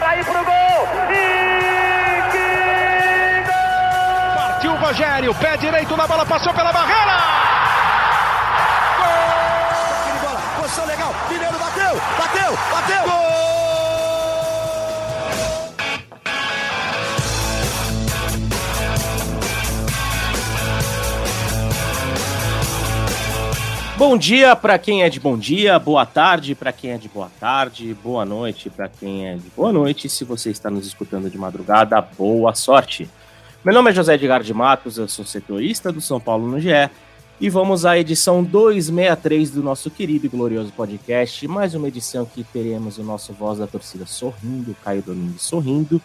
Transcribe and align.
Vai 0.00 0.22
pro 0.24 0.44
gol! 0.44 0.88
E 1.10 2.22
que 2.30 3.50
gol! 3.50 4.36
Partiu 4.36 4.72
o 4.72 4.76
Rogério, 4.76 5.34
pé 5.34 5.56
direito 5.56 5.96
na 5.96 6.06
bola, 6.06 6.26
passou 6.26 6.52
pela 6.52 6.72
barreira! 6.72 7.16
Gol! 8.98 10.20
Bola, 10.22 10.40
posição 10.60 10.86
legal, 10.86 11.14
Mineiro 11.28 11.58
bateu, 11.58 12.00
bateu, 12.18 12.58
bateu! 12.70 13.02
Gol! 13.04 13.55
Bom 23.98 24.18
dia 24.18 24.54
para 24.54 24.78
quem 24.78 25.02
é 25.02 25.08
de 25.08 25.18
bom 25.18 25.38
dia, 25.38 25.78
boa 25.78 26.04
tarde 26.04 26.54
para 26.54 26.70
quem 26.70 26.90
é 26.90 26.98
de 26.98 27.08
boa 27.08 27.30
tarde, 27.40 27.94
boa 27.94 28.26
noite 28.26 28.68
para 28.68 28.90
quem 28.90 29.26
é 29.26 29.36
de 29.36 29.48
boa 29.56 29.72
noite. 29.72 30.06
Se 30.06 30.22
você 30.22 30.50
está 30.50 30.68
nos 30.68 30.86
escutando 30.86 31.30
de 31.30 31.38
madrugada, 31.38 31.98
boa 32.02 32.54
sorte. 32.54 33.08
Meu 33.64 33.72
nome 33.72 33.90
é 33.90 33.94
José 33.94 34.12
Edgar 34.12 34.42
de 34.42 34.52
Matos, 34.52 34.98
eu 34.98 35.08
sou 35.08 35.24
setorista 35.24 35.90
do 35.90 36.02
São 36.02 36.20
Paulo 36.20 36.46
no 36.46 36.60
GE 36.60 36.90
e 37.40 37.48
vamos 37.48 37.86
à 37.86 37.98
edição 37.98 38.44
263 38.44 39.52
do 39.52 39.62
nosso 39.62 39.90
querido 39.90 40.26
e 40.26 40.28
glorioso 40.28 40.70
podcast. 40.72 41.48
Mais 41.48 41.74
uma 41.74 41.88
edição 41.88 42.26
que 42.26 42.44
teremos 42.44 42.98
o 42.98 43.02
nosso 43.02 43.32
Voz 43.32 43.58
da 43.58 43.66
Torcida 43.66 44.04
sorrindo, 44.04 44.76
Caio 44.84 45.00
Domingues 45.00 45.40
sorrindo, 45.40 46.02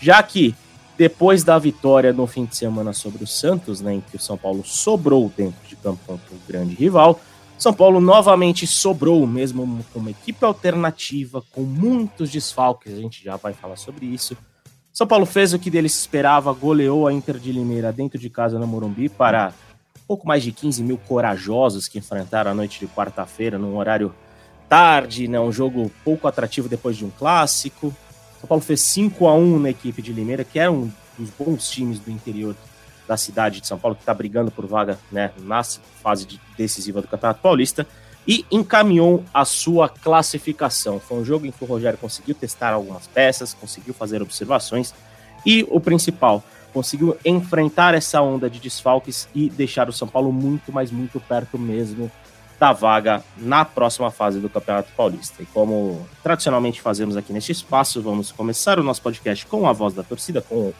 já 0.00 0.22
que 0.22 0.54
depois 0.96 1.44
da 1.44 1.58
vitória 1.58 2.10
no 2.10 2.26
fim 2.26 2.46
de 2.46 2.56
semana 2.56 2.94
sobre 2.94 3.22
o 3.22 3.26
Santos, 3.26 3.82
né, 3.82 3.94
em 3.94 4.00
que 4.00 4.16
o 4.16 4.20
São 4.20 4.38
Paulo 4.38 4.64
sobrou 4.64 5.30
dentro 5.36 5.60
de 5.68 5.76
campo 5.76 6.00
contra 6.06 6.34
o 6.34 6.38
grande 6.48 6.74
rival, 6.74 7.20
são 7.56 7.72
Paulo 7.72 8.00
novamente 8.00 8.66
sobrou, 8.66 9.26
mesmo 9.26 9.84
com 9.92 10.00
uma 10.00 10.10
equipe 10.10 10.44
alternativa, 10.44 11.42
com 11.52 11.62
muitos 11.62 12.30
desfalques, 12.30 12.92
a 12.92 13.00
gente 13.00 13.22
já 13.22 13.36
vai 13.36 13.52
falar 13.52 13.76
sobre 13.76 14.06
isso. 14.06 14.36
São 14.92 15.06
Paulo 15.06 15.26
fez 15.26 15.52
o 15.52 15.58
que 15.58 15.70
dele 15.70 15.88
se 15.88 15.98
esperava, 15.98 16.52
goleou 16.52 17.06
a 17.06 17.12
Inter 17.12 17.38
de 17.38 17.50
Limeira 17.52 17.92
dentro 17.92 18.18
de 18.18 18.30
casa 18.30 18.58
no 18.58 18.66
Morumbi 18.66 19.08
para 19.08 19.52
pouco 20.06 20.26
mais 20.26 20.42
de 20.42 20.52
15 20.52 20.82
mil 20.82 20.98
corajosos 20.98 21.88
que 21.88 21.98
enfrentaram 21.98 22.50
a 22.50 22.54
noite 22.54 22.78
de 22.78 22.86
quarta-feira, 22.86 23.58
num 23.58 23.76
horário 23.76 24.14
tarde, 24.68 25.28
né, 25.28 25.38
um 25.40 25.52
jogo 25.52 25.90
pouco 26.04 26.28
atrativo 26.28 26.68
depois 26.68 26.96
de 26.96 27.04
um 27.04 27.10
clássico. 27.10 27.94
São 28.38 28.48
Paulo 28.48 28.62
fez 28.62 28.80
5 28.82 29.26
a 29.26 29.34
1 29.34 29.58
na 29.58 29.70
equipe 29.70 30.02
de 30.02 30.12
Limeira, 30.12 30.44
que 30.44 30.58
era 30.58 30.70
um 30.70 30.90
dos 31.18 31.30
bons 31.30 31.70
times 31.70 31.98
do 31.98 32.10
interior 32.10 32.54
da 33.06 33.16
cidade 33.16 33.60
de 33.60 33.66
São 33.66 33.78
Paulo, 33.78 33.94
que 33.94 34.02
está 34.02 34.14
brigando 34.14 34.50
por 34.50 34.66
vaga 34.66 34.98
né, 35.10 35.30
na 35.38 35.62
fase 36.02 36.26
de 36.26 36.40
decisiva 36.56 37.00
do 37.00 37.08
Campeonato 37.08 37.40
Paulista, 37.40 37.86
e 38.26 38.44
encaminhou 38.50 39.22
a 39.32 39.44
sua 39.44 39.88
classificação. 39.88 40.98
Foi 40.98 41.18
um 41.18 41.24
jogo 41.24 41.46
em 41.46 41.50
que 41.50 41.62
o 41.62 41.66
Rogério 41.66 41.98
conseguiu 41.98 42.34
testar 42.34 42.72
algumas 42.72 43.06
peças, 43.06 43.52
conseguiu 43.52 43.92
fazer 43.92 44.22
observações, 44.22 44.94
e 45.44 45.66
o 45.70 45.78
principal, 45.78 46.42
conseguiu 46.72 47.16
enfrentar 47.24 47.94
essa 47.94 48.20
onda 48.22 48.48
de 48.48 48.58
desfalques 48.58 49.28
e 49.34 49.50
deixar 49.50 49.88
o 49.88 49.92
São 49.92 50.08
Paulo 50.08 50.32
muito, 50.32 50.72
mas 50.72 50.90
muito 50.90 51.20
perto 51.20 51.58
mesmo 51.58 52.10
da 52.58 52.72
vaga 52.72 53.22
na 53.36 53.64
próxima 53.64 54.10
fase 54.10 54.40
do 54.40 54.48
Campeonato 54.48 54.90
Paulista. 54.96 55.42
E 55.42 55.46
como 55.46 56.06
tradicionalmente 56.22 56.80
fazemos 56.80 57.16
aqui 57.16 57.32
neste 57.32 57.52
espaço, 57.52 58.00
vamos 58.00 58.32
começar 58.32 58.78
o 58.78 58.82
nosso 58.82 59.02
podcast 59.02 59.44
com 59.46 59.68
a 59.68 59.72
voz 59.72 59.94
da 59.94 60.02
torcida, 60.02 60.40
com 60.40 60.72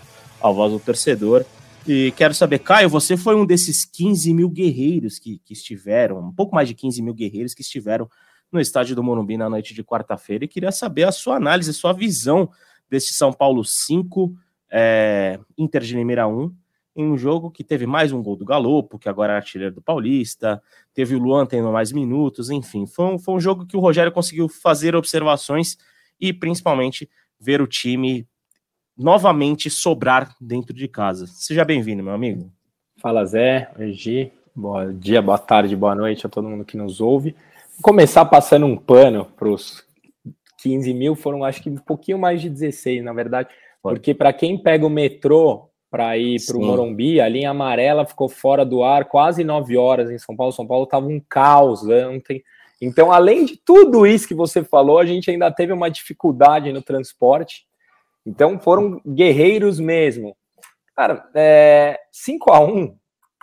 a 0.42 0.50
voz 0.50 0.72
do 0.72 0.78
torcedor. 0.78 1.45
E 1.86 2.12
quero 2.12 2.32
saber, 2.32 2.60
Caio, 2.60 2.88
você 2.88 3.14
foi 3.14 3.36
um 3.36 3.44
desses 3.44 3.84
15 3.84 4.32
mil 4.32 4.48
guerreiros 4.48 5.18
que, 5.18 5.38
que 5.44 5.52
estiveram, 5.52 6.18
um 6.18 6.32
pouco 6.32 6.54
mais 6.54 6.66
de 6.66 6.74
15 6.74 7.02
mil 7.02 7.12
guerreiros 7.12 7.52
que 7.52 7.60
estiveram 7.60 8.08
no 8.50 8.58
estádio 8.58 8.96
do 8.96 9.02
Morumbi 9.02 9.36
na 9.36 9.50
noite 9.50 9.74
de 9.74 9.84
quarta-feira. 9.84 10.46
E 10.46 10.48
queria 10.48 10.72
saber 10.72 11.05
a 11.05 11.12
sua 11.12 11.36
análise, 11.36 11.74
sua 11.74 11.92
visão 11.92 12.50
desse 12.88 13.12
São 13.12 13.32
Paulo 13.32 13.62
5, 13.62 14.34
é, 14.70 15.39
Inter 15.58 15.83
de 15.83 15.94
Limeira 15.94 16.27
1, 16.27 16.55
em 16.96 17.05
um 17.05 17.18
jogo 17.18 17.50
que 17.50 17.62
teve 17.62 17.86
mais 17.86 18.12
um 18.12 18.23
gol 18.23 18.36
do 18.36 18.46
Galopo, 18.46 18.98
que 18.98 19.08
agora 19.08 19.34
é 19.34 19.36
artilheiro 19.36 19.74
do 19.74 19.83
Paulista, 19.83 20.62
teve 20.94 21.14
o 21.14 21.18
Luan 21.18 21.44
tendo 21.44 21.70
mais 21.70 21.92
minutos, 21.92 22.48
enfim, 22.48 22.86
foi 22.86 23.06
um, 23.06 23.18
foi 23.18 23.34
um 23.34 23.40
jogo 23.40 23.67
que 23.67 23.77
o 23.77 23.80
Rogério 23.80 24.12
conseguiu 24.12 24.48
fazer 24.48 24.94
observações 24.94 25.77
e 26.20 26.33
principalmente 26.33 27.11
ver 27.39 27.61
o 27.61 27.67
time 27.67 28.27
novamente 28.96 29.68
sobrar 29.68 30.34
dentro 30.40 30.74
de 30.74 30.88
casa. 30.88 31.27
Seja 31.27 31.64
bem-vindo, 31.64 32.02
meu 32.02 32.12
amigo. 32.12 32.50
Fala 32.98 33.24
Zé, 33.24 33.70
Egi, 33.78 34.32
bom 34.55 34.92
dia, 34.92 35.20
boa 35.20 35.38
tarde, 35.38 35.77
boa 35.77 35.94
noite 35.94 36.27
a 36.27 36.28
todo 36.30 36.48
mundo 36.48 36.64
que 36.64 36.77
nos 36.77 37.00
ouve. 37.00 37.34
Vou 37.74 37.82
começar 37.82 38.24
passando 38.24 38.66
um 38.66 38.77
pano 38.77 39.27
para 39.36 39.48
os 39.48 39.84
15 40.62 40.94
mil, 40.94 41.14
foram 41.14 41.44
acho 41.44 41.62
que 41.62 41.68
um 41.68 41.77
pouquinho 41.77 42.18
mais 42.18 42.40
de 42.40 42.48
16, 42.48 43.02
na 43.05 43.12
verdade, 43.12 43.48
porque 43.82 44.14
para 44.14 44.32
quem 44.32 44.56
pega 44.56 44.86
o 44.86 44.90
metrô 44.90 45.68
para 45.90 46.16
ir 46.18 46.44
para 46.44 46.56
o 46.56 46.61
Morumbi, 46.61 47.20
a 47.20 47.28
linha 47.28 47.50
amarela 47.50 48.05
ficou 48.05 48.28
fora 48.28 48.64
do 48.64 48.82
ar 48.82 49.05
quase 49.05 49.44
9 49.44 49.76
horas 49.76 50.11
em 50.11 50.18
São 50.18 50.34
Paulo. 50.34 50.52
São 50.52 50.66
Paulo 50.66 50.84
estava 50.84 51.06
um 51.06 51.20
caos 51.20 51.86
ontem. 51.86 52.42
Então, 52.82 53.12
além 53.12 53.44
de 53.44 53.56
tudo 53.56 54.05
isso 54.05 54.26
que 54.26 54.34
você 54.34 54.64
falou, 54.64 54.98
a 54.98 55.06
gente 55.06 55.30
ainda 55.30 55.52
teve 55.52 55.72
uma 55.72 55.88
dificuldade 55.88 56.72
no 56.72 56.82
transporte. 56.82 57.64
Então 58.27 58.58
foram 58.58 59.01
guerreiros 59.07 59.79
mesmo. 59.79 60.36
Cara, 60.96 61.29
é, 61.35 61.98
5 62.12 62.52
a 62.52 62.61
1 62.61 62.96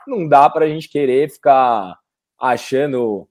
não 0.08 0.28
dá 0.28 0.50
para 0.50 0.66
a 0.66 0.68
gente 0.68 0.90
querer 0.90 1.30
ficar 1.30 1.97
achando 2.40 3.28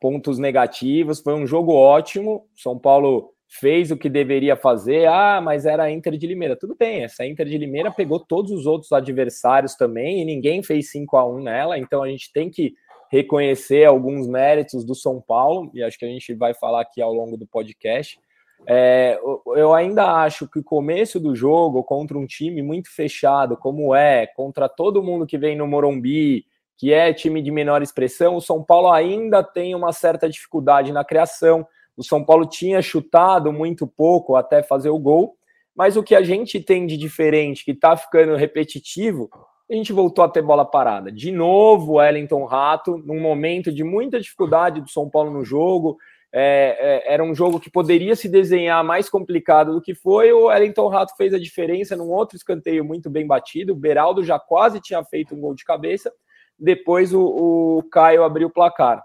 pontos 0.00 0.38
negativos. 0.38 1.20
Foi 1.20 1.34
um 1.34 1.46
jogo 1.46 1.72
ótimo. 1.72 2.46
São 2.56 2.78
Paulo 2.78 3.32
fez 3.48 3.90
o 3.90 3.96
que 3.96 4.08
deveria 4.08 4.56
fazer. 4.56 5.06
Ah, 5.08 5.40
mas 5.40 5.66
era 5.66 5.84
a 5.84 5.90
Inter 5.90 6.16
de 6.16 6.26
Limeira. 6.26 6.56
Tudo 6.56 6.76
bem, 6.78 7.02
essa 7.02 7.26
Inter 7.26 7.46
de 7.46 7.58
Limeira 7.58 7.90
pegou 7.90 8.20
todos 8.20 8.52
os 8.52 8.64
outros 8.64 8.92
adversários 8.92 9.74
também 9.74 10.22
e 10.22 10.24
ninguém 10.24 10.62
fez 10.62 10.90
5 10.90 11.16
a 11.16 11.26
1 11.28 11.42
nela. 11.42 11.78
Então 11.78 12.02
a 12.02 12.08
gente 12.08 12.32
tem 12.32 12.48
que 12.48 12.74
reconhecer 13.10 13.84
alguns 13.84 14.28
méritos 14.28 14.84
do 14.84 14.94
São 14.94 15.20
Paulo 15.20 15.68
e 15.74 15.82
acho 15.82 15.98
que 15.98 16.04
a 16.04 16.08
gente 16.08 16.32
vai 16.32 16.54
falar 16.54 16.82
aqui 16.82 17.02
ao 17.02 17.12
longo 17.12 17.36
do 17.36 17.46
podcast. 17.46 18.20
É, 18.66 19.18
eu 19.56 19.74
ainda 19.74 20.22
acho 20.22 20.48
que 20.48 20.58
o 20.58 20.64
começo 20.64 21.18
do 21.18 21.34
jogo 21.34 21.82
contra 21.82 22.18
um 22.18 22.26
time 22.26 22.62
muito 22.62 22.94
fechado, 22.94 23.56
como 23.56 23.94
é, 23.94 24.26
contra 24.26 24.68
todo 24.68 25.02
mundo 25.02 25.26
que 25.26 25.38
vem 25.38 25.56
no 25.56 25.66
Morumbi, 25.66 26.44
que 26.76 26.92
é 26.92 27.12
time 27.12 27.42
de 27.42 27.50
menor 27.50 27.82
expressão, 27.82 28.36
o 28.36 28.40
São 28.40 28.62
Paulo 28.62 28.90
ainda 28.90 29.42
tem 29.42 29.74
uma 29.74 29.92
certa 29.92 30.28
dificuldade 30.28 30.92
na 30.92 31.04
criação. 31.04 31.66
O 31.96 32.02
São 32.02 32.24
Paulo 32.24 32.46
tinha 32.46 32.80
chutado 32.80 33.52
muito 33.52 33.86
pouco 33.86 34.34
até 34.34 34.62
fazer 34.62 34.88
o 34.88 34.98
gol, 34.98 35.36
mas 35.74 35.96
o 35.96 36.02
que 36.02 36.14
a 36.14 36.22
gente 36.22 36.58
tem 36.58 36.86
de 36.86 36.96
diferente, 36.96 37.64
que 37.64 37.74
tá 37.74 37.96
ficando 37.96 38.34
repetitivo, 38.34 39.28
a 39.70 39.74
gente 39.74 39.92
voltou 39.92 40.24
a 40.24 40.28
ter 40.28 40.42
bola 40.42 40.64
parada. 40.64 41.12
De 41.12 41.30
novo, 41.30 41.94
Wellington 41.94 42.44
Rato, 42.44 42.96
num 42.98 43.20
momento 43.20 43.70
de 43.70 43.84
muita 43.84 44.18
dificuldade 44.18 44.80
do 44.80 44.88
São 44.88 45.08
Paulo 45.08 45.30
no 45.30 45.44
jogo, 45.44 45.98
é, 46.32 47.02
é, 47.08 47.14
era 47.14 47.24
um 47.24 47.34
jogo 47.34 47.58
que 47.58 47.70
poderia 47.70 48.14
se 48.14 48.28
desenhar 48.28 48.84
mais 48.84 49.10
complicado 49.10 49.72
do 49.72 49.80
que 49.80 49.94
foi. 49.94 50.32
O 50.32 50.46
Wellington 50.46 50.88
Rato 50.88 51.16
fez 51.16 51.34
a 51.34 51.38
diferença 51.38 51.96
num 51.96 52.10
outro 52.10 52.36
escanteio 52.36 52.84
muito 52.84 53.10
bem 53.10 53.26
batido. 53.26 53.72
O 53.72 53.76
Beraldo 53.76 54.22
já 54.22 54.38
quase 54.38 54.80
tinha 54.80 55.02
feito 55.04 55.34
um 55.34 55.40
gol 55.40 55.54
de 55.54 55.64
cabeça. 55.64 56.12
Depois 56.58 57.12
o, 57.12 57.78
o 57.78 57.82
Caio 57.90 58.22
abriu 58.22 58.48
o 58.48 58.52
placar. 58.52 59.02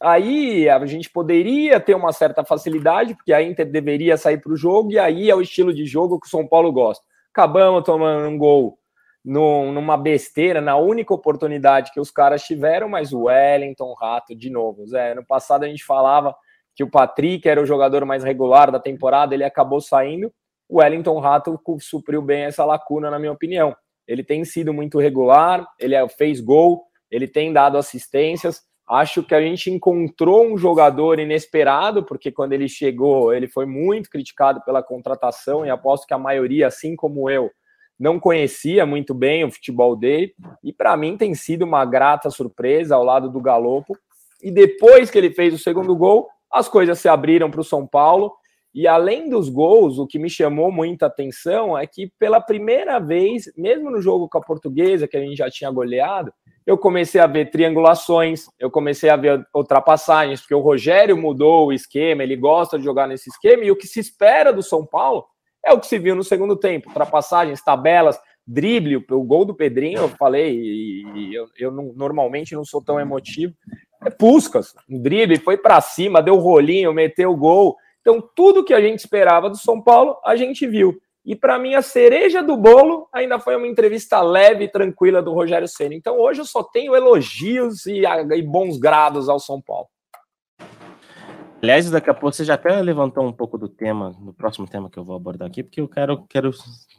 Aí 0.00 0.68
a 0.68 0.84
gente 0.86 1.10
poderia 1.10 1.78
ter 1.78 1.94
uma 1.94 2.12
certa 2.12 2.44
facilidade, 2.44 3.14
porque 3.14 3.32
a 3.32 3.42
Inter 3.42 3.70
deveria 3.70 4.16
sair 4.16 4.38
para 4.38 4.52
o 4.52 4.56
jogo, 4.56 4.90
e 4.90 4.98
aí 4.98 5.30
é 5.30 5.34
o 5.34 5.40
estilo 5.40 5.72
de 5.72 5.86
jogo 5.86 6.18
que 6.18 6.26
o 6.26 6.30
São 6.30 6.46
Paulo 6.46 6.72
gosta. 6.72 7.04
Acabamos 7.30 7.84
tomando 7.84 8.26
um 8.28 8.36
gol 8.36 8.78
numa 9.24 9.96
besteira, 9.96 10.60
na 10.60 10.76
única 10.76 11.14
oportunidade 11.14 11.92
que 11.92 12.00
os 12.00 12.10
caras 12.10 12.42
tiveram, 12.42 12.88
mas 12.88 13.12
o 13.12 13.24
Wellington 13.24 13.94
Rato, 13.94 14.34
de 14.34 14.50
novo, 14.50 14.84
Zé, 14.86 15.12
ano 15.12 15.24
passado 15.24 15.62
a 15.62 15.68
gente 15.68 15.84
falava 15.84 16.34
que 16.74 16.84
o 16.84 16.90
Patrick 16.90 17.48
era 17.48 17.60
o 17.60 17.66
jogador 17.66 18.04
mais 18.04 18.24
regular 18.24 18.70
da 18.70 18.80
temporada, 18.80 19.34
ele 19.34 19.44
acabou 19.44 19.80
saindo. 19.80 20.32
O 20.68 20.78
Wellington 20.78 21.18
Rato 21.18 21.60
supriu 21.80 22.22
bem 22.22 22.44
essa 22.44 22.64
lacuna, 22.64 23.10
na 23.10 23.18
minha 23.18 23.32
opinião. 23.32 23.76
Ele 24.06 24.24
tem 24.24 24.44
sido 24.44 24.72
muito 24.72 24.98
regular, 24.98 25.66
ele 25.78 25.94
é, 25.94 26.08
fez 26.08 26.40
gol, 26.40 26.84
ele 27.10 27.28
tem 27.28 27.52
dado 27.52 27.76
assistências. 27.76 28.62
Acho 28.88 29.22
que 29.22 29.34
a 29.34 29.40
gente 29.40 29.70
encontrou 29.70 30.44
um 30.44 30.58
jogador 30.58 31.18
inesperado, 31.18 32.04
porque 32.04 32.32
quando 32.32 32.52
ele 32.52 32.68
chegou, 32.68 33.32
ele 33.32 33.46
foi 33.46 33.64
muito 33.64 34.10
criticado 34.10 34.62
pela 34.64 34.82
contratação, 34.82 35.64
e 35.64 35.70
aposto 35.70 36.06
que 36.06 36.14
a 36.14 36.18
maioria, 36.18 36.66
assim 36.66 36.96
como 36.96 37.30
eu, 37.30 37.50
não 37.98 38.18
conhecia 38.18 38.84
muito 38.84 39.14
bem 39.14 39.44
o 39.44 39.52
futebol 39.52 39.94
dele. 39.94 40.34
E 40.64 40.72
para 40.72 40.96
mim 40.96 41.16
tem 41.16 41.34
sido 41.34 41.64
uma 41.64 41.84
grata 41.84 42.30
surpresa 42.30 42.96
ao 42.96 43.04
lado 43.04 43.30
do 43.30 43.40
Galopo. 43.40 43.96
E 44.42 44.50
depois 44.50 45.08
que 45.08 45.18
ele 45.18 45.30
fez 45.30 45.54
o 45.54 45.58
segundo 45.58 45.94
gol, 45.94 46.28
as 46.52 46.68
coisas 46.68 46.98
se 46.98 47.08
abriram 47.08 47.50
para 47.50 47.60
o 47.60 47.64
São 47.64 47.86
Paulo. 47.86 48.32
E 48.74 48.86
além 48.86 49.28
dos 49.28 49.48
gols, 49.48 49.98
o 49.98 50.06
que 50.06 50.18
me 50.18 50.30
chamou 50.30 50.72
muita 50.72 51.06
atenção 51.06 51.76
é 51.76 51.86
que 51.86 52.10
pela 52.18 52.40
primeira 52.40 52.98
vez, 52.98 53.44
mesmo 53.56 53.90
no 53.90 54.00
jogo 54.00 54.28
com 54.28 54.38
a 54.38 54.42
portuguesa, 54.42 55.06
que 55.06 55.16
a 55.16 55.20
gente 55.20 55.36
já 55.36 55.50
tinha 55.50 55.70
goleado, 55.70 56.32
eu 56.66 56.78
comecei 56.78 57.20
a 57.20 57.26
ver 57.26 57.50
triangulações, 57.50 58.46
eu 58.58 58.70
comecei 58.70 59.10
a 59.10 59.16
ver 59.16 59.44
ultrapassagens, 59.54 60.40
porque 60.40 60.54
o 60.54 60.60
Rogério 60.60 61.16
mudou 61.16 61.66
o 61.66 61.72
esquema, 61.72 62.22
ele 62.22 62.36
gosta 62.36 62.78
de 62.78 62.84
jogar 62.84 63.06
nesse 63.06 63.28
esquema, 63.28 63.64
e 63.64 63.70
o 63.70 63.76
que 63.76 63.86
se 63.86 64.00
espera 64.00 64.52
do 64.52 64.62
São 64.62 64.86
Paulo 64.86 65.26
É 65.64 65.72
o 65.72 65.78
que 65.78 65.86
se 65.86 65.98
viu 65.98 66.14
no 66.14 66.24
segundo 66.24 66.56
tempo: 66.56 66.88
ultrapassagens, 66.88 67.62
tabelas, 67.62 68.18
drible, 68.46 69.04
o 69.10 69.22
gol 69.22 69.44
do 69.44 69.54
Pedrinho, 69.54 70.00
eu 70.00 70.08
falei, 70.08 70.54
e 70.54 71.34
eu, 71.34 71.46
eu 71.58 71.70
não, 71.70 71.92
normalmente 71.94 72.54
não 72.54 72.64
sou 72.64 72.82
tão 72.82 72.98
emotivo. 72.98 73.54
É 74.04 74.10
Puscas, 74.10 74.74
um 74.88 75.00
drible, 75.00 75.38
foi 75.38 75.56
para 75.56 75.80
cima, 75.80 76.22
deu 76.22 76.36
rolinho, 76.36 76.92
meteu 76.92 77.30
o 77.30 77.36
gol. 77.36 77.76
Então, 78.00 78.22
tudo 78.34 78.64
que 78.64 78.74
a 78.74 78.80
gente 78.80 78.98
esperava 78.98 79.48
do 79.48 79.56
São 79.56 79.80
Paulo, 79.80 80.16
a 80.24 80.34
gente 80.34 80.66
viu. 80.66 81.00
E 81.24 81.36
para 81.36 81.56
mim, 81.58 81.74
a 81.74 81.82
cereja 81.82 82.42
do 82.42 82.56
bolo 82.56 83.08
ainda 83.12 83.38
foi 83.38 83.54
uma 83.54 83.68
entrevista 83.68 84.20
leve 84.20 84.64
e 84.64 84.68
tranquila 84.68 85.22
do 85.22 85.32
Rogério 85.32 85.68
Senna. 85.68 85.94
Então, 85.94 86.18
hoje 86.18 86.40
eu 86.40 86.44
só 86.44 86.64
tenho 86.64 86.96
elogios 86.96 87.86
e, 87.86 88.02
e 88.04 88.42
bons 88.42 88.76
grados 88.76 89.28
ao 89.28 89.38
São 89.38 89.60
Paulo. 89.60 89.86
Aliás, 91.62 91.88
daqui 91.88 92.10
a 92.10 92.14
pouco 92.14 92.34
você 92.34 92.44
já 92.44 92.54
até 92.54 92.82
levantou 92.82 93.24
um 93.24 93.32
pouco 93.32 93.56
do 93.56 93.68
tema, 93.68 94.10
do 94.20 94.32
próximo 94.32 94.66
tema 94.66 94.90
que 94.90 94.98
eu 94.98 95.04
vou 95.04 95.14
abordar 95.14 95.46
aqui, 95.46 95.62
porque 95.62 95.80
eu 95.80 95.88
quero, 95.88 96.26
quero 96.26 96.50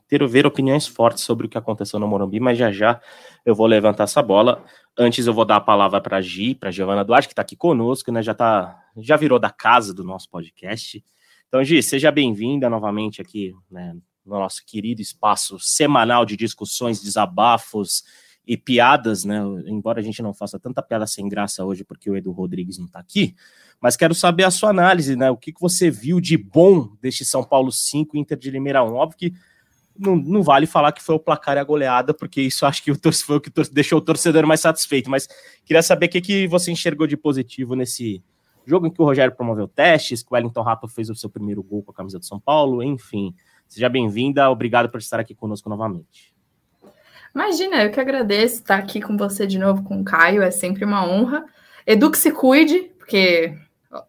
ter 0.07 0.25
ver 0.25 0.45
opiniões 0.45 0.88
fortes 0.88 1.25
sobre 1.25 1.48
o 1.48 1.50
que 1.50 1.57
aconteceu 1.57 2.00
no 2.00 2.07
Morumbi, 2.07 2.39
mas 2.39 2.57
já 2.57 2.71
já 2.71 3.01
eu 3.45 3.54
vou 3.54 3.68
levantar 3.68 4.06
essa 4.06 4.21
bola. 4.21 4.63
Antes 4.98 5.27
eu 5.27 5.33
vou 5.33 5.44
dar 5.44 5.57
a 5.57 5.62
palavra 5.62 6.00
para 6.00 6.15
a 6.15 6.21
Gi, 6.21 6.56
para 6.56 6.71
Giovana 6.71 7.04
Duarte, 7.04 7.27
que 7.27 7.33
está 7.33 7.42
aqui 7.42 7.57
conosco, 7.57 8.10
né? 8.10 8.24
Já 8.24 8.33
tá, 8.33 8.81
já 8.95 9.18
virou 9.18 9.38
da 9.38 9.50
casa 9.50 9.94
do 9.94 10.01
nosso 10.01 10.30
podcast. 10.30 11.04
Então, 11.50 11.62
Gi, 11.62 11.83
seja 11.83 12.10
bem-vinda 12.10 12.69
novamente 12.69 13.21
aqui, 13.21 13.54
né, 13.69 13.94
no 14.25 14.39
nosso 14.39 14.65
querido 14.65 15.01
espaço 15.01 15.60
semanal 15.60 16.25
de 16.25 16.38
discussões, 16.38 17.01
desabafos 17.01 18.01
e 18.48 18.56
piadas, 18.56 19.25
né? 19.25 19.42
Embora 19.65 20.00
a 20.00 20.04
gente 20.04 20.21
não 20.21 20.33
faça 20.33 20.57
tanta 20.57 20.81
piada 20.81 21.06
sem 21.06 21.27
graça 21.27 21.65
hoje, 21.65 21.83
porque 21.83 22.10
o 22.10 22.15
Edu 22.15 22.31
Rodrigues 22.31 22.77
não 22.77 22.86
está 22.86 23.00
aqui, 23.00 23.36
mas 23.84 23.98
quero 23.98 24.16
saber 24.16 24.46
a 24.46 24.50
sua 24.50 24.70
análise, 24.70 25.14
né? 25.14 25.30
O 25.30 25.36
que, 25.36 25.52
que 25.52 25.60
você 25.60 25.92
viu 25.92 26.22
de 26.22 26.38
bom 26.38 26.96
deste 27.02 27.26
São 27.26 27.44
Paulo 27.44 27.70
5 27.70 28.16
Inter 28.16 28.38
de 28.38 28.50
Limeira 28.50 28.82
1? 28.82 28.94
Óbvio 28.94 29.18
que 29.18 29.34
não, 30.00 30.16
não 30.16 30.42
vale 30.42 30.66
falar 30.66 30.94
que 30.94 31.04
foi 31.04 31.16
o 31.16 31.20
placar 31.20 31.58
e 31.58 31.60
a 31.60 31.66
goleada, 31.66 32.14
porque 32.14 32.42
isso 32.42 32.66
acho 32.66 32.82
que 32.82 32.92
o 32.92 32.98
foi 33.26 33.36
o 33.36 33.42
que 33.42 33.52
deixou 33.74 34.00
o 34.00 34.02
torcedor 34.02 34.48
mais 34.48 34.62
satisfeito, 34.62 35.10
mas 35.10 35.28
queria 35.66 35.84
saber 35.84 36.06
o 36.06 36.10
que, 36.10 36.22
que 36.22 36.48
você 36.48 36.72
enxergou 36.72 37.06
de 37.06 37.18
positivo 37.18 37.76
nesse 37.76 38.24
jogo 38.66 38.88
em 38.88 38.90
que 38.90 39.02
o 39.02 39.04
Rogério 39.04 39.36
promoveu 39.36 39.68
testes, 39.68 40.24
que 40.24 40.30
o 40.32 40.34
Wellington 40.34 40.62
Rato 40.62 40.88
fez 40.88 41.10
o 41.10 41.16
seu 41.16 41.30
primeiro 41.30 41.62
gol 41.62 41.84
com 41.84 41.92
a 41.92 41.94
camisa 41.94 42.18
do 42.18 42.26
São 42.26 42.40
Paulo, 42.40 42.82
enfim. 42.82 43.36
Seja 43.68 43.90
bem-vinda, 43.90 44.50
obrigado 44.50 44.88
por 44.90 45.02
estar 45.02 45.20
aqui 45.20 45.36
conosco 45.36 45.70
novamente. 45.70 46.34
Imagina, 47.36 47.84
eu 47.84 47.92
que 47.92 48.00
agradeço 48.00 48.62
estar 48.62 48.78
aqui 48.78 49.02
com 49.02 49.18
você 49.18 49.46
de 49.46 49.60
novo, 49.60 49.84
com 49.84 50.00
o 50.00 50.06
Caio, 50.06 50.42
é 50.42 50.52
sempre 50.52 50.86
uma 50.86 51.06
honra. 51.06 51.46
Edu 51.86 52.10
que 52.10 52.18
se 52.18 52.32
cuide, 52.32 52.94
porque, 52.98 53.54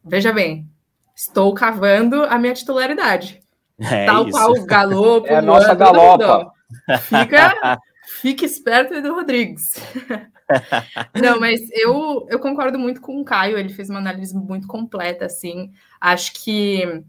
veja 0.04 0.32
bem, 0.32 0.68
estou 1.14 1.52
cavando 1.54 2.24
a 2.24 2.38
minha 2.38 2.54
titularidade. 2.54 3.42
É 3.78 4.06
Tal 4.06 4.28
isso. 4.28 4.38
qual 4.38 4.52
o 4.52 4.66
Galopo. 4.66 5.26
É 5.30 5.36
a 5.36 5.42
nossa 5.42 5.74
galopa. 5.74 6.52
Fica, 7.02 7.78
fica 8.20 8.44
esperto, 8.44 8.94
Edu 8.94 9.14
Rodrigues. 9.14 9.74
Não, 11.14 11.40
mas 11.40 11.60
eu, 11.72 12.26
eu 12.28 12.38
concordo 12.38 12.78
muito 12.78 13.00
com 13.00 13.20
o 13.20 13.24
Caio, 13.24 13.58
ele 13.58 13.72
fez 13.72 13.88
uma 13.88 13.98
análise 13.98 14.34
muito 14.36 14.66
completa, 14.66 15.24
assim. 15.24 15.72
Acho 16.00 16.32
que 16.34 17.02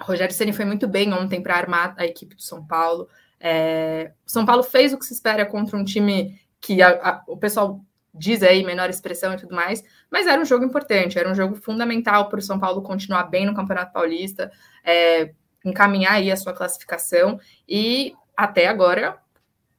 Rogério 0.00 0.34
Ceni 0.34 0.52
foi 0.52 0.64
muito 0.64 0.88
bem 0.88 1.12
ontem 1.12 1.42
para 1.42 1.56
armar 1.56 1.94
a 1.98 2.06
equipe 2.06 2.34
do 2.34 2.42
São 2.42 2.64
Paulo. 2.64 3.08
É, 3.40 4.12
o 4.26 4.30
São 4.30 4.46
Paulo 4.46 4.62
fez 4.62 4.92
o 4.92 4.98
que 4.98 5.04
se 5.04 5.12
espera 5.12 5.44
contra 5.44 5.76
um 5.76 5.84
time 5.84 6.40
que 6.60 6.80
a, 6.80 6.88
a, 6.88 7.24
o 7.26 7.36
pessoal 7.36 7.80
diz 8.14 8.42
aí 8.42 8.64
menor 8.64 8.90
expressão 8.90 9.34
e 9.34 9.36
tudo 9.36 9.54
mais, 9.54 9.84
mas 10.10 10.26
era 10.26 10.40
um 10.40 10.44
jogo 10.44 10.64
importante, 10.64 11.18
era 11.18 11.30
um 11.30 11.34
jogo 11.34 11.54
fundamental 11.54 12.28
para 12.28 12.38
o 12.38 12.42
São 12.42 12.58
Paulo 12.58 12.82
continuar 12.82 13.24
bem 13.24 13.46
no 13.46 13.54
Campeonato 13.54 13.92
Paulista, 13.92 14.50
é, 14.84 15.32
encaminhar 15.64 16.14
aí 16.14 16.30
a 16.30 16.36
sua 16.36 16.52
classificação 16.52 17.38
e 17.68 18.14
até 18.36 18.68
agora 18.68 19.18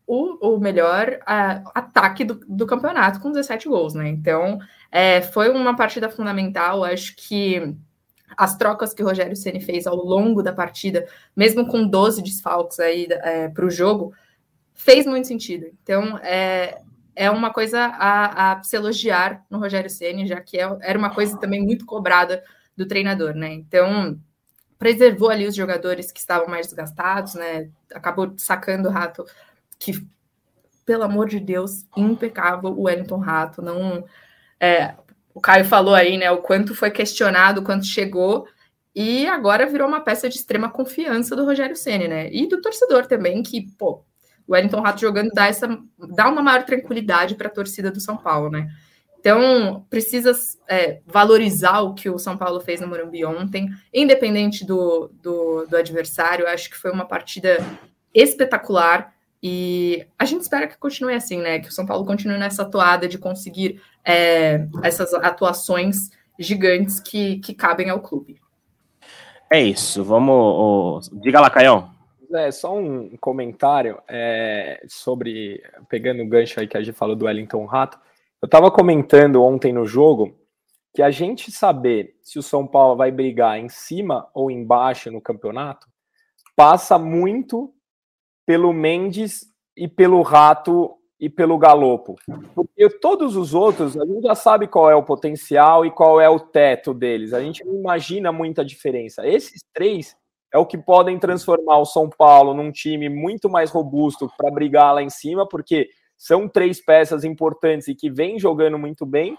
o, 0.05 0.55
o 0.55 0.59
melhor 0.59 1.19
ataque 1.75 2.23
do, 2.23 2.39
do, 2.47 2.65
campeonato 2.65 3.19
com 3.19 3.31
17 3.31 3.69
gols, 3.69 3.93
né? 3.93 4.09
Então 4.09 4.59
é, 4.91 5.21
foi 5.21 5.49
uma 5.49 5.75
partida 5.75 6.09
fundamental, 6.09 6.83
acho 6.83 7.15
que 7.15 7.75
as 8.35 8.57
trocas 8.57 8.93
que 8.93 9.03
o 9.03 9.05
Rogério 9.05 9.35
Ceni 9.35 9.61
fez 9.61 9.85
ao 9.85 9.95
longo 9.95 10.41
da 10.41 10.53
partida, 10.53 11.07
mesmo 11.35 11.67
com 11.67 11.87
12 11.87 12.21
desfalques 12.21 12.79
aí 12.79 13.07
é, 13.09 13.49
para 13.49 13.65
o 13.65 13.69
jogo, 13.69 14.13
fez 14.73 15.05
muito 15.05 15.27
sentido. 15.27 15.67
Então, 15.83 16.17
é, 16.19 16.81
é 17.19 17.29
uma 17.29 17.51
coisa 17.51 17.81
a, 17.81 18.53
a 18.53 18.63
se 18.63 18.77
elogiar 18.77 19.45
no 19.49 19.59
Rogério 19.59 19.89
Ceni, 19.89 20.25
já 20.25 20.39
que 20.39 20.57
é, 20.57 20.77
era 20.79 20.97
uma 20.97 21.13
coisa 21.13 21.37
também 21.37 21.61
muito 21.61 21.85
cobrada 21.85 22.41
do 22.77 22.87
treinador, 22.87 23.33
né? 23.35 23.51
Então, 23.51 24.17
preservou 24.77 25.29
ali 25.29 25.45
os 25.45 25.53
jogadores 25.53 26.13
que 26.13 26.19
estavam 26.21 26.47
mais 26.47 26.67
desgastados, 26.67 27.33
né? 27.33 27.69
Acabou 27.93 28.33
sacando 28.37 28.87
o 28.87 28.91
Rato, 28.91 29.25
que, 29.77 30.01
pelo 30.85 31.03
amor 31.03 31.27
de 31.27 31.41
Deus, 31.41 31.85
impecável 31.97 32.69
o 32.69 32.83
Wellington 32.83 33.17
Rato, 33.19 33.61
não... 33.61 34.05
É, 34.57 34.95
o 35.33 35.41
Caio 35.41 35.65
falou 35.65 35.95
aí, 35.95 36.17
né, 36.17 36.31
o 36.31 36.41
quanto 36.41 36.73
foi 36.73 36.89
questionado, 36.89 37.59
o 37.59 37.63
quanto 37.65 37.85
chegou, 37.85 38.47
e 38.95 39.27
agora 39.27 39.67
virou 39.67 39.89
uma 39.89 39.99
peça 39.99 40.29
de 40.29 40.37
extrema 40.37 40.71
confiança 40.71 41.35
do 41.35 41.43
Rogério 41.43 41.75
Ceni, 41.75 42.07
né? 42.07 42.29
E 42.31 42.47
do 42.47 42.61
torcedor 42.61 43.07
também, 43.07 43.43
que, 43.43 43.69
pô, 43.77 44.05
o 44.49 44.53
Wellington 44.53 44.81
Rato 44.81 44.99
jogando 44.99 45.29
dá, 45.29 45.45
essa, 45.45 45.79
dá 45.97 46.27
uma 46.27 46.41
maior 46.41 46.63
tranquilidade 46.63 47.35
para 47.35 47.47
a 47.47 47.51
torcida 47.51 47.91
do 47.91 48.01
São 48.01 48.17
Paulo, 48.17 48.49
né? 48.49 48.67
Então, 49.19 49.85
precisa 49.89 50.31
é, 50.67 51.01
valorizar 51.05 51.81
o 51.81 51.93
que 51.93 52.09
o 52.09 52.17
São 52.17 52.35
Paulo 52.35 52.59
fez 52.59 52.81
no 52.81 52.87
Morumbi 52.87 53.23
ontem, 53.23 53.69
independente 53.93 54.65
do, 54.65 55.11
do, 55.21 55.67
do 55.67 55.77
adversário. 55.77 56.47
Acho 56.47 56.69
que 56.69 56.77
foi 56.77 56.89
uma 56.89 57.05
partida 57.05 57.63
espetacular. 58.11 59.13
E 59.43 60.07
a 60.17 60.25
gente 60.25 60.41
espera 60.41 60.67
que 60.67 60.77
continue 60.77 61.13
assim, 61.13 61.37
né? 61.37 61.59
Que 61.59 61.67
o 61.67 61.71
São 61.71 61.85
Paulo 61.85 62.03
continue 62.03 62.39
nessa 62.39 62.65
toada 62.65 63.07
de 63.07 63.19
conseguir 63.19 63.79
é, 64.03 64.65
essas 64.81 65.13
atuações 65.13 66.09
gigantes 66.39 66.99
que, 66.99 67.37
que 67.39 67.53
cabem 67.53 67.89
ao 67.89 67.99
clube. 67.99 68.41
É 69.51 69.61
isso, 69.61 70.03
vamos. 70.03 71.09
Diga 71.13 71.39
lá, 71.39 71.49
Caião. 71.51 71.98
É, 72.33 72.51
só 72.51 72.77
um 72.77 73.17
comentário 73.17 73.99
é, 74.07 74.83
sobre, 74.87 75.63
pegando 75.89 76.21
o 76.21 76.27
gancho 76.27 76.59
aí 76.59 76.67
que 76.67 76.77
a 76.77 76.81
gente 76.81 76.95
falou 76.95 77.15
do 77.15 77.25
Wellington 77.25 77.65
Rato, 77.65 77.99
eu 78.41 78.45
estava 78.45 78.69
comentando 78.69 79.43
ontem 79.43 79.73
no 79.73 79.85
jogo 79.85 80.37
que 80.93 81.01
a 81.01 81.11
gente 81.11 81.51
saber 81.51 82.15
se 82.21 82.39
o 82.39 82.43
São 82.43 82.65
Paulo 82.65 82.95
vai 82.95 83.11
brigar 83.11 83.59
em 83.59 83.69
cima 83.69 84.29
ou 84.33 84.49
embaixo 84.49 85.11
no 85.11 85.21
campeonato 85.21 85.87
passa 86.55 86.99
muito 86.99 87.73
pelo 88.45 88.73
Mendes 88.73 89.45
e 89.77 89.87
pelo 89.87 90.21
Rato 90.21 90.93
e 91.17 91.29
pelo 91.29 91.57
Galopo. 91.57 92.15
Porque 92.53 92.89
todos 92.99 93.37
os 93.37 93.53
outros, 93.53 93.97
a 93.97 94.05
gente 94.05 94.23
já 94.23 94.35
sabe 94.35 94.67
qual 94.67 94.91
é 94.91 94.95
o 94.95 95.03
potencial 95.03 95.85
e 95.85 95.91
qual 95.91 96.19
é 96.19 96.29
o 96.29 96.39
teto 96.39 96.93
deles. 96.93 97.31
A 97.31 97.41
gente 97.41 97.63
não 97.63 97.75
imagina 97.75 98.31
muita 98.31 98.65
diferença. 98.65 99.25
Esses 99.25 99.61
três 99.73 100.17
é 100.53 100.57
o 100.57 100.65
que 100.65 100.77
podem 100.77 101.19
transformar 101.19 101.77
o 101.77 101.85
São 101.85 102.09
Paulo 102.09 102.53
num 102.53 102.71
time 102.71 103.09
muito 103.09 103.49
mais 103.49 103.69
robusto 103.69 104.31
para 104.37 104.51
brigar 104.51 104.93
lá 104.93 105.03
em 105.03 105.09
cima, 105.09 105.47
porque 105.47 105.89
são 106.17 106.47
três 106.47 106.83
peças 106.83 107.23
importantes 107.23 107.87
e 107.87 107.95
que 107.95 108.09
vêm 108.09 108.39
jogando 108.39 108.77
muito 108.77 109.05
bem. 109.05 109.37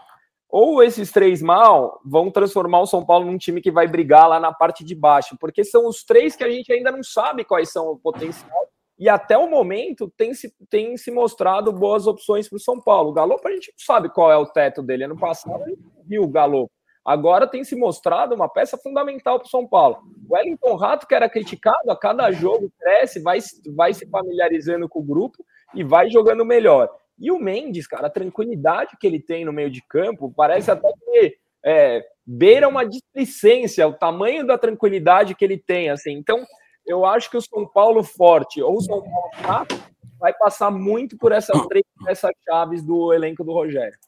Ou 0.49 0.83
esses 0.83 1.12
três 1.12 1.40
mal 1.40 2.00
vão 2.05 2.31
transformar 2.31 2.81
o 2.81 2.87
São 2.87 3.05
Paulo 3.05 3.26
num 3.26 3.38
time 3.38 3.61
que 3.61 3.71
vai 3.71 3.87
brigar 3.87 4.29
lá 4.29 4.40
na 4.40 4.52
parte 4.52 4.85
de 4.85 4.95
baixo, 4.95 5.37
porque 5.38 5.62
são 5.62 5.87
os 5.87 6.02
três 6.02 6.35
que 6.35 6.43
a 6.43 6.50
gente 6.50 6.73
ainda 6.73 6.90
não 6.90 7.02
sabe 7.02 7.45
quais 7.45 7.71
são 7.71 7.88
o 7.88 7.99
potencial 7.99 8.71
e 9.00 9.09
até 9.09 9.38
o 9.38 9.49
momento 9.49 10.12
tem 10.14 10.35
se, 10.35 10.55
tem 10.69 10.95
se 10.99 11.11
mostrado 11.11 11.73
boas 11.73 12.07
opções 12.07 12.47
para 12.47 12.57
o 12.57 12.61
São 12.61 12.79
Paulo. 12.79 13.09
O 13.09 13.12
Galo, 13.14 13.40
a 13.43 13.50
gente 13.50 13.73
não 13.73 13.79
sabe 13.79 14.11
qual 14.11 14.31
é 14.31 14.37
o 14.37 14.45
teto 14.45 14.83
dele. 14.83 15.05
Ano 15.05 15.19
passado 15.19 15.62
a 15.62 15.69
gente 15.71 15.81
viu 16.05 16.23
o 16.23 16.29
Galo. 16.29 16.71
Agora 17.04 17.47
tem 17.47 17.64
se 17.64 17.75
mostrado 17.75 18.35
uma 18.35 18.49
peça 18.49 18.76
fundamental 18.76 19.38
para 19.38 19.47
o 19.47 19.50
São 19.50 19.66
Paulo. 19.66 19.99
O 20.28 20.35
Wellington 20.35 20.76
Rato, 20.76 21.07
que 21.07 21.14
era 21.14 21.28
criticado, 21.28 21.90
a 21.90 21.97
cada 21.97 22.30
jogo 22.30 22.71
cresce, 22.78 23.21
vai, 23.21 23.38
vai 23.75 23.95
se 23.95 24.07
familiarizando 24.09 24.88
com 24.88 25.00
o 25.00 25.04
grupo 25.04 25.45
e 25.75 25.83
vai 25.83 26.11
jogando 26.11 26.45
melhor. 26.45 26.90
E 27.19 27.30
o 27.30 27.38
Mendes, 27.38 27.87
cara, 27.87 28.07
a 28.07 28.11
tranquilidade 28.11 28.97
que 28.99 29.07
ele 29.07 29.21
tem 29.21 29.45
no 29.45 29.52
meio 29.52 29.71
de 29.71 29.83
campo, 29.87 30.33
parece 30.35 30.71
até 30.71 30.90
que 30.92 31.37
é, 31.64 32.04
beira 32.26 32.69
uma 32.69 32.85
displicência, 32.85 33.87
o 33.88 33.92
tamanho 33.92 34.47
da 34.47 34.57
tranquilidade 34.57 35.35
que 35.35 35.45
ele 35.45 35.59
tem, 35.59 35.90
assim. 35.90 36.12
Então, 36.12 36.45
eu 36.87 37.04
acho 37.04 37.30
que 37.30 37.37
o 37.37 37.42
São 37.42 37.66
Paulo 37.66 38.02
forte 38.02 38.62
ou 38.62 38.76
o 38.76 38.80
São 38.80 39.02
Paulo 39.02 39.30
fraco 39.35 39.90
vai 40.19 40.33
passar 40.35 40.71
muito 40.71 41.16
por 41.16 41.33
essas 41.33 41.66
três 41.66 41.85
essas 42.09 42.33
chaves 42.49 42.83
do 42.83 43.12
elenco 43.12 43.45
do 43.45 43.52
Rogério. 43.52 43.99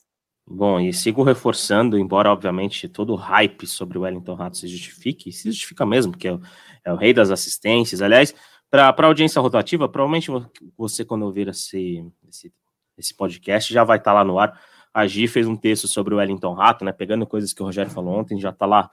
Bom, 0.47 0.81
e 0.81 0.93
sigo 0.93 1.23
reforçando, 1.23 1.97
embora 1.97 2.31
obviamente 2.31 2.89
todo 2.89 3.13
o 3.13 3.17
hype 3.17 3.67
sobre 3.67 3.97
o 3.97 4.03
Wellington 4.03 4.35
Rato 4.35 4.59
se 4.59 4.67
justifique, 4.67 5.33
se 5.33 5.51
justifica 5.51 5.87
mesmo, 5.87 6.13
porque 6.13 6.29
é 6.29 6.33
o, 6.33 6.41
é 6.85 6.93
o 6.93 6.97
rei 6.97 7.15
das 7.15 7.31
assistências. 7.31 8.03
Aliás, 8.03 8.35
para 8.71 8.89
a 8.89 9.07
audiência 9.07 9.41
rotativa, 9.41 9.89
provavelmente 9.89 10.31
você, 10.77 11.05
quando 11.05 11.23
ouvir 11.23 11.49
esse, 11.49 12.05
esse, 12.29 12.53
esse 12.99 13.15
podcast, 13.15 13.73
já 13.73 13.85
vai 13.85 13.99
estar 13.99 14.11
tá 14.11 14.15
lá 14.15 14.25
no 14.25 14.39
ar. 14.39 14.59
A 14.93 15.07
Gi 15.07 15.29
fez 15.29 15.47
um 15.47 15.57
texto 15.57 15.87
sobre 15.87 16.15
o 16.15 16.19
Wellington 16.19 16.53
Rato, 16.55 16.85
né? 16.85 16.93
Pegando 16.93 17.27
coisas 17.27 17.53
que 17.53 17.63
o 17.63 17.67
Rogério 17.67 17.91
falou 17.91 18.19
ontem, 18.19 18.41
já 18.41 18.51
está 18.51 18.67
lá 18.67 18.91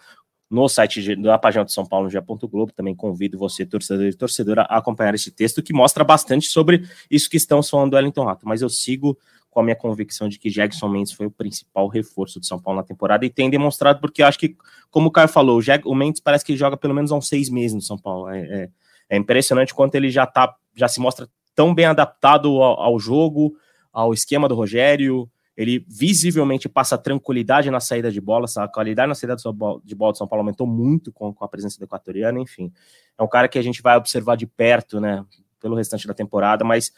no 0.50 0.68
site 0.68 1.16
da 1.16 1.38
página 1.38 1.64
de 1.64 1.74
São 1.74 1.86
Paulo, 1.86 2.10
no. 2.10 2.48
Globo. 2.48 2.72
Também 2.74 2.96
convido 2.96 3.38
você, 3.38 3.66
torcedor 3.66 4.06
e 4.06 4.14
torcedora, 4.14 4.64
a 4.64 4.78
acompanhar 4.78 5.16
esse 5.16 5.32
texto 5.32 5.64
que 5.64 5.74
mostra 5.74 6.04
bastante 6.04 6.48
sobre 6.48 6.84
isso 7.10 7.30
que 7.30 7.38
estamos 7.38 7.70
falando 7.70 7.92
do 7.92 7.96
Wellington 7.96 8.26
Rato. 8.26 8.48
Mas 8.48 8.62
eu 8.62 8.70
sigo 8.70 9.18
com 9.50 9.60
a 9.60 9.64
minha 9.64 9.76
convicção 9.76 10.30
de 10.30 10.38
que 10.38 10.50
Jackson 10.50 10.88
Mendes 10.88 11.12
foi 11.12 11.26
o 11.26 11.32
principal 11.32 11.88
reforço 11.88 12.40
de 12.40 12.46
São 12.46 12.60
Paulo 12.60 12.80
na 12.80 12.86
temporada 12.86 13.26
e 13.26 13.30
tem 13.30 13.50
demonstrado, 13.50 14.00
porque 14.00 14.22
eu 14.22 14.28
acho 14.28 14.38
que, 14.38 14.56
como 14.92 15.08
o 15.08 15.12
Caio 15.12 15.28
falou, 15.28 15.60
o, 15.86 15.96
Mendes 15.96 16.22
parece 16.22 16.46
que 16.46 16.56
joga 16.56 16.78
pelo 16.78 16.94
menos 16.94 17.12
há 17.12 17.16
uns 17.16 17.28
seis 17.28 17.50
meses 17.50 17.74
no 17.74 17.82
São 17.82 17.98
Paulo. 17.98 18.30
É, 18.30 18.40
é, 18.40 18.70
é 19.10 19.18
impressionante 19.18 19.74
quanto 19.74 19.96
ele 19.96 20.12
já 20.12 20.26
tá, 20.26 20.56
já 20.76 20.88
se 20.88 21.00
mostra 21.00 21.28
tão 21.56 21.74
bem 21.74 21.86
adaptado 21.86 22.62
ao, 22.62 22.80
ao 22.80 23.00
jogo, 23.00 23.56
ao 23.92 24.14
esquema 24.14 24.48
do 24.48 24.56
Rogério. 24.56 25.30
Ele 25.58 25.84
visivelmente 25.90 26.70
passa 26.70 26.98
tranquilidade 26.98 27.70
na 27.70 27.82
saída 27.82 28.10
de 28.12 28.22
bola, 28.22 28.46
a 28.56 28.68
qualidade 28.68 29.10
na 29.10 29.16
saída 29.16 29.36
de 29.36 29.96
bola 29.96 30.14
de 30.14 30.18
São 30.18 30.28
Paulo 30.28 30.42
aumentou 30.42 30.66
muito 30.66 31.12
com, 31.12 31.34
com 31.34 31.44
a 31.44 31.50
presença 31.50 31.78
do 31.78 31.84
equatoriano, 31.84 32.40
enfim. 32.40 32.72
É 33.18 33.24
um 33.24 33.28
cara 33.28 33.50
que 33.50 33.60
a 33.60 33.62
gente 33.62 33.82
vai 33.82 33.98
observar 33.98 34.38
de 34.38 34.46
perto, 34.46 35.02
né, 35.02 35.26
pelo 35.60 35.76
restante 35.76 36.08
da 36.08 36.14
temporada, 36.14 36.64
mas 36.64 36.94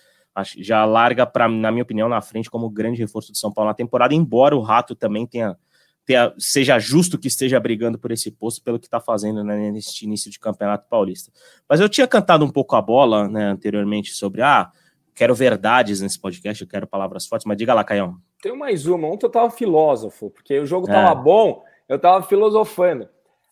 já 0.57 0.85
larga, 0.85 1.25
pra, 1.25 1.47
na 1.47 1.71
minha 1.71 1.83
opinião, 1.83 2.07
na 2.07 2.21
frente 2.21 2.49
como 2.49 2.69
grande 2.69 2.99
reforço 2.99 3.31
de 3.31 3.37
São 3.37 3.51
Paulo 3.51 3.69
na 3.69 3.73
temporada, 3.73 4.13
embora 4.13 4.55
o 4.55 4.61
Rato 4.61 4.95
também 4.95 5.27
tenha, 5.27 5.57
tenha 6.05 6.33
seja 6.37 6.79
justo 6.79 7.17
que 7.17 7.27
esteja 7.27 7.59
brigando 7.59 7.99
por 7.99 8.11
esse 8.11 8.31
posto 8.31 8.63
pelo 8.63 8.79
que 8.79 8.87
está 8.87 8.99
fazendo 8.99 9.43
né, 9.43 9.71
neste 9.71 10.05
início 10.05 10.31
de 10.31 10.39
campeonato 10.39 10.87
paulista. 10.89 11.31
Mas 11.69 11.79
eu 11.79 11.89
tinha 11.89 12.07
cantado 12.07 12.45
um 12.45 12.49
pouco 12.49 12.75
a 12.75 12.81
bola 12.81 13.27
né, 13.27 13.45
anteriormente 13.45 14.11
sobre 14.11 14.41
ah, 14.41 14.71
quero 15.13 15.35
verdades 15.35 16.01
nesse 16.01 16.19
podcast, 16.19 16.63
eu 16.63 16.67
quero 16.67 16.87
palavras 16.87 17.27
fortes, 17.27 17.45
mas 17.45 17.57
diga 17.57 17.73
lá, 17.73 17.83
Caião. 17.83 18.17
Tem 18.41 18.57
mais 18.57 18.87
uma, 18.87 19.07
ontem 19.07 19.25
eu 19.25 19.29
tava 19.29 19.51
filósofo, 19.51 20.31
porque 20.31 20.59
o 20.59 20.65
jogo 20.65 20.87
tava 20.87 21.19
é. 21.19 21.23
bom, 21.23 21.63
eu 21.87 21.99
tava 21.99 22.23
filosofando. 22.25 23.07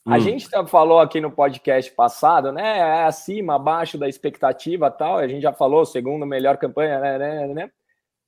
A 0.06 0.15
hum. 0.15 0.20
gente 0.20 0.48
falou 0.68 1.00
aqui 1.00 1.20
no 1.20 1.32
podcast 1.32 1.91
passado, 1.91 2.51
né? 2.51 2.79
É 2.79 3.03
acima, 3.03 3.56
abaixo 3.56 3.98
da 3.98 4.08
expectativa 4.08 4.89
tal. 4.89 5.18
A 5.18 5.27
gente 5.27 5.41
já 5.41 5.53
falou, 5.53 5.86
segundo 5.86 6.25
melhor 6.25 6.58
campanha, 6.58 7.00
né, 7.00 7.18
né, 7.18 7.48
né? 7.48 7.72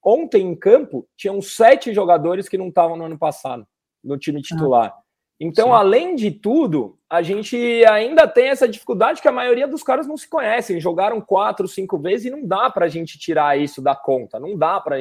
Ontem 0.04 0.42
em 0.42 0.56
campo, 0.56 1.08
tinham 1.16 1.42
sete 1.42 1.94
jogadores 1.94 2.50
que 2.50 2.58
não 2.58 2.70
estavam 2.70 2.98
no 2.98 3.06
ano 3.06 3.18
passado, 3.18 3.66
no 4.04 4.18
time 4.18 4.40
ah. 4.40 4.44
titular. 4.44 5.02
Então, 5.40 5.70
Sim. 5.70 5.74
além 5.74 6.16
de 6.16 6.30
tudo, 6.30 7.00
a 7.10 7.24
gente 7.24 7.58
ainda 7.86 8.28
tem 8.28 8.50
essa 8.50 8.68
dificuldade 8.68 9.24
que 9.24 9.28
a 9.28 9.32
maioria 9.32 9.68
dos 9.68 9.82
caras 9.82 10.06
não 10.06 10.16
se 10.16 10.30
conhecem. 10.30 10.80
Jogaram 10.80 11.20
quatro, 11.20 11.68
cinco 11.68 11.98
vezes 11.98 12.28
e 12.28 12.30
não 12.30 12.46
dá 12.46 12.70
para 12.70 12.86
a 12.86 12.90
gente 12.90 13.18
tirar 13.18 13.60
isso 13.60 13.82
da 13.82 13.96
conta. 13.96 14.40
Não 14.40 14.56
dá 14.56 14.80
para. 14.80 14.98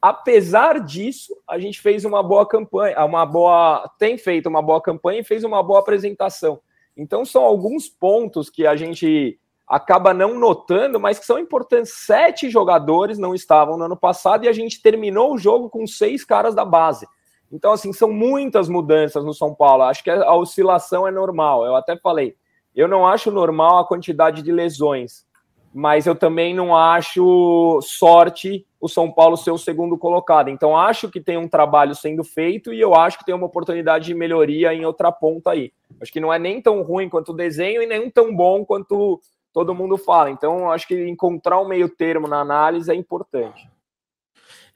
Apesar 0.00 0.80
disso, 0.80 1.36
a 1.48 1.58
gente 1.58 1.80
fez 1.80 2.04
uma 2.04 2.22
boa 2.22 2.46
campanha, 2.46 3.04
uma 3.04 3.26
boa, 3.26 3.90
tem 3.98 4.16
feito 4.16 4.48
uma 4.48 4.62
boa 4.62 4.80
campanha 4.80 5.20
e 5.20 5.24
fez 5.24 5.42
uma 5.42 5.62
boa 5.62 5.80
apresentação. 5.80 6.60
Então 6.96 7.24
são 7.24 7.42
alguns 7.42 7.88
pontos 7.88 8.48
que 8.48 8.66
a 8.66 8.76
gente 8.76 9.38
acaba 9.66 10.14
não 10.14 10.38
notando, 10.38 10.98
mas 10.98 11.18
que 11.18 11.26
são 11.26 11.38
importantes. 11.38 11.92
Sete 11.92 12.48
jogadores 12.48 13.18
não 13.18 13.34
estavam 13.34 13.76
no 13.76 13.84
ano 13.84 13.96
passado 13.96 14.44
e 14.44 14.48
a 14.48 14.52
gente 14.52 14.80
terminou 14.80 15.34
o 15.34 15.38
jogo 15.38 15.68
com 15.68 15.86
seis 15.86 16.24
caras 16.24 16.54
da 16.54 16.64
base. 16.64 17.06
Então, 17.50 17.72
assim, 17.72 17.92
são 17.92 18.12
muitas 18.12 18.68
mudanças 18.68 19.24
no 19.24 19.34
São 19.34 19.54
Paulo. 19.54 19.82
Acho 19.84 20.04
que 20.04 20.10
a 20.10 20.34
oscilação 20.34 21.06
é 21.06 21.10
normal. 21.10 21.64
Eu 21.64 21.74
até 21.74 21.96
falei, 21.96 22.36
eu 22.74 22.86
não 22.86 23.06
acho 23.06 23.30
normal 23.30 23.78
a 23.78 23.86
quantidade 23.86 24.42
de 24.42 24.52
lesões 24.52 25.26
mas 25.72 26.06
eu 26.06 26.14
também 26.14 26.54
não 26.54 26.74
acho 26.74 27.80
sorte 27.82 28.66
o 28.80 28.88
São 28.88 29.10
Paulo 29.10 29.36
ser 29.36 29.50
o 29.50 29.58
segundo 29.58 29.98
colocado. 29.98 30.48
Então, 30.48 30.76
acho 30.76 31.10
que 31.10 31.20
tem 31.20 31.36
um 31.36 31.48
trabalho 31.48 31.94
sendo 31.94 32.22
feito 32.24 32.72
e 32.72 32.80
eu 32.80 32.94
acho 32.94 33.18
que 33.18 33.24
tem 33.24 33.34
uma 33.34 33.46
oportunidade 33.46 34.06
de 34.06 34.14
melhoria 34.14 34.72
em 34.72 34.84
outra 34.84 35.10
ponta 35.10 35.50
aí. 35.50 35.72
Acho 36.00 36.12
que 36.12 36.20
não 36.20 36.32
é 36.32 36.38
nem 36.38 36.62
tão 36.62 36.82
ruim 36.82 37.08
quanto 37.08 37.32
o 37.32 37.36
desenho 37.36 37.82
e 37.82 37.86
nem 37.86 38.10
tão 38.10 38.34
bom 38.34 38.64
quanto 38.64 39.20
todo 39.52 39.74
mundo 39.74 39.98
fala. 39.98 40.30
Então, 40.30 40.70
acho 40.70 40.86
que 40.86 41.08
encontrar 41.08 41.60
um 41.60 41.68
meio 41.68 41.88
termo 41.88 42.28
na 42.28 42.40
análise 42.40 42.90
é 42.90 42.94
importante. 42.94 43.68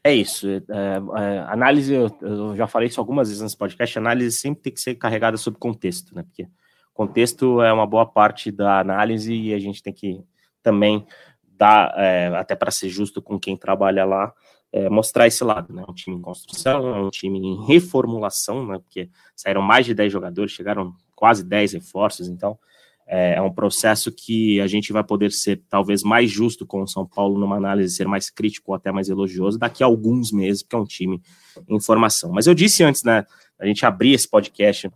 É 0.04 0.12
isso. 0.12 0.48
É, 0.48 0.60
é, 0.60 1.38
análise, 1.46 1.94
eu, 1.94 2.10
eu, 2.20 2.56
já 2.56 2.66
falei 2.66 2.88
isso 2.88 3.00
algumas 3.00 3.28
vezes 3.28 3.42
nesse 3.42 3.56
podcast, 3.56 3.96
análise 3.98 4.36
sempre 4.36 4.62
tem 4.62 4.72
que 4.72 4.80
ser 4.80 4.96
carregada 4.96 5.36
sob 5.36 5.56
contexto, 5.58 6.14
né? 6.14 6.24
Porque 6.24 6.48
contexto 6.92 7.62
é 7.62 7.72
uma 7.72 7.86
boa 7.86 8.04
parte 8.04 8.50
da 8.50 8.80
análise 8.80 9.32
e 9.32 9.54
a 9.54 9.58
gente 9.60 9.80
tem 9.80 9.92
que 9.92 10.24
também 10.62 11.06
dá, 11.44 11.94
é, 11.96 12.28
até 12.28 12.54
para 12.54 12.70
ser 12.70 12.88
justo 12.88 13.20
com 13.20 13.38
quem 13.38 13.56
trabalha 13.56 14.04
lá, 14.04 14.32
é, 14.72 14.88
mostrar 14.88 15.26
esse 15.26 15.44
lado, 15.44 15.72
né? 15.72 15.84
Um 15.88 15.92
time 15.92 16.16
em 16.16 16.20
construção, 16.20 17.06
um 17.06 17.10
time 17.10 17.38
em 17.38 17.64
reformulação, 17.66 18.66
né? 18.66 18.78
Porque 18.78 19.10
saíram 19.36 19.60
mais 19.60 19.84
de 19.84 19.94
10 19.94 20.10
jogadores, 20.10 20.52
chegaram 20.52 20.94
quase 21.14 21.44
10 21.44 21.74
reforços, 21.74 22.26
então 22.26 22.58
é, 23.06 23.34
é, 23.34 23.42
um 23.42 23.52
processo 23.52 24.10
que 24.10 24.60
a 24.60 24.66
gente 24.66 24.92
vai 24.92 25.04
poder 25.04 25.30
ser 25.30 25.62
talvez 25.68 26.02
mais 26.02 26.30
justo 26.30 26.66
com 26.66 26.82
o 26.82 26.86
São 26.86 27.06
Paulo 27.06 27.38
numa 27.38 27.56
análise, 27.56 27.94
ser 27.94 28.08
mais 28.08 28.30
crítico 28.30 28.70
ou 28.70 28.74
até 28.74 28.90
mais 28.90 29.08
elogioso 29.08 29.58
daqui 29.58 29.82
a 29.82 29.86
alguns 29.86 30.32
meses, 30.32 30.62
porque 30.62 30.76
é 30.76 30.78
um 30.78 30.86
time 30.86 31.20
em 31.68 31.78
formação. 31.78 32.32
Mas 32.32 32.46
eu 32.46 32.54
disse 32.54 32.82
antes, 32.82 33.02
né? 33.02 33.26
A 33.58 33.66
gente 33.66 33.84
abrir 33.84 34.14
esse 34.14 34.28
podcast 34.28 34.90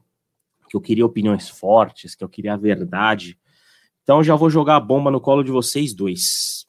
que 0.68 0.76
eu 0.76 0.80
queria 0.80 1.04
opiniões 1.04 1.49
fortes, 1.49 2.14
que 2.14 2.25
eu 2.25 2.28
queria 2.28 2.54
a 2.54 2.56
verdade 2.56 3.38
então 4.07 4.23
já 4.23 4.37
vou 4.37 4.49
jogar 4.49 4.77
a 4.77 4.81
bomba 4.81 5.11
no 5.11 5.21
colo 5.21 5.43
de 5.43 5.51
vocês 5.51 5.93
dois. 5.93 6.65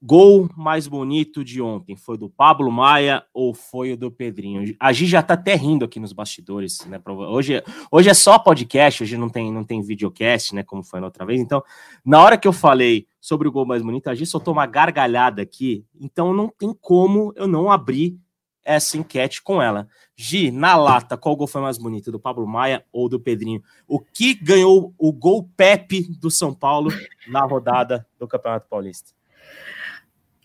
Gol 0.00 0.48
mais 0.56 0.88
bonito 0.88 1.44
de 1.44 1.60
ontem 1.60 1.94
foi 1.94 2.16
do 2.16 2.30
Pablo 2.30 2.72
Maia 2.72 3.22
ou 3.34 3.52
foi 3.52 3.92
o 3.92 3.96
do 3.96 4.10
Pedrinho? 4.10 4.74
A 4.80 4.90
Gi 4.90 5.04
já 5.04 5.22
tá 5.22 5.34
até 5.34 5.54
rindo 5.54 5.84
aqui 5.84 6.00
nos 6.00 6.14
bastidores, 6.14 6.78
né? 6.86 6.98
Hoje, 7.06 7.62
hoje 7.90 8.08
é 8.08 8.14
só 8.14 8.38
podcast, 8.38 9.02
hoje 9.02 9.18
não 9.18 9.28
tem, 9.28 9.52
não 9.52 9.64
tem 9.64 9.82
videocast, 9.82 10.54
né? 10.54 10.62
Como 10.62 10.82
foi 10.82 10.98
na 10.98 11.08
outra 11.08 11.26
vez. 11.26 11.42
Então, 11.42 11.62
na 12.02 12.22
hora 12.22 12.38
que 12.38 12.48
eu 12.48 12.54
falei 12.54 13.06
sobre 13.20 13.46
o 13.46 13.52
gol 13.52 13.66
mais 13.66 13.82
bonito, 13.82 14.08
a 14.08 14.14
Gi 14.14 14.24
soltou 14.24 14.54
uma 14.54 14.64
gargalhada 14.64 15.42
aqui. 15.42 15.84
Então, 16.00 16.32
não 16.32 16.48
tem 16.48 16.74
como 16.80 17.34
eu 17.36 17.46
não 17.46 17.70
abrir 17.70 18.18
essa 18.66 18.98
enquete 18.98 19.40
com 19.40 19.62
ela. 19.62 19.88
Gi, 20.16 20.50
na 20.50 20.76
lata, 20.76 21.16
qual 21.16 21.36
gol 21.36 21.46
foi 21.46 21.60
mais 21.60 21.78
bonito, 21.78 22.10
do 22.10 22.18
Pablo 22.18 22.46
Maia 22.46 22.84
ou 22.92 23.08
do 23.08 23.20
Pedrinho? 23.20 23.62
O 23.86 24.00
que 24.00 24.34
ganhou 24.34 24.92
o 24.98 25.12
gol 25.12 25.48
Pepe 25.56 26.08
do 26.18 26.30
São 26.30 26.52
Paulo 26.52 26.90
na 27.28 27.40
rodada 27.42 28.06
do 28.18 28.26
Campeonato 28.26 28.66
Paulista? 28.68 29.12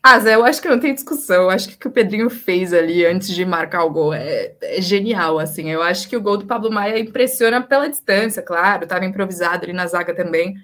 Ah, 0.03 0.19
Zé, 0.19 0.33
eu 0.33 0.43
acho 0.43 0.61
que 0.61 0.67
não 0.67 0.79
tem 0.79 0.93
discussão. 0.93 1.43
Eu 1.43 1.49
acho 1.49 1.69
que 1.69 1.75
o 1.75 1.77
que 1.77 1.87
o 1.87 1.91
Pedrinho 1.91 2.29
fez 2.29 2.73
ali 2.73 3.05
antes 3.05 3.29
de 3.29 3.45
marcar 3.45 3.83
o 3.83 3.91
gol 3.91 4.13
é, 4.13 4.55
é 4.61 4.81
genial, 4.81 5.37
assim. 5.37 5.69
Eu 5.69 5.83
acho 5.83 6.09
que 6.09 6.17
o 6.17 6.21
gol 6.21 6.37
do 6.37 6.45
Pablo 6.45 6.71
Maia 6.71 6.99
impressiona 6.99 7.61
pela 7.61 7.87
distância, 7.87 8.41
claro. 8.41 8.83
Estava 8.83 9.05
improvisado 9.05 9.63
ali 9.63 9.73
na 9.73 9.85
zaga 9.85 10.15
também. 10.15 10.55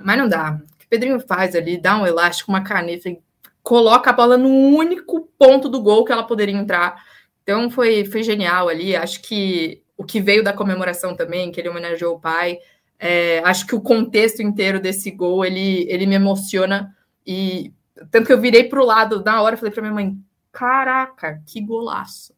Mas 0.00 0.18
não 0.18 0.28
dá. 0.28 0.60
O 0.60 0.76
que 0.76 0.86
o 0.86 0.88
Pedrinho 0.88 1.20
faz 1.20 1.54
ali, 1.54 1.78
dá 1.78 1.96
um 1.96 2.06
elástico, 2.06 2.50
uma 2.50 2.64
caneta 2.64 3.08
e 3.08 3.22
coloca 3.66 4.10
a 4.10 4.12
bola 4.12 4.38
no 4.38 4.48
único 4.48 5.28
ponto 5.36 5.68
do 5.68 5.82
gol 5.82 6.04
que 6.04 6.12
ela 6.12 6.22
poderia 6.22 6.54
entrar. 6.54 7.04
Então 7.42 7.68
foi, 7.68 8.04
foi 8.04 8.22
genial 8.22 8.68
ali. 8.68 8.94
Acho 8.94 9.20
que 9.20 9.82
o 9.96 10.04
que 10.04 10.20
veio 10.20 10.44
da 10.44 10.52
comemoração 10.52 11.16
também, 11.16 11.50
que 11.50 11.60
ele 11.60 11.68
homenageou 11.68 12.14
o 12.14 12.20
pai. 12.20 12.58
É, 12.96 13.40
acho 13.44 13.66
que 13.66 13.74
o 13.74 13.80
contexto 13.80 14.40
inteiro 14.40 14.78
desse 14.78 15.10
gol 15.10 15.44
ele, 15.44 15.84
ele 15.90 16.06
me 16.06 16.14
emociona 16.14 16.96
e 17.26 17.72
tanto 18.12 18.28
que 18.28 18.32
eu 18.32 18.40
virei 18.40 18.64
para 18.64 18.80
o 18.80 18.86
lado 18.86 19.24
na 19.24 19.42
hora 19.42 19.56
falei 19.56 19.72
para 19.72 19.82
minha 19.82 19.94
mãe: 19.94 20.16
caraca, 20.52 21.42
que 21.44 21.60
golaço! 21.60 22.32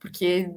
Porque 0.00 0.50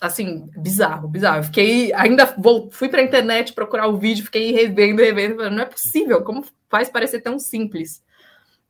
assim, 0.00 0.50
bizarro, 0.56 1.06
bizarro. 1.06 1.38
Eu 1.38 1.44
fiquei 1.44 1.92
ainda 1.92 2.34
vou, 2.36 2.68
fui 2.72 2.88
para 2.88 3.00
a 3.00 3.04
internet 3.04 3.52
procurar 3.52 3.86
o 3.86 3.96
vídeo, 3.96 4.24
fiquei 4.24 4.50
revendo, 4.50 5.00
revendo, 5.00 5.36
falando, 5.36 5.54
não 5.54 5.62
é 5.62 5.66
possível, 5.66 6.24
como 6.24 6.44
faz 6.68 6.88
parecer 6.88 7.20
tão 7.20 7.38
simples. 7.38 8.02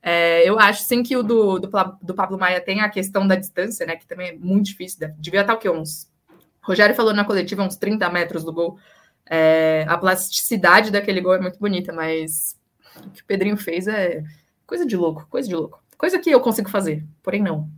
É, 0.06 0.46
eu 0.46 0.58
acho 0.58 0.84
sim 0.84 1.02
que 1.02 1.16
o 1.16 1.22
do, 1.22 1.58
do, 1.58 1.70
do, 2.02 2.14
Pablo 2.14 2.38
Maia 2.38 2.60
tem 2.60 2.82
a 2.82 2.90
questão 2.90 3.26
da 3.26 3.34
distância, 3.34 3.86
né? 3.86 3.96
Que 3.96 4.06
também 4.06 4.28
é 4.28 4.36
muito 4.36 4.66
difícil. 4.66 5.08
Devia 5.18 5.40
estar 5.40 5.54
o 5.54 5.58
quê? 5.58 5.70
Uns. 5.70 6.12
Rogério 6.60 6.94
falou 6.94 7.14
na 7.14 7.24
coletiva 7.24 7.62
uns 7.62 7.76
30 7.76 8.10
metros 8.10 8.44
do 8.44 8.52
gol. 8.52 8.78
É, 9.24 9.86
a 9.88 9.96
plasticidade 9.96 10.90
daquele 10.90 11.22
gol 11.22 11.34
é 11.34 11.40
muito 11.40 11.58
bonita, 11.58 11.90
mas 11.90 12.54
o 12.98 13.10
que 13.12 13.22
o 13.22 13.24
Pedrinho 13.24 13.56
fez 13.56 13.88
é 13.88 14.22
coisa 14.66 14.84
de 14.84 14.94
louco, 14.94 15.26
coisa 15.30 15.48
de 15.48 15.56
louco. 15.56 15.82
Coisa 15.96 16.18
que 16.18 16.28
eu 16.28 16.40
consigo 16.40 16.68
fazer, 16.68 17.02
porém 17.22 17.42
não. 17.42 17.70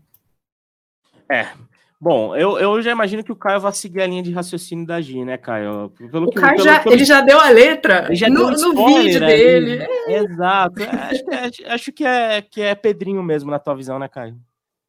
É, 1.30 1.48
Bom, 1.98 2.36
eu, 2.36 2.58
eu 2.58 2.82
já 2.82 2.90
imagino 2.90 3.24
que 3.24 3.32
o 3.32 3.36
Caio 3.36 3.58
vai 3.58 3.72
seguir 3.72 4.02
a 4.02 4.06
linha 4.06 4.22
de 4.22 4.30
raciocínio 4.30 4.86
da 4.86 5.00
G, 5.00 5.24
né, 5.24 5.38
Caio? 5.38 5.90
Pelo 6.10 6.26
o 6.26 6.30
que, 6.30 6.38
Caio 6.38 6.56
pelo, 6.56 6.68
já, 6.68 6.80
pelo... 6.80 6.94
ele 6.94 7.04
já 7.04 7.20
deu 7.22 7.40
a 7.40 7.48
letra 7.48 8.14
já 8.14 8.28
no, 8.28 8.50
no 8.50 8.86
vídeo 8.86 9.20
né? 9.20 9.26
dele. 9.26 9.82
É. 9.82 10.12
Exato. 10.18 10.82
É, 10.82 10.88
acho, 10.88 11.24
acho, 11.30 11.66
acho, 11.66 11.92
que, 11.92 12.04
é, 12.04 12.42
que 12.42 12.60
é 12.60 12.74
Pedrinho 12.74 13.22
mesmo, 13.22 13.50
na 13.50 13.58
tua 13.58 13.74
visão, 13.74 13.98
né, 13.98 14.08
Caio? 14.08 14.36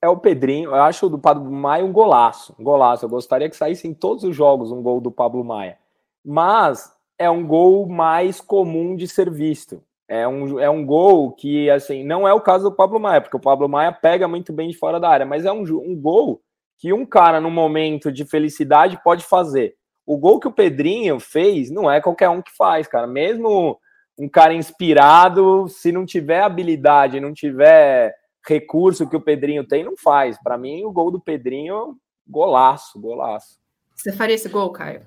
É 0.02 0.10
o 0.10 0.18
Pedrinho. 0.18 0.72
Eu 0.72 0.84
acho 0.84 1.06
o 1.06 1.10
do 1.10 1.18
Pablo 1.18 1.50
Maia 1.50 1.86
um 1.86 1.94
golaço. 1.94 2.54
Um 2.60 2.64
golaço. 2.64 3.06
Eu 3.06 3.10
gostaria 3.10 3.50
que 3.50 3.56
saísse 3.56 3.88
em 3.88 3.94
todos 3.94 4.26
os 4.26 4.36
jogos 4.36 4.72
um 4.72 4.82
gol 4.82 5.00
do 5.00 5.12
Pablo 5.12 5.44
Maia. 5.46 5.78
Mas 6.26 6.92
é 7.18 7.30
um 7.30 7.48
gol 7.48 7.88
mais 7.88 8.42
comum 8.42 8.98
de 8.98 9.08
ser 9.08 9.32
visto. 9.32 9.82
É 10.10 10.28
um, 10.28 10.60
é 10.60 10.70
um 10.70 10.86
gol 10.86 11.32
que, 11.32 11.70
assim, 11.70 12.04
não 12.04 12.28
é 12.28 12.34
o 12.34 12.42
caso 12.42 12.70
do 12.70 12.76
Pablo 12.76 13.00
Maia, 13.00 13.22
porque 13.22 13.36
o 13.36 13.42
Pablo 13.42 13.68
Maia 13.68 13.92
pega 13.92 14.28
muito 14.28 14.54
bem 14.54 14.70
de 14.70 14.78
fora 14.78 15.00
da 15.00 15.10
área, 15.10 15.26
mas 15.26 15.46
é 15.46 15.52
um, 15.52 15.64
um 15.64 16.00
gol 16.00 16.42
que 16.78 16.94
um 16.94 17.06
cara, 17.06 17.42
num 17.42 17.52
momento 17.52 18.12
de 18.12 18.26
felicidade, 18.26 19.02
pode 19.04 19.24
fazer. 19.24 19.76
o 20.06 20.18
gol 20.18 20.40
que 20.40 20.48
o 20.48 20.54
Pedrinho 20.54 21.20
fez 21.20 21.70
não 21.70 21.92
é 21.92 22.00
qualquer 22.00 22.30
um 22.30 22.42
que 22.42 22.56
faz, 22.56 22.88
cara. 22.88 23.06
Mesmo 23.06 23.78
um 24.18 24.30
cara 24.30 24.54
inspirado, 24.54 25.68
se 25.68 25.92
não 25.92 26.06
tiver 26.06 26.42
habilidade, 26.42 27.20
não 27.20 27.34
tiver 27.34 28.16
recurso 28.48 29.08
que 29.10 29.16
o 29.16 29.22
Pedrinho 29.22 29.68
tem, 29.68 29.84
não 29.84 29.98
faz. 29.98 30.42
Para 30.42 30.58
mim, 30.58 30.86
o 30.86 30.92
gol 30.92 31.12
do 31.12 31.20
Pedrinho, 31.20 31.98
golaço, 32.26 33.00
golaço. 33.00 33.60
Você 33.94 34.14
faria 34.14 34.36
esse 34.36 34.48
gol, 34.48 34.72
Caio? 34.72 35.06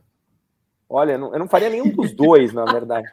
Olha, 0.89 1.13
eu 1.13 1.39
não 1.39 1.49
faria 1.49 1.71
nenhum 1.71 1.89
dos 1.91 2.13
dois, 2.13 2.53
na 2.53 2.65
verdade. 2.65 3.09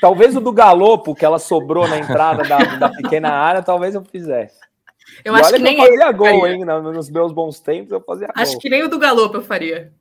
Talvez 0.00 0.36
o 0.36 0.40
do 0.40 0.52
Galopo, 0.52 1.14
que 1.14 1.24
ela 1.24 1.38
sobrou 1.38 1.88
na 1.88 1.98
entrada 1.98 2.42
da, 2.42 2.58
da 2.76 2.88
pequena 2.90 3.30
área, 3.30 3.62
talvez 3.62 3.94
eu 3.94 4.04
fizesse. 4.04 4.60
Eu 5.24 5.36
e 5.36 5.40
acho 5.40 5.50
que, 5.50 5.56
que 5.56 5.62
nem 5.62 5.78
eu 5.78 5.86
fazia 5.86 6.12
gol, 6.12 6.40
faria. 6.40 6.54
hein? 6.54 6.64
Nos 6.64 7.10
meus 7.10 7.32
bons 7.32 7.60
tempos 7.60 7.92
eu 7.92 8.00
fazia 8.00 8.28
acho 8.34 8.52
gol. 8.52 8.60
que 8.60 8.68
nem 8.70 8.82
o 8.82 8.88
do 8.88 8.98
Galopo 8.98 9.36
eu 9.36 9.42
faria. 9.42 9.92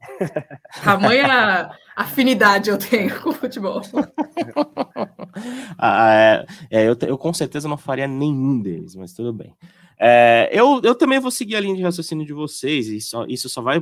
Tamanha 0.84 1.72
afinidade 1.96 2.70
eu 2.70 2.78
tenho 2.78 3.20
com 3.22 3.30
o 3.30 3.34
futebol. 3.34 3.82
ah, 5.78 6.14
é, 6.14 6.46
é, 6.70 6.88
eu, 6.88 6.98
eu, 7.08 7.18
com 7.18 7.34
certeza 7.34 7.68
não 7.68 7.78
faria 7.78 8.08
nenhum 8.08 8.60
deles, 8.60 8.96
mas 8.96 9.14
tudo 9.14 9.34
bem. 9.34 9.56
É, 10.00 10.50
eu, 10.52 10.82
eu 10.84 10.96
também 10.96 11.20
vou 11.20 11.30
seguir 11.30 11.56
a 11.56 11.60
linha 11.60 11.76
de 11.76 11.84
raciocínio 11.84 12.26
de 12.26 12.34
vocês, 12.34 12.88
e 12.88 13.00
só, 13.00 13.26
isso 13.28 13.48
só 13.48 13.62
vai 13.62 13.82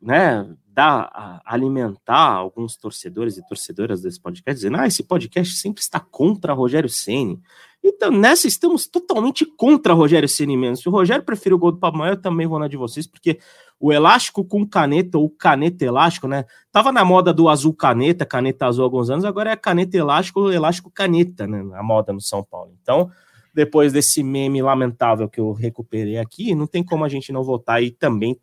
né, 0.00 0.46
dar, 0.66 1.40
alimentar 1.46 2.34
alguns 2.34 2.76
torcedores 2.76 3.38
e 3.38 3.46
torcedoras 3.46 4.02
desse 4.02 4.20
podcast, 4.20 4.56
dizendo, 4.56 4.76
ah, 4.76 4.86
esse 4.86 5.02
podcast 5.02 5.56
sempre 5.56 5.82
está 5.82 5.98
contra 5.98 6.52
Rogério 6.52 6.90
Ceni. 6.90 7.40
Então, 7.86 8.10
nessa 8.10 8.48
estamos 8.48 8.86
totalmente 8.86 9.44
contra 9.44 9.92
Rogério 9.92 10.26
Ceni 10.26 10.56
mesmo. 10.56 10.78
Se 10.78 10.88
o 10.88 10.92
Rogério 10.92 11.22
prefere 11.22 11.54
o 11.54 11.58
gol 11.58 11.70
do 11.70 11.78
Pablo 11.78 12.06
eu 12.06 12.16
também 12.16 12.46
vou 12.46 12.58
na 12.58 12.66
de 12.66 12.78
vocês, 12.78 13.06
porque 13.06 13.38
o 13.78 13.92
elástico 13.92 14.42
com 14.42 14.66
caneta, 14.66 15.18
ou 15.18 15.28
caneta 15.28 15.84
elástico, 15.84 16.26
né? 16.26 16.46
Tava 16.72 16.90
na 16.90 17.04
moda 17.04 17.30
do 17.30 17.46
azul 17.46 17.74
caneta, 17.74 18.24
caneta 18.24 18.64
azul 18.64 18.84
há 18.84 18.86
alguns 18.86 19.10
anos, 19.10 19.26
agora 19.26 19.50
é 19.50 19.56
caneta 19.56 19.98
elástico, 19.98 20.50
elástico 20.50 20.90
caneta, 20.90 21.46
né? 21.46 21.62
A 21.74 21.82
moda 21.82 22.10
no 22.10 22.22
São 22.22 22.42
Paulo. 22.42 22.72
Então, 22.80 23.10
depois 23.52 23.92
desse 23.92 24.22
meme 24.22 24.62
lamentável 24.62 25.28
que 25.28 25.38
eu 25.38 25.52
recuperei 25.52 26.16
aqui, 26.16 26.54
não 26.54 26.66
tem 26.66 26.82
como 26.82 27.04
a 27.04 27.08
gente 27.10 27.30
não 27.32 27.42
votar 27.42 27.82
e 27.82 27.90
também 27.90 28.40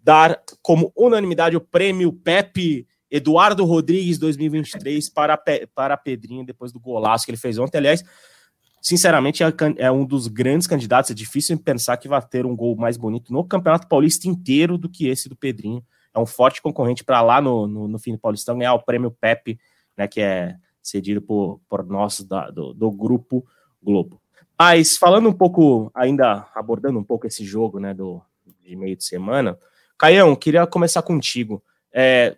dar 0.00 0.40
como 0.62 0.92
unanimidade 0.96 1.56
o 1.56 1.60
prêmio 1.60 2.12
Pepe 2.12 2.86
Eduardo 3.10 3.64
Rodrigues 3.64 4.18
2023 4.18 5.08
para, 5.10 5.36
para 5.74 5.96
Pedrinho 5.96 6.46
depois 6.46 6.70
do 6.70 6.78
golaço 6.78 7.24
que 7.24 7.32
ele 7.32 7.38
fez 7.38 7.58
ontem. 7.58 7.78
Aliás, 7.78 8.04
sinceramente, 8.80 9.42
é, 9.42 9.52
é, 9.76 9.90
um 9.90 10.04
dos 10.04 10.26
grandes 10.28 10.66
candidatos. 10.66 11.10
É 11.10 11.14
difícil 11.14 11.58
pensar 11.58 11.96
que 11.96 12.08
vai 12.08 12.20
ter 12.22 12.46
um 12.46 12.56
gol 12.56 12.76
mais 12.76 12.96
bonito 12.96 13.32
no 13.32 13.44
Campeonato 13.44 13.86
Paulista 13.86 14.28
inteiro 14.28 14.78
do 14.78 14.88
que 14.88 15.08
esse 15.08 15.28
do 15.28 15.36
Pedrinho. 15.36 15.82
É 16.14 16.18
um 16.18 16.26
forte 16.26 16.62
concorrente 16.62 17.04
para 17.04 17.20
lá 17.22 17.40
no, 17.40 17.66
no, 17.66 17.88
no, 17.88 17.98
fim 17.98 18.12
do 18.12 18.18
Paulistão 18.18 18.58
ganhar 18.58 18.74
o 18.74 18.82
prêmio 18.82 19.10
Pepe, 19.10 19.58
né, 19.96 20.08
que 20.08 20.20
é 20.20 20.56
cedido 20.82 21.20
por, 21.20 21.60
por 21.68 21.84
nós 21.84 22.20
da, 22.20 22.50
do, 22.50 22.72
do 22.72 22.90
Grupo 22.90 23.46
Globo. 23.82 24.20
Mas 24.58 24.96
falando 24.96 25.28
um 25.28 25.32
pouco, 25.32 25.90
ainda 25.94 26.48
abordando 26.54 26.98
um 26.98 27.04
pouco 27.04 27.26
esse 27.26 27.44
jogo 27.44 27.78
né, 27.78 27.94
do, 27.94 28.20
de 28.60 28.74
meio 28.74 28.96
de 28.96 29.04
semana, 29.04 29.58
Caião, 29.96 30.34
queria 30.34 30.66
começar 30.66 31.02
contigo. 31.02 31.62
É, 31.92 32.36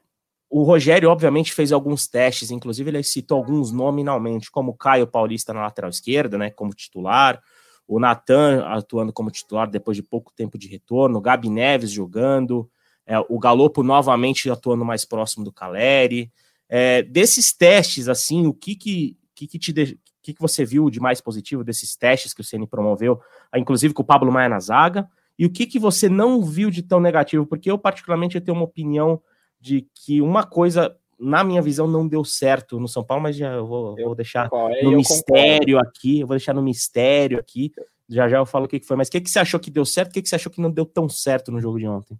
o 0.51 0.65
Rogério, 0.65 1.09
obviamente, 1.09 1.53
fez 1.53 1.71
alguns 1.71 2.09
testes, 2.09 2.51
inclusive 2.51 2.91
ele 2.91 3.03
citou 3.05 3.39
alguns 3.39 3.71
nominalmente, 3.71 4.51
como 4.51 4.77
Caio 4.77 5.07
Paulista 5.07 5.55
na 5.55 5.63
lateral 5.63 5.89
esquerda, 5.89 6.37
né, 6.37 6.51
como 6.51 6.75
titular, 6.75 7.41
o 7.87 8.01
Natan 8.01 8.65
atuando 8.67 9.13
como 9.13 9.31
titular 9.31 9.71
depois 9.71 9.97
de 9.97 10.03
pouco 10.03 10.33
tempo 10.33 10.59
de 10.59 10.67
retorno, 10.67 11.19
o 11.19 11.21
Gabi 11.21 11.49
Neves 11.49 11.91
jogando, 11.93 12.69
é, 13.07 13.19
o 13.29 13.39
Galopo 13.39 13.83
novamente 13.83 14.51
atuando 14.51 14.85
mais 14.85 15.05
próximo 15.05 15.45
do 15.45 15.53
Caleri. 15.53 16.33
É, 16.69 17.03
desses 17.03 17.53
testes, 17.53 18.09
assim, 18.09 18.47
o 18.47 18.55
que 18.55 18.77
que, 18.77 19.17
que, 19.35 19.47
que 19.47 19.59
te 19.59 19.73
de... 19.73 19.99
que, 20.23 20.35
que 20.35 20.41
você 20.41 20.65
viu 20.65 20.89
de 20.91 21.01
mais 21.01 21.21
positivo 21.21 21.65
desses 21.65 21.97
testes 21.97 22.33
que 22.33 22.41
o 22.41 22.45
Ceni 22.45 22.67
promoveu, 22.67 23.21
inclusive 23.57 23.93
com 23.93 24.03
o 24.03 24.07
Pablo 24.07 24.31
Maia 24.31 24.49
na 24.49 24.61
zaga? 24.61 25.09
E 25.37 25.47
o 25.47 25.51
que, 25.51 25.67
que 25.67 25.79
você 25.79 26.09
não 26.09 26.45
viu 26.45 26.71
de 26.71 26.83
tão 26.83 27.01
negativo? 27.01 27.47
Porque 27.47 27.71
eu, 27.71 27.79
particularmente, 27.79 28.37
eu 28.37 28.41
tenho 28.41 28.57
uma 28.57 28.65
opinião 28.65 29.21
de 29.61 29.87
que 29.95 30.23
uma 30.23 30.45
coisa, 30.45 30.97
na 31.19 31.45
minha 31.45 31.61
visão, 31.61 31.87
não 31.87 32.09
deu 32.09 32.25
certo 32.25 32.81
no 32.81 32.89
São 32.89 33.05
Paulo, 33.05 33.23
mas 33.23 33.37
já 33.37 33.61
vou, 33.61 33.99
eu, 33.99 34.07
vou 34.07 34.15
deixar 34.15 34.49
é, 34.53 34.83
no 34.83 34.93
mistério 34.93 35.77
concordo. 35.77 35.89
aqui. 35.89 36.21
Eu 36.21 36.27
vou 36.27 36.37
deixar 36.37 36.55
no 36.55 36.63
mistério 36.63 37.39
aqui. 37.39 37.73
Já 38.09 38.29
já 38.29 38.39
eu 38.39 38.47
falo 38.47 38.65
o 38.65 38.69
que, 38.69 38.81
que 38.81 38.87
foi. 38.87 38.97
Mas 38.97 39.09
o 39.09 39.11
que, 39.11 39.21
que 39.21 39.31
você 39.31 39.39
achou 39.39 39.61
que 39.61 39.71
deu 39.71 39.85
certo? 39.85 40.11
O 40.11 40.13
que, 40.13 40.23
que 40.23 40.29
você 40.29 40.37
achou 40.37 40.51
que 40.51 40.61
não 40.61 40.71
deu 40.71 40.87
tão 40.87 41.09
certo 41.09 41.53
no 41.53 41.61
jogo 41.61 41.79
de 41.79 41.87
ontem? 41.87 42.19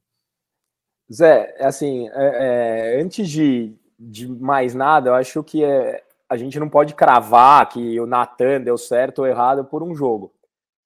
Zé, 1.13 1.57
assim, 1.61 2.09
é, 2.11 2.95
é, 2.95 3.03
antes 3.03 3.29
de, 3.29 3.75
de 3.99 4.29
mais 4.29 4.75
nada, 4.75 5.11
eu 5.11 5.15
acho 5.15 5.43
que 5.43 5.65
é, 5.65 6.05
a 6.29 6.37
gente 6.37 6.61
não 6.61 6.69
pode 6.69 6.95
cravar 6.95 7.69
que 7.69 7.99
o 7.99 8.07
Natan 8.07 8.61
deu 8.61 8.79
certo 8.79 9.21
ou 9.21 9.27
errado 9.27 9.65
por 9.65 9.83
um 9.83 9.93
jogo. 9.95 10.33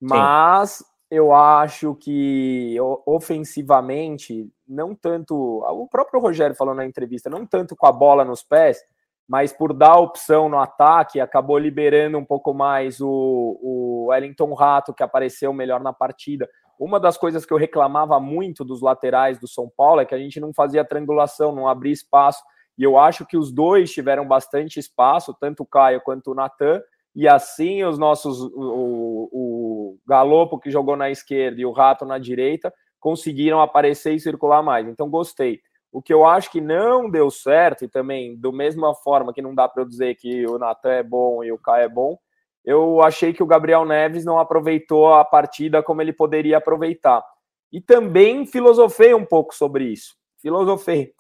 Mas 0.01 0.79
Sim 0.79 0.85
eu 1.15 1.33
acho 1.33 1.95
que 1.95 2.77
ofensivamente, 3.07 4.51
não 4.67 4.95
tanto. 4.95 5.35
O 5.35 5.87
próprio 5.89 6.21
Rogério 6.21 6.57
falou 6.57 6.75
na 6.75 6.85
entrevista, 6.85 7.31
não 7.31 7.47
tanto 7.47 7.77
com 7.77 7.87
a 7.87 7.93
bola 7.93 8.25
nos 8.25 8.43
pés, 8.43 8.83
mas 9.29 9.53
por 9.53 9.73
dar 9.73 9.97
opção 9.99 10.49
no 10.49 10.59
ataque, 10.59 11.21
acabou 11.21 11.59
liberando 11.59 12.19
um 12.19 12.25
pouco 12.25 12.53
mais 12.53 13.01
o, 13.01 13.09
o 13.63 14.07
Wellington 14.09 14.53
Rato, 14.55 14.93
que 14.93 15.03
apareceu 15.03 15.53
melhor 15.53 15.81
na 15.81 15.93
partida. 15.93 16.49
Uma 16.79 16.99
das 16.99 17.17
coisas 17.17 17.47
que 17.47 17.53
eu 17.53 17.59
reclamava 17.59 18.19
muito 18.19 18.65
dos 18.65 18.83
laterais 18.83 19.39
do 19.39 19.47
São 19.47 19.71
Paulo 19.75 20.01
é 20.01 20.05
que 20.05 20.15
a 20.15 20.19
gente 20.19 20.41
não 20.41 20.53
fazia 20.53 20.85
triangulação, 20.85 21.55
não 21.55 21.69
abria 21.69 21.93
espaço. 21.93 22.43
E 22.77 22.83
eu 22.83 22.99
acho 22.99 23.25
que 23.25 23.37
os 23.37 23.53
dois 23.53 23.93
tiveram 23.93 24.27
bastante 24.27 24.81
espaço, 24.81 25.35
tanto 25.41 25.63
o 25.63 25.67
Caio 25.67 26.01
quanto 26.01 26.33
o 26.33 26.35
Natan, 26.35 26.83
e 27.15 27.29
assim 27.29 27.85
os 27.85 27.99
nossos, 27.99 28.41
o, 28.41 29.29
o 29.33 29.99
Galopo 30.07 30.59
que 30.59 30.71
jogou 30.71 30.97
na 30.97 31.11
esquerda 31.11 31.61
e 31.61 31.67
o 31.67 31.73
Rato 31.73 32.05
na 32.05 32.19
direita, 32.19 32.73
conseguiram 32.99 33.61
aparecer 33.61 34.15
e 34.15 34.21
circular 34.21 34.63
mais. 34.63 34.89
Então, 34.89 35.09
gostei. 35.09 35.61
O 35.93 36.03
que 36.03 36.13
eu 36.13 36.25
acho 36.25 36.51
que 36.51 36.61
não 36.61 37.09
deu 37.09 37.31
certo, 37.31 37.85
e 37.85 37.89
também, 37.89 38.37
do 38.37 38.53
mesma 38.53 38.95
forma 38.95 39.33
que 39.33 39.43
não 39.43 39.55
dá 39.55 39.69
para 39.69 39.83
eu 39.83 39.89
dizer 39.89 40.17
que 40.17 40.45
o 40.47 40.59
Natan 40.59 40.91
é 40.91 41.03
bom 41.03 41.45
e 41.45 41.53
o 41.53 41.59
Caio 41.59 41.85
é 41.85 41.89
bom, 41.89 42.19
eu 42.65 43.03
achei 43.03 43.33
que 43.33 43.43
o 43.43 43.47
Gabriel 43.47 43.85
Neves 43.85 44.25
não 44.25 44.39
aproveitou 44.39 45.15
a 45.15 45.25
partida 45.25 45.83
como 45.83 46.01
ele 46.03 46.13
poderia 46.13 46.57
aproveitar. 46.57 47.23
E 47.71 47.81
também 47.81 48.47
filosofei 48.47 49.15
um 49.15 49.25
pouco 49.25 49.55
sobre 49.55 49.85
isso. 49.85 50.17
Filosofei 50.41 51.13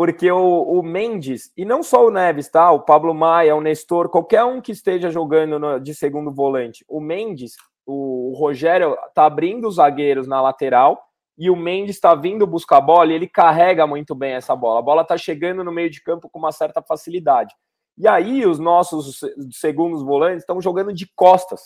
porque 0.00 0.32
o, 0.32 0.62
o, 0.62 0.82
Mendes, 0.82 1.52
e 1.54 1.62
não 1.62 1.82
só 1.82 2.06
o 2.06 2.10
Neves, 2.10 2.48
tá? 2.48 2.70
O 2.70 2.80
Pablo 2.80 3.12
Maia, 3.12 3.54
o 3.54 3.60
Nestor, 3.60 4.08
qualquer 4.08 4.42
um 4.44 4.58
que 4.58 4.72
esteja 4.72 5.10
jogando 5.10 5.58
no, 5.58 5.78
de 5.78 5.94
segundo 5.94 6.32
volante, 6.32 6.82
o 6.88 7.02
Mendes, 7.02 7.52
o, 7.84 8.30
o 8.30 8.34
Rogério 8.34 8.96
tá 9.14 9.26
abrindo 9.26 9.68
os 9.68 9.74
zagueiros 9.74 10.26
na 10.26 10.40
lateral 10.40 10.98
e 11.36 11.50
o 11.50 11.54
Mendes 11.54 11.96
está 11.96 12.14
vindo 12.14 12.46
buscar 12.46 12.78
a 12.78 12.80
bola 12.80 13.12
e 13.12 13.14
ele 13.14 13.28
carrega 13.28 13.86
muito 13.86 14.14
bem 14.14 14.32
essa 14.32 14.56
bola. 14.56 14.78
A 14.78 14.82
bola 14.82 15.04
tá 15.04 15.18
chegando 15.18 15.62
no 15.62 15.70
meio 15.70 15.90
de 15.90 16.02
campo 16.02 16.30
com 16.30 16.38
uma 16.38 16.50
certa 16.50 16.80
facilidade. 16.80 17.54
E 17.98 18.08
aí 18.08 18.46
os 18.46 18.58
nossos 18.58 19.20
segundos 19.52 20.02
volantes 20.02 20.44
estão 20.44 20.62
jogando 20.62 20.94
de 20.94 21.06
costas, 21.14 21.60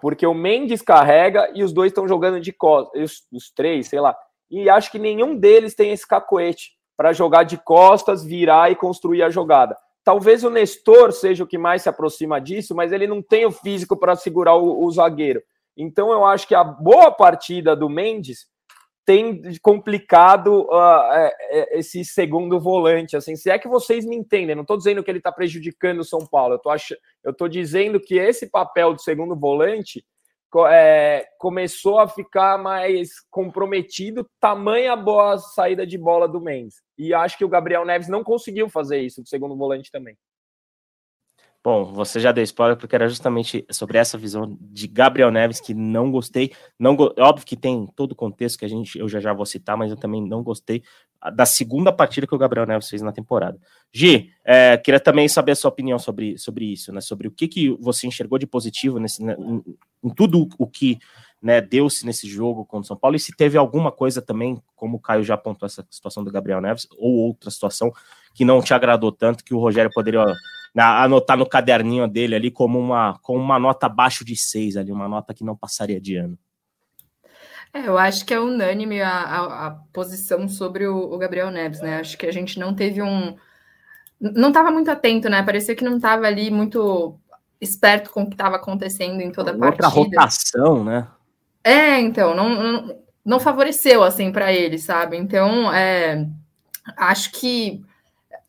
porque 0.00 0.26
o 0.26 0.32
Mendes 0.32 0.80
carrega 0.80 1.52
e 1.54 1.62
os 1.62 1.74
dois 1.74 1.92
estão 1.92 2.08
jogando 2.08 2.40
de 2.40 2.54
costas, 2.54 3.02
os, 3.02 3.26
os 3.30 3.50
três, 3.50 3.88
sei 3.88 4.00
lá. 4.00 4.16
E 4.50 4.70
acho 4.70 4.90
que 4.90 4.98
nenhum 4.98 5.36
deles 5.36 5.74
tem 5.74 5.92
esse 5.92 6.08
cacoete 6.08 6.75
para 6.96 7.12
jogar 7.12 7.42
de 7.42 7.58
costas, 7.58 8.24
virar 8.24 8.70
e 8.70 8.76
construir 8.76 9.22
a 9.22 9.30
jogada. 9.30 9.76
Talvez 10.02 10.44
o 10.44 10.50
Nestor 10.50 11.12
seja 11.12 11.44
o 11.44 11.46
que 11.46 11.58
mais 11.58 11.82
se 11.82 11.88
aproxima 11.88 12.40
disso, 12.40 12.74
mas 12.74 12.92
ele 12.92 13.06
não 13.06 13.20
tem 13.20 13.44
o 13.44 13.50
físico 13.50 13.96
para 13.96 14.14
segurar 14.14 14.54
o, 14.54 14.84
o, 14.84 14.90
zagueiro. 14.90 15.42
Então 15.76 16.12
eu 16.12 16.24
acho 16.24 16.46
que 16.46 16.54
a 16.54 16.62
boa 16.62 17.10
partida 17.10 17.74
do 17.74 17.88
Mendes 17.88 18.46
tem 19.04 19.42
complicado 19.60 20.62
uh, 20.62 21.30
esse 21.72 22.04
segundo 22.04 22.58
volante. 22.58 23.16
Assim, 23.16 23.36
se 23.36 23.50
é 23.50 23.58
que 23.58 23.68
vocês 23.68 24.04
me 24.04 24.16
entendem, 24.16 24.54
não 24.54 24.62
estou 24.62 24.76
dizendo 24.76 25.02
que 25.02 25.10
ele 25.10 25.18
está 25.18 25.30
prejudicando 25.30 26.00
o 26.00 26.04
São 26.04 26.26
Paulo, 26.26 26.60
eu 27.24 27.30
estou 27.30 27.48
dizendo 27.48 28.00
que 28.00 28.16
esse 28.16 28.48
papel 28.48 28.94
do 28.94 29.00
segundo 29.00 29.36
volante 29.36 30.04
é, 30.68 31.26
começou 31.38 31.98
a 31.98 32.08
ficar 32.08 32.58
mais 32.58 33.08
comprometido, 33.30 34.28
tamanha 34.40 34.96
boa 34.96 35.38
saída 35.38 35.86
de 35.86 35.98
bola 35.98 36.28
do 36.28 36.40
Mendes. 36.40 36.82
E 36.96 37.12
acho 37.12 37.36
que 37.36 37.44
o 37.44 37.48
Gabriel 37.48 37.84
Neves 37.84 38.08
não 38.08 38.24
conseguiu 38.24 38.68
fazer 38.68 39.00
isso, 39.00 39.22
o 39.22 39.26
segundo 39.26 39.56
volante 39.56 39.90
também. 39.90 40.16
Bom, 41.66 41.84
você 41.84 42.20
já 42.20 42.30
deu 42.30 42.44
spoiler 42.44 42.76
porque 42.76 42.94
era 42.94 43.08
justamente 43.08 43.66
sobre 43.72 43.98
essa 43.98 44.16
visão 44.16 44.56
de 44.60 44.86
Gabriel 44.86 45.32
Neves 45.32 45.60
que 45.60 45.74
não 45.74 46.12
gostei. 46.12 46.52
Não 46.78 46.94
go... 46.94 47.12
óbvio 47.18 47.44
que 47.44 47.56
tem 47.56 47.88
todo 47.96 48.12
o 48.12 48.14
contexto 48.14 48.60
que 48.60 48.64
a 48.64 48.68
gente 48.68 48.96
eu 48.96 49.08
já 49.08 49.18
já 49.18 49.32
vou 49.32 49.44
citar, 49.44 49.76
mas 49.76 49.90
eu 49.90 49.96
também 49.96 50.24
não 50.24 50.44
gostei 50.44 50.84
da 51.34 51.46
segunda 51.46 51.92
partida 51.92 52.26
que 52.26 52.34
o 52.34 52.38
Gabriel 52.38 52.66
Neves 52.66 52.88
fez 52.88 53.02
na 53.02 53.12
temporada. 53.12 53.58
Gi, 53.92 54.30
é, 54.44 54.76
queria 54.76 55.00
também 55.00 55.28
saber 55.28 55.52
a 55.52 55.56
sua 55.56 55.70
opinião 55.70 55.98
sobre, 55.98 56.38
sobre 56.38 56.66
isso, 56.66 56.92
né? 56.92 57.00
Sobre 57.00 57.28
o 57.28 57.30
que, 57.30 57.48
que 57.48 57.70
você 57.80 58.06
enxergou 58.06 58.38
de 58.38 58.46
positivo 58.46 58.98
nesse, 58.98 59.22
né, 59.22 59.36
em, 59.38 59.62
em 60.04 60.10
tudo 60.10 60.48
o 60.58 60.66
que 60.66 60.98
né, 61.40 61.60
deu-se 61.60 62.04
nesse 62.04 62.28
jogo 62.28 62.64
contra 62.64 62.84
o 62.84 62.86
São 62.88 62.96
Paulo 62.96 63.16
e 63.16 63.20
se 63.20 63.34
teve 63.34 63.56
alguma 63.56 63.92
coisa 63.92 64.20
também, 64.20 64.60
como 64.74 64.96
o 64.96 65.00
Caio 65.00 65.22
já 65.22 65.34
apontou 65.34 65.66
essa 65.66 65.86
situação 65.90 66.24
do 66.24 66.32
Gabriel 66.32 66.60
Neves, 66.60 66.88
ou 66.98 67.12
outra 67.26 67.50
situação 67.50 67.92
que 68.34 68.44
não 68.44 68.60
te 68.60 68.74
agradou 68.74 69.12
tanto 69.12 69.44
que 69.44 69.54
o 69.54 69.58
Rogério 69.58 69.90
poderia 69.92 70.24
né, 70.74 70.82
anotar 70.82 71.36
no 71.36 71.46
caderninho 71.46 72.08
dele 72.08 72.34
ali 72.34 72.50
como 72.50 72.78
uma, 72.78 73.18
como 73.22 73.38
uma 73.38 73.58
nota 73.58 73.86
abaixo 73.86 74.24
de 74.24 74.36
seis 74.36 74.76
ali, 74.76 74.90
uma 74.90 75.08
nota 75.08 75.32
que 75.32 75.44
não 75.44 75.56
passaria 75.56 76.00
de 76.00 76.16
ano. 76.16 76.38
É, 77.76 77.86
eu 77.86 77.98
acho 77.98 78.24
que 78.24 78.32
é 78.32 78.40
unânime 78.40 79.02
a, 79.02 79.10
a, 79.10 79.66
a 79.66 79.70
posição 79.92 80.48
sobre 80.48 80.86
o, 80.86 80.96
o, 80.96 81.18
Gabriel 81.18 81.50
Neves, 81.50 81.80
né? 81.80 81.98
Acho 81.98 82.16
que 82.16 82.26
a 82.26 82.32
gente 82.32 82.58
não 82.58 82.74
teve 82.74 83.02
um. 83.02 83.36
Não 84.18 84.48
estava 84.48 84.70
muito 84.70 84.90
atento, 84.90 85.28
né? 85.28 85.42
Parecia 85.42 85.76
que 85.76 85.84
não 85.84 85.96
estava 85.96 86.26
ali 86.26 86.50
muito 86.50 87.18
esperto 87.60 88.10
com 88.10 88.22
o 88.22 88.26
que 88.26 88.34
estava 88.34 88.56
acontecendo 88.56 89.20
em 89.20 89.30
toda 89.30 89.50
a 89.50 89.58
partida. 89.58 89.86
Outra 89.86 89.88
rotação, 89.88 90.82
né? 90.82 91.06
É, 91.62 92.00
então, 92.00 92.34
não, 92.34 92.48
não, 92.48 92.98
não 93.24 93.40
favoreceu 93.40 94.02
assim 94.02 94.32
para 94.32 94.52
ele, 94.52 94.78
sabe? 94.78 95.18
Então, 95.18 95.70
é, 95.72 96.26
acho 96.96 97.32
que 97.32 97.84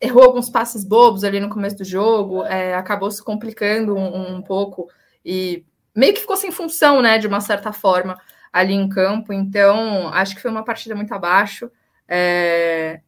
errou 0.00 0.22
alguns 0.22 0.48
passes 0.48 0.84
bobos 0.84 1.24
ali 1.24 1.40
no 1.40 1.50
começo 1.50 1.76
do 1.76 1.84
jogo, 1.84 2.44
é, 2.44 2.74
acabou 2.74 3.10
se 3.10 3.22
complicando 3.22 3.94
um, 3.96 4.36
um, 4.36 4.42
pouco 4.42 4.88
e 5.24 5.64
meio 5.94 6.14
que 6.14 6.20
ficou 6.20 6.36
sem 6.36 6.52
função, 6.52 7.02
né, 7.02 7.18
de 7.18 7.26
uma 7.26 7.40
certa 7.40 7.72
forma 7.72 8.16
ali 8.52 8.74
em 8.74 8.88
campo. 8.88 9.32
Então, 9.32 10.08
acho 10.08 10.34
que 10.34 10.42
foi 10.42 10.50
uma 10.50 10.64
partida 10.64 10.94
muito 10.94 11.12
abaixo. 11.12 11.70
É, 12.06 13.00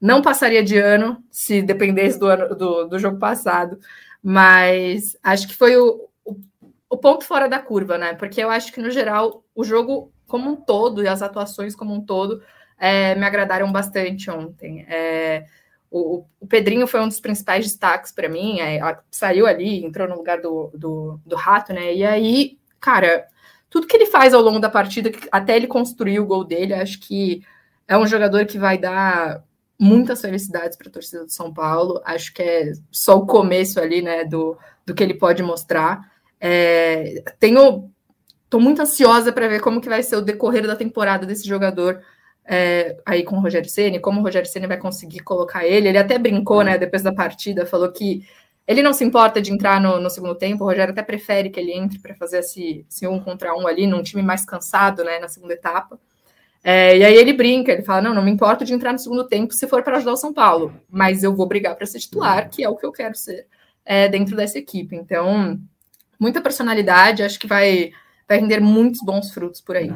não 0.00 0.22
passaria 0.22 0.62
de 0.62 0.78
ano 0.78 1.22
se 1.30 1.62
dependesse 1.62 2.18
do, 2.18 2.26
ano, 2.26 2.54
do, 2.54 2.84
do 2.84 2.98
jogo 2.98 3.18
passado, 3.18 3.78
mas 4.22 5.16
acho 5.22 5.48
que 5.48 5.54
foi 5.54 5.76
o, 5.76 6.08
o, 6.24 6.36
o 6.90 6.96
ponto 6.96 7.24
fora 7.24 7.48
da 7.48 7.58
curva, 7.58 7.98
né? 7.98 8.14
Porque 8.14 8.42
eu 8.42 8.50
acho 8.50 8.72
que, 8.72 8.80
no 8.80 8.90
geral, 8.90 9.44
o 9.54 9.64
jogo 9.64 10.12
como 10.26 10.50
um 10.50 10.56
todo 10.56 11.02
e 11.02 11.08
as 11.08 11.22
atuações 11.22 11.74
como 11.74 11.94
um 11.94 12.00
todo 12.00 12.42
é, 12.78 13.14
me 13.14 13.24
agradaram 13.24 13.70
bastante 13.72 14.30
ontem. 14.30 14.84
É, 14.88 15.46
o, 15.90 16.24
o, 16.40 16.46
Pedrinho 16.46 16.86
foi 16.86 17.00
um 17.00 17.08
dos 17.08 17.20
principais 17.20 17.64
destaques 17.64 18.12
para 18.12 18.28
mim, 18.28 18.60
é, 18.60 18.80
saiu 19.10 19.46
ali, 19.46 19.84
entrou 19.84 20.08
no 20.08 20.16
lugar 20.16 20.40
do, 20.40 20.70
do, 20.74 21.20
do, 21.24 21.36
Rato, 21.36 21.72
né? 21.72 21.94
E 21.94 22.04
aí, 22.04 22.58
cara, 22.80 23.26
tudo 23.68 23.86
que 23.86 23.96
ele 23.96 24.06
faz 24.06 24.32
ao 24.32 24.42
longo 24.42 24.58
da 24.58 24.70
partida, 24.70 25.10
até 25.30 25.56
ele 25.56 25.66
construir 25.66 26.20
o 26.20 26.26
gol 26.26 26.44
dele, 26.44 26.74
acho 26.74 27.00
que 27.00 27.42
é 27.86 27.96
um 27.96 28.06
jogador 28.06 28.46
que 28.46 28.58
vai 28.58 28.78
dar 28.78 29.42
muitas 29.78 30.20
felicidades 30.20 30.76
para 30.76 30.88
a 30.88 30.92
torcida 30.92 31.24
do 31.24 31.32
São 31.32 31.52
Paulo. 31.52 32.00
Acho 32.04 32.32
que 32.32 32.42
é 32.42 32.72
só 32.90 33.16
o 33.16 33.26
começo 33.26 33.80
ali, 33.80 34.02
né, 34.02 34.24
do, 34.24 34.56
do 34.84 34.94
que 34.94 35.02
ele 35.02 35.14
pode 35.14 35.42
mostrar. 35.42 36.10
É, 36.40 37.22
tenho, 37.38 37.90
tô 38.48 38.58
muito 38.58 38.82
ansiosa 38.82 39.32
para 39.32 39.48
ver 39.48 39.60
como 39.60 39.80
que 39.80 39.88
vai 39.88 40.02
ser 40.02 40.16
o 40.16 40.22
decorrer 40.22 40.66
da 40.66 40.76
temporada 40.76 41.26
desse 41.26 41.46
jogador 41.46 42.00
é, 42.44 42.96
aí 43.04 43.24
com 43.24 43.36
o 43.36 43.40
Rogério 43.40 43.68
Ceni, 43.68 43.98
como 43.98 44.20
o 44.20 44.22
Rogério 44.22 44.48
Ceni 44.48 44.66
vai 44.66 44.78
conseguir 44.78 45.20
colocar 45.20 45.66
ele. 45.66 45.88
Ele 45.88 45.98
até 45.98 46.18
brincou, 46.18 46.62
né, 46.62 46.78
depois 46.78 47.02
da 47.02 47.12
partida, 47.12 47.66
falou 47.66 47.90
que 47.92 48.26
ele 48.66 48.82
não 48.82 48.92
se 48.92 49.04
importa 49.04 49.40
de 49.40 49.52
entrar 49.52 49.80
no, 49.80 50.00
no 50.00 50.10
segundo 50.10 50.34
tempo. 50.34 50.64
O 50.64 50.66
Rogério 50.66 50.92
até 50.92 51.02
prefere 51.02 51.50
que 51.50 51.60
ele 51.60 51.72
entre 51.72 51.98
para 51.98 52.14
fazer 52.14 52.38
esse, 52.38 52.84
esse, 52.90 53.06
um 53.06 53.20
contra 53.20 53.54
um 53.54 53.66
ali, 53.66 53.86
num 53.86 54.02
time 54.02 54.22
mais 54.22 54.44
cansado, 54.44 55.04
né, 55.04 55.18
na 55.18 55.28
segunda 55.28 55.54
etapa. 55.54 55.98
É, 56.64 56.98
e 56.98 57.04
aí 57.04 57.14
ele 57.14 57.32
brinca, 57.32 57.70
ele 57.70 57.82
fala: 57.82 58.02
não, 58.02 58.14
não 58.14 58.22
me 58.22 58.30
importo 58.30 58.64
de 58.64 58.74
entrar 58.74 58.92
no 58.92 58.98
segundo 58.98 59.24
tempo 59.28 59.54
se 59.54 59.68
for 59.68 59.82
para 59.84 59.98
ajudar 59.98 60.14
o 60.14 60.16
São 60.16 60.32
Paulo, 60.32 60.74
mas 60.90 61.22
eu 61.22 61.34
vou 61.34 61.46
brigar 61.46 61.76
para 61.76 61.86
ser 61.86 62.00
titular, 62.00 62.50
que 62.50 62.64
é 62.64 62.68
o 62.68 62.76
que 62.76 62.84
eu 62.84 62.90
quero 62.90 63.14
ser 63.14 63.46
é, 63.84 64.08
dentro 64.08 64.34
dessa 64.34 64.58
equipe. 64.58 64.96
Então, 64.96 65.60
muita 66.18 66.40
personalidade, 66.40 67.22
acho 67.22 67.38
que 67.38 67.46
vai, 67.46 67.92
vai 68.28 68.40
render 68.40 68.60
muitos 68.60 69.00
bons 69.00 69.32
frutos 69.32 69.60
por 69.60 69.76
aí. 69.76 69.92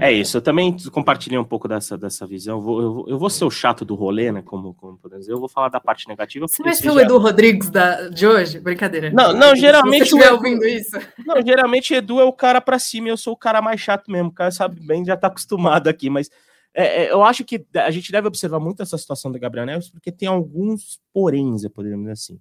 É 0.00 0.12
isso, 0.12 0.36
eu 0.36 0.42
também 0.42 0.76
compartilhei 0.92 1.38
um 1.38 1.44
pouco 1.44 1.66
dessa, 1.66 1.98
dessa 1.98 2.26
visão. 2.26 2.56
Eu 2.56 2.62
vou, 2.62 2.82
eu, 2.82 3.04
eu 3.08 3.18
vou 3.18 3.28
ser 3.28 3.44
o 3.44 3.50
chato 3.50 3.84
do 3.84 3.94
rolê, 3.94 4.30
né? 4.30 4.42
Como, 4.42 4.74
como 4.74 4.96
podemos 4.96 5.24
dizer, 5.24 5.32
eu 5.32 5.40
vou 5.40 5.48
falar 5.48 5.68
da 5.68 5.80
parte 5.80 6.06
negativa. 6.06 6.46
Você 6.46 6.62
vai 6.62 6.74
ser 6.74 6.90
o 6.90 7.00
Edu 7.00 7.18
Rodrigues 7.18 7.68
da, 7.68 8.08
de 8.08 8.26
hoje? 8.26 8.60
Brincadeira. 8.60 9.10
Não, 9.10 9.32
não, 9.32 9.56
geralmente. 9.56 10.04
Se 10.04 10.10
você 10.10 10.16
estiver 10.16 10.32
ouvindo 10.32 10.64
isso. 10.64 10.96
Não, 11.26 11.44
geralmente 11.44 11.94
Edu 11.94 12.20
é 12.20 12.24
o 12.24 12.32
cara 12.32 12.60
pra 12.60 12.78
cima 12.78 13.08
e 13.08 13.10
eu 13.10 13.16
sou 13.16 13.32
o 13.32 13.36
cara 13.36 13.60
mais 13.60 13.80
chato 13.80 14.10
mesmo. 14.10 14.28
O 14.28 14.34
cara 14.34 14.50
sabe 14.50 14.80
bem, 14.80 15.04
já 15.04 15.16
tá 15.16 15.26
acostumado 15.26 15.88
aqui, 15.88 16.08
mas 16.08 16.30
é, 16.74 17.06
é, 17.06 17.12
eu 17.12 17.24
acho 17.24 17.44
que 17.44 17.66
a 17.74 17.90
gente 17.90 18.12
deve 18.12 18.28
observar 18.28 18.60
muito 18.60 18.82
essa 18.82 18.96
situação 18.96 19.32
do 19.32 19.38
Gabriel 19.38 19.66
Neves, 19.66 19.90
porque 19.90 20.12
tem 20.12 20.28
alguns 20.28 21.00
poréns, 21.12 21.66
poderíamos 21.68 22.04
dizer 22.04 22.12
assim. 22.12 22.40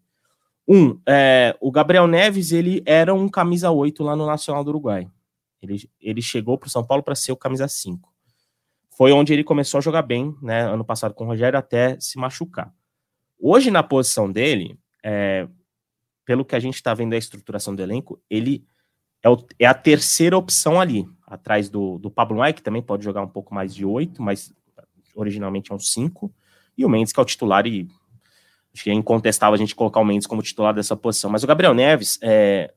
Um, 0.67 0.99
é, 1.07 1.55
o 1.59 1.71
Gabriel 1.71 2.05
Neves, 2.07 2.51
ele 2.51 2.83
era 2.85 3.13
um 3.13 3.27
camisa 3.29 3.71
8 3.71 4.03
lá 4.03 4.15
no 4.15 4.27
Nacional 4.27 4.63
do 4.63 4.69
Uruguai. 4.69 5.07
Ele, 5.61 5.89
ele 5.99 6.21
chegou 6.21 6.57
para 6.57 6.67
o 6.67 6.69
São 6.69 6.85
Paulo 6.85 7.03
para 7.03 7.15
ser 7.15 7.31
o 7.31 7.37
camisa 7.37 7.67
5. 7.67 8.13
Foi 8.95 9.11
onde 9.11 9.33
ele 9.33 9.43
começou 9.43 9.77
a 9.77 9.81
jogar 9.81 10.01
bem, 10.01 10.35
né? 10.41 10.61
Ano 10.61 10.83
passado 10.83 11.13
com 11.13 11.23
o 11.23 11.27
Rogério, 11.27 11.57
até 11.57 11.99
se 11.99 12.17
machucar. 12.17 12.73
Hoje, 13.39 13.69
na 13.69 13.83
posição 13.83 14.31
dele, 14.31 14.79
é, 15.03 15.47
pelo 16.25 16.43
que 16.43 16.55
a 16.55 16.59
gente 16.59 16.75
está 16.75 16.93
vendo 16.93 17.13
a 17.13 17.17
estruturação 17.17 17.75
do 17.75 17.81
elenco, 17.81 18.21
ele 18.29 18.65
é, 19.23 19.29
o, 19.29 19.37
é, 19.59 19.65
a 19.65 19.73
terceira 19.73 20.37
opção 20.37 20.79
ali, 20.79 21.07
atrás 21.25 21.69
do, 21.69 21.97
do 21.99 22.09
Pablo 22.09 22.37
Maia, 22.37 22.53
que 22.53 22.61
também 22.61 22.81
pode 22.81 23.03
jogar 23.03 23.21
um 23.21 23.27
pouco 23.27 23.53
mais 23.53 23.73
de 23.73 23.85
oito, 23.85 24.21
mas 24.21 24.53
originalmente 25.15 25.71
é 25.71 25.75
um 25.75 25.79
cinco, 25.79 26.33
e 26.77 26.85
o 26.85 26.89
Mendes, 26.89 27.11
que 27.11 27.19
é 27.19 27.23
o 27.23 27.25
titular, 27.25 27.65
e 27.65 27.87
acho 28.73 28.83
que 28.83 28.89
é 28.89 28.93
incontestável 28.93 29.55
a 29.55 29.57
gente 29.57 29.75
colocar 29.75 29.99
o 29.99 30.05
Mendes 30.05 30.27
como 30.27 30.41
titular 30.41 30.73
dessa 30.73 30.95
posição. 30.95 31.29
Mas 31.29 31.43
o 31.43 31.47
Gabriel 31.47 31.73
Neves, 31.73 32.19
é, 32.21 32.73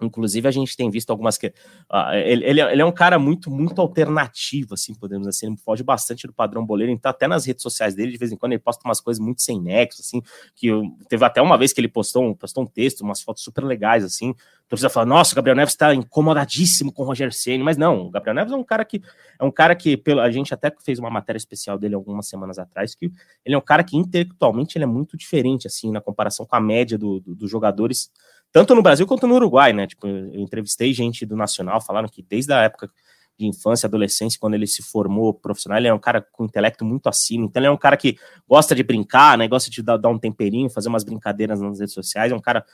Inclusive, 0.00 0.46
a 0.46 0.50
gente 0.50 0.76
tem 0.76 0.88
visto 0.90 1.10
algumas 1.10 1.36
que. 1.36 1.48
Uh, 1.90 2.14
ele, 2.24 2.44
ele, 2.44 2.60
é, 2.60 2.72
ele, 2.72 2.82
é 2.82 2.84
um 2.84 2.92
cara 2.92 3.18
muito, 3.18 3.50
muito 3.50 3.80
alternativo, 3.80 4.74
assim, 4.74 4.94
podemos 4.94 5.26
dizer 5.26 5.36
assim. 5.36 5.46
Ele 5.48 5.56
foge 5.56 5.82
bastante 5.82 6.26
do 6.26 6.32
padrão 6.32 6.64
boleiro. 6.64 6.92
Então, 6.92 7.10
até 7.10 7.26
nas 7.26 7.44
redes 7.44 7.62
sociais 7.62 7.94
dele, 7.94 8.12
de 8.12 8.18
vez 8.18 8.30
em 8.30 8.36
quando, 8.36 8.52
ele 8.52 8.60
posta 8.60 8.86
umas 8.86 9.00
coisas 9.00 9.18
muito 9.18 9.42
sem 9.42 9.60
nexo, 9.60 10.00
assim. 10.00 10.22
Que 10.54 10.68
eu, 10.68 10.84
teve 11.08 11.24
até 11.24 11.42
uma 11.42 11.58
vez 11.58 11.72
que 11.72 11.80
ele 11.80 11.88
postou 11.88 12.24
um, 12.24 12.34
postou 12.34 12.62
um 12.62 12.66
texto, 12.66 13.00
umas 13.00 13.20
fotos 13.20 13.42
super 13.42 13.64
legais, 13.64 14.04
assim. 14.04 14.30
A 14.30 14.68
torcida 14.68 14.88
fala: 14.88 15.06
Nossa, 15.06 15.32
o 15.32 15.36
Gabriel 15.36 15.56
Neves 15.56 15.74
está 15.74 15.92
incomodadíssimo 15.92 16.92
com 16.92 17.02
o 17.02 17.06
Roger 17.06 17.32
Ceni 17.32 17.64
Mas 17.64 17.76
não, 17.76 18.06
o 18.06 18.10
Gabriel 18.10 18.34
Neves 18.34 18.52
é 18.52 18.56
um 18.56 18.64
cara 18.64 18.84
que. 18.84 19.02
É 19.40 19.44
um 19.44 19.50
cara 19.50 19.74
que, 19.74 19.96
pelo, 19.96 20.20
a 20.20 20.30
gente 20.30 20.54
até 20.54 20.72
fez 20.84 20.98
uma 20.98 21.10
matéria 21.10 21.38
especial 21.38 21.76
dele 21.76 21.94
algumas 21.94 22.28
semanas 22.28 22.58
atrás, 22.58 22.94
que 22.94 23.06
ele 23.44 23.54
é 23.54 23.58
um 23.58 23.62
cara 23.62 23.82
que 23.82 23.96
intelectualmente 23.96 24.78
ele 24.78 24.84
é 24.84 24.86
muito 24.86 25.16
diferente, 25.16 25.66
assim, 25.66 25.90
na 25.90 26.00
comparação 26.00 26.46
com 26.46 26.54
a 26.54 26.60
média 26.60 26.96
do, 26.96 27.18
do, 27.18 27.34
dos 27.34 27.50
jogadores 27.50 28.10
tanto 28.52 28.74
no 28.74 28.82
Brasil 28.82 29.06
quanto 29.06 29.26
no 29.26 29.34
Uruguai, 29.34 29.72
né? 29.72 29.86
Tipo, 29.86 30.06
eu 30.06 30.40
entrevistei 30.40 30.92
gente 30.92 31.26
do 31.26 31.36
Nacional, 31.36 31.80
falaram 31.80 32.08
que 32.08 32.22
desde 32.22 32.52
a 32.52 32.62
época 32.62 32.90
de 33.38 33.46
infância, 33.46 33.86
adolescência, 33.86 34.38
quando 34.40 34.54
ele 34.54 34.66
se 34.66 34.82
formou 34.82 35.32
profissional, 35.32 35.78
ele 35.78 35.86
é 35.86 35.94
um 35.94 35.98
cara 35.98 36.20
com 36.20 36.44
intelecto 36.44 36.84
muito 36.84 37.08
acima, 37.08 37.44
então 37.44 37.60
ele 37.60 37.68
é 37.68 37.70
um 37.70 37.76
cara 37.76 37.96
que 37.96 38.18
gosta 38.48 38.74
de 38.74 38.82
brincar, 38.82 39.38
né? 39.38 39.46
Gosta 39.46 39.70
de 39.70 39.80
dar, 39.80 39.96
dar 39.96 40.08
um 40.08 40.18
temperinho, 40.18 40.68
fazer 40.68 40.88
umas 40.88 41.04
brincadeiras 41.04 41.60
nas 41.60 41.78
redes 41.78 41.94
sociais, 41.94 42.32
é 42.32 42.34
um 42.34 42.40
cara, 42.40 42.64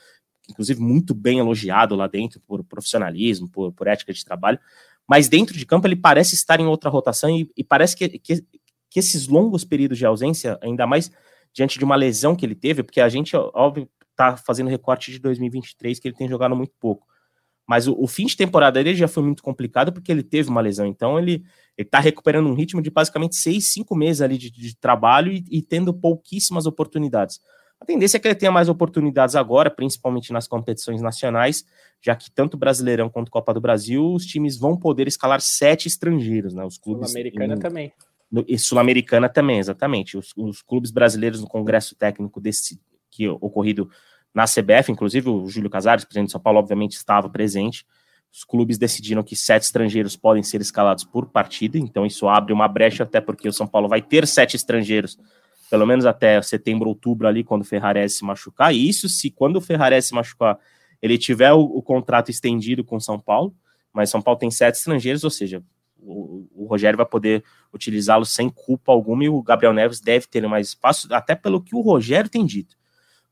inclusive, 0.49 0.81
muito 0.81 1.15
bem 1.15 1.39
elogiado 1.39 1.95
lá 1.95 2.07
dentro 2.07 2.41
por 2.41 2.65
profissionalismo, 2.65 3.49
por, 3.49 3.73
por 3.73 3.87
ética 3.87 4.13
de 4.13 4.25
trabalho, 4.25 4.59
mas 5.07 5.29
dentro 5.29 5.57
de 5.57 5.67
campo 5.67 5.87
ele 5.87 5.97
parece 5.97 6.35
estar 6.35 6.59
em 6.61 6.67
outra 6.67 6.89
rotação 6.89 7.29
e, 7.29 7.51
e 7.55 7.63
parece 7.63 7.95
que, 7.95 8.09
que, 8.19 8.43
que 8.89 8.99
esses 8.99 9.29
longos 9.29 9.65
períodos 9.65 9.99
de 9.99 10.07
ausência, 10.07 10.59
ainda 10.63 10.87
mais 10.87 11.11
diante 11.53 11.79
de 11.79 11.85
uma 11.85 11.95
lesão 11.95 12.35
que 12.35 12.47
ele 12.47 12.55
teve, 12.55 12.83
porque 12.83 13.03
a 13.03 13.09
gente, 13.09 13.37
óbvio, 13.37 13.89
tá 14.17 14.37
fazendo 14.37 14.71
recorte 14.71 15.11
de 15.11 15.19
2023, 15.19 15.99
que 15.99 16.09
ele 16.09 16.17
tem 16.17 16.29
jogado 16.29 16.55
muito 16.55 16.73
pouco. 16.79 17.07
Mas 17.67 17.89
o, 17.89 17.97
o, 17.99 18.07
fim 18.07 18.27
de 18.27 18.37
temporada 18.37 18.83
dele 18.83 18.97
já 18.97 19.09
foi 19.09 19.23
muito 19.23 19.43
complicado 19.43 19.93
porque 19.93 20.13
ele 20.13 20.23
teve 20.23 20.51
uma 20.51 20.61
lesão. 20.61 20.87
Então 20.87 21.19
ele 21.19 21.45
está 21.79 21.99
recuperando 21.99 22.47
um 22.47 22.55
ritmo 22.55 22.83
de 22.83 22.91
basicamente 22.91 23.37
seis, 23.37 23.73
cinco 23.73 23.97
meses 23.97 24.21
ali 24.21 24.37
de, 24.37 24.51
de 24.51 24.77
trabalho 24.77 25.33
e, 25.33 25.43
e, 25.51 25.63
tendo 25.63 25.95
pouquíssimas 25.95 26.67
oportunidades. 26.67 27.41
A 27.81 27.85
tendência 27.85 28.17
é 28.17 28.21
que 28.21 28.29
ele 28.29 28.35
tenha 28.35 28.53
mais 28.53 28.69
oportunidades 28.69 29.35
agora, 29.35 29.71
principalmente 29.71 30.33
nas 30.33 30.47
competições 30.47 31.03
nacionais, 31.03 31.65
já 32.01 32.15
que 32.15 32.31
tanto 32.31 32.57
Brasileirão 32.57 33.11
quanto 33.11 33.31
Copa 33.31 33.53
do 33.53 33.61
Brasil, 33.61 34.13
os 34.13 34.25
times 34.25 34.59
vão 34.59 34.77
poder 34.77 35.09
escalar 35.09 35.41
sete 35.41 35.89
estrangeiros, 35.89 36.55
né? 36.55 36.65
Os 36.65 36.79
clubes. 36.79 37.11
Sul-Americana 37.11 37.59
também. 37.59 37.93
Sul-Americana 38.59 39.29
também, 39.29 39.59
exatamente. 39.59 40.17
Os, 40.17 40.33
os, 40.37 40.63
clubes 40.63 40.91
brasileiros 40.91 41.41
no 41.41 41.49
Congresso 41.49 41.95
Técnico 41.95 42.41
desse, 42.41 42.81
que 43.15 43.29
ocorrido 43.29 43.89
na 44.35 44.45
CBF, 44.45 44.91
inclusive 44.91 45.29
o 45.29 45.47
Júlio 45.47 45.71
Casares, 45.71 46.05
presidente 46.05 46.27
de 46.27 46.33
São 46.33 46.41
Paulo, 46.41 46.59
obviamente 46.59 46.97
estava 46.97 47.29
presente. 47.31 47.87
Os 48.33 48.43
clubes 48.43 48.77
decidiram 48.77 49.23
que 49.23 49.37
sete 49.37 49.63
estrangeiros 49.63 50.17
podem 50.17 50.43
ser 50.43 50.61
escalados 50.61 51.05
por 51.05 51.27
partida, 51.27 51.79
então 51.79 52.05
isso 52.05 52.29
abre 52.29 52.53
uma 52.53 52.67
brecha, 52.67 53.05
até 53.05 53.21
porque 53.21 53.49
o 53.49 53.53
São 53.53 53.67
Paulo 53.67 53.89
vai 53.89 54.03
ter 54.03 54.27
sete 54.27 54.57
estrangeiros, 54.57 55.17
pelo 55.71 55.87
menos 55.87 56.05
até 56.05 56.43
setembro, 56.43 56.89
outubro, 56.89 57.29
ali, 57.29 57.45
quando 57.45 57.63
o 57.63 57.65
Ferrarese 57.65 58.17
se 58.17 58.25
machucar. 58.25 58.75
E 58.75 58.89
isso 58.89 59.09
se 59.09 59.31
quando 59.31 59.57
o 59.57 59.61
Ferrarese 59.61 60.09
se 60.09 60.15
machucar, 60.15 60.59
ele 61.01 61.17
tiver 61.17 61.53
o, 61.53 61.61
o 61.61 61.81
contrato 61.81 62.29
estendido 62.29 62.83
com 62.83 62.99
São 62.99 63.21
Paulo, 63.21 63.55
mas 63.93 64.11
São 64.11 64.21
Paulo 64.21 64.41
tem 64.41 64.51
sete 64.51 64.75
estrangeiros, 64.75 65.23
ou 65.23 65.31
seja, 65.31 65.63
o, 65.97 66.49
o 66.53 66.67
Rogério 66.67 66.97
vai 66.97 67.07
poder 67.07 67.45
utilizá-lo 67.73 68.27
sem 68.27 68.51
culpa 68.51 68.91
alguma 68.91 69.25
e 69.25 69.29
o 69.29 69.41
Gabriel 69.41 69.73
Neves 69.73 70.01
deve 70.01 70.27
ter 70.27 70.45
mais 70.49 70.69
espaço, 70.69 71.07
até 71.15 71.37
pelo 71.37 71.63
que 71.63 71.77
o 71.77 71.81
Rogério 71.81 72.29
tem 72.29 72.45
dito 72.45 72.77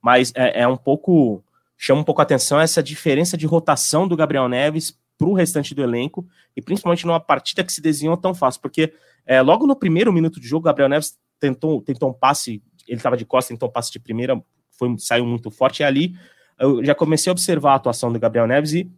mas 0.03 0.33
é, 0.35 0.63
é 0.63 0.69
um 0.69 0.77
pouco 0.77 1.43
chama 1.79 2.01
um 2.01 2.05
pouco 2.05 2.21
a 2.21 2.25
atenção 2.25 2.61
essa 2.61 2.83
diferença 2.83 3.37
de 3.37 3.47
rotação 3.47 4.07
do 4.07 4.17
Gabriel 4.17 4.49
Neves 4.49 4.97
para 5.19 5.29
o 5.29 5.33
restante 5.33 5.75
do 5.75 5.83
elenco, 5.83 6.27
e 6.57 6.63
principalmente 6.63 7.07
numa 7.07 7.19
partida 7.21 7.65
que 7.65 7.73
se 7.73 7.81
desenhou 7.81 8.17
tão 8.17 8.35
fácil, 8.35 8.61
porque 8.61 8.93
é, 9.27 9.41
logo 9.41 9.67
no 9.67 9.75
primeiro 9.75 10.13
minuto 10.13 10.41
de 10.41 10.47
jogo, 10.47 10.65
Gabriel 10.65 10.89
Neves 10.89 11.19
tentou, 11.41 11.81
tentou 11.83 12.11
um 12.11 12.13
passe, 12.13 12.63
ele 12.87 12.99
estava 12.99 13.17
de 13.17 13.25
costas, 13.25 13.49
tentou 13.55 13.69
um 13.69 13.73
passe 13.73 13.91
de 13.91 13.99
primeira, 13.99 14.41
foi, 14.79 14.97
saiu 14.99 15.27
muito 15.27 15.51
forte, 15.51 15.81
e 15.81 15.85
ali 15.85 16.15
eu 16.59 16.85
já 16.85 16.95
comecei 16.95 17.31
a 17.31 17.33
observar 17.33 17.73
a 17.73 17.75
atuação 17.77 18.13
do 18.13 18.19
Gabriel 18.19 18.47
Neves 18.47 18.73
e 18.73 18.91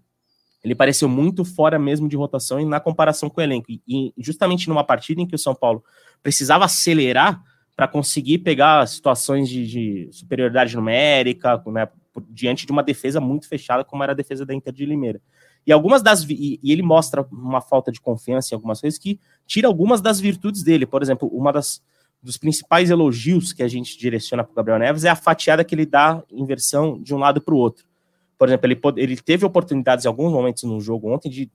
ele 0.63 0.75
pareceu 0.75 1.09
muito 1.09 1.45
fora 1.45 1.79
mesmo 1.79 2.09
de 2.09 2.17
rotação 2.17 2.59
e 2.59 2.65
na 2.65 2.81
comparação 2.81 3.29
com 3.29 3.41
o 3.41 3.45
elenco. 3.45 3.71
E, 3.71 3.83
e 3.87 4.13
justamente 4.17 4.69
numa 4.69 4.83
partida 4.83 5.21
em 5.21 5.27
que 5.27 5.35
o 5.35 5.39
São 5.39 5.55
Paulo 5.55 5.85
precisava 6.23 6.65
acelerar 6.65 7.43
para 7.77 7.89
conseguir 7.89 8.39
pegar 8.39 8.87
situações 8.87 9.49
de, 9.49 9.67
de 9.67 10.09
superioridade 10.13 10.77
numérica, 10.77 11.63
né, 11.67 11.89
diante 12.31 12.67
de 12.67 12.73
uma 12.73 12.83
defesa 12.83 13.21
muito 13.21 13.49
fechada, 13.49 13.85
como 13.85 14.03
era 14.03 14.13
a 14.13 14.17
defesa 14.17 14.47
da 14.47 14.55
Inter 14.55 14.73
de 14.73 14.87
Limeira. 14.87 15.21
E 15.67 15.73
algumas 15.73 16.03
das 16.03 16.23
e, 16.29 16.61
e 16.63 16.73
ele 16.73 16.83
mostra 16.83 17.27
uma 17.33 17.61
falta 17.61 17.91
de 17.91 18.01
confiança 18.01 18.55
em 18.55 18.57
algumas 18.57 18.81
coisas 18.81 18.99
que 18.99 19.19
tira 19.47 19.67
algumas 19.67 20.01
das 20.01 20.21
virtudes 20.21 20.63
dele. 20.63 20.87
Por 20.87 21.03
exemplo, 21.03 21.29
uma 21.29 21.53
das 21.53 21.83
dos 22.23 22.39
principais 22.39 22.89
elogios 22.89 23.53
que 23.53 23.63
a 23.63 23.69
gente 23.69 23.99
direciona 23.99 24.43
para 24.43 24.53
o 24.53 24.55
Gabriel 24.55 24.79
Neves 24.79 25.05
é 25.05 25.11
a 25.11 25.17
fatiada 25.17 25.63
que 25.63 25.75
ele 25.75 25.85
dá 25.85 26.23
em 26.31 26.45
versão 26.47 26.99
de 27.03 27.15
um 27.15 27.19
lado 27.19 27.39
para 27.39 27.55
o 27.55 27.59
outro. 27.59 27.85
Por 28.39 28.49
exemplo, 28.49 28.67
ele, 28.67 28.81
ele 28.97 29.17
teve 29.17 29.45
oportunidades 29.45 30.07
em 30.07 30.09
alguns 30.09 30.33
momentos 30.33 30.63
no 30.65 30.81
jogo 30.81 31.13
ontem 31.13 31.29
de 31.29 31.51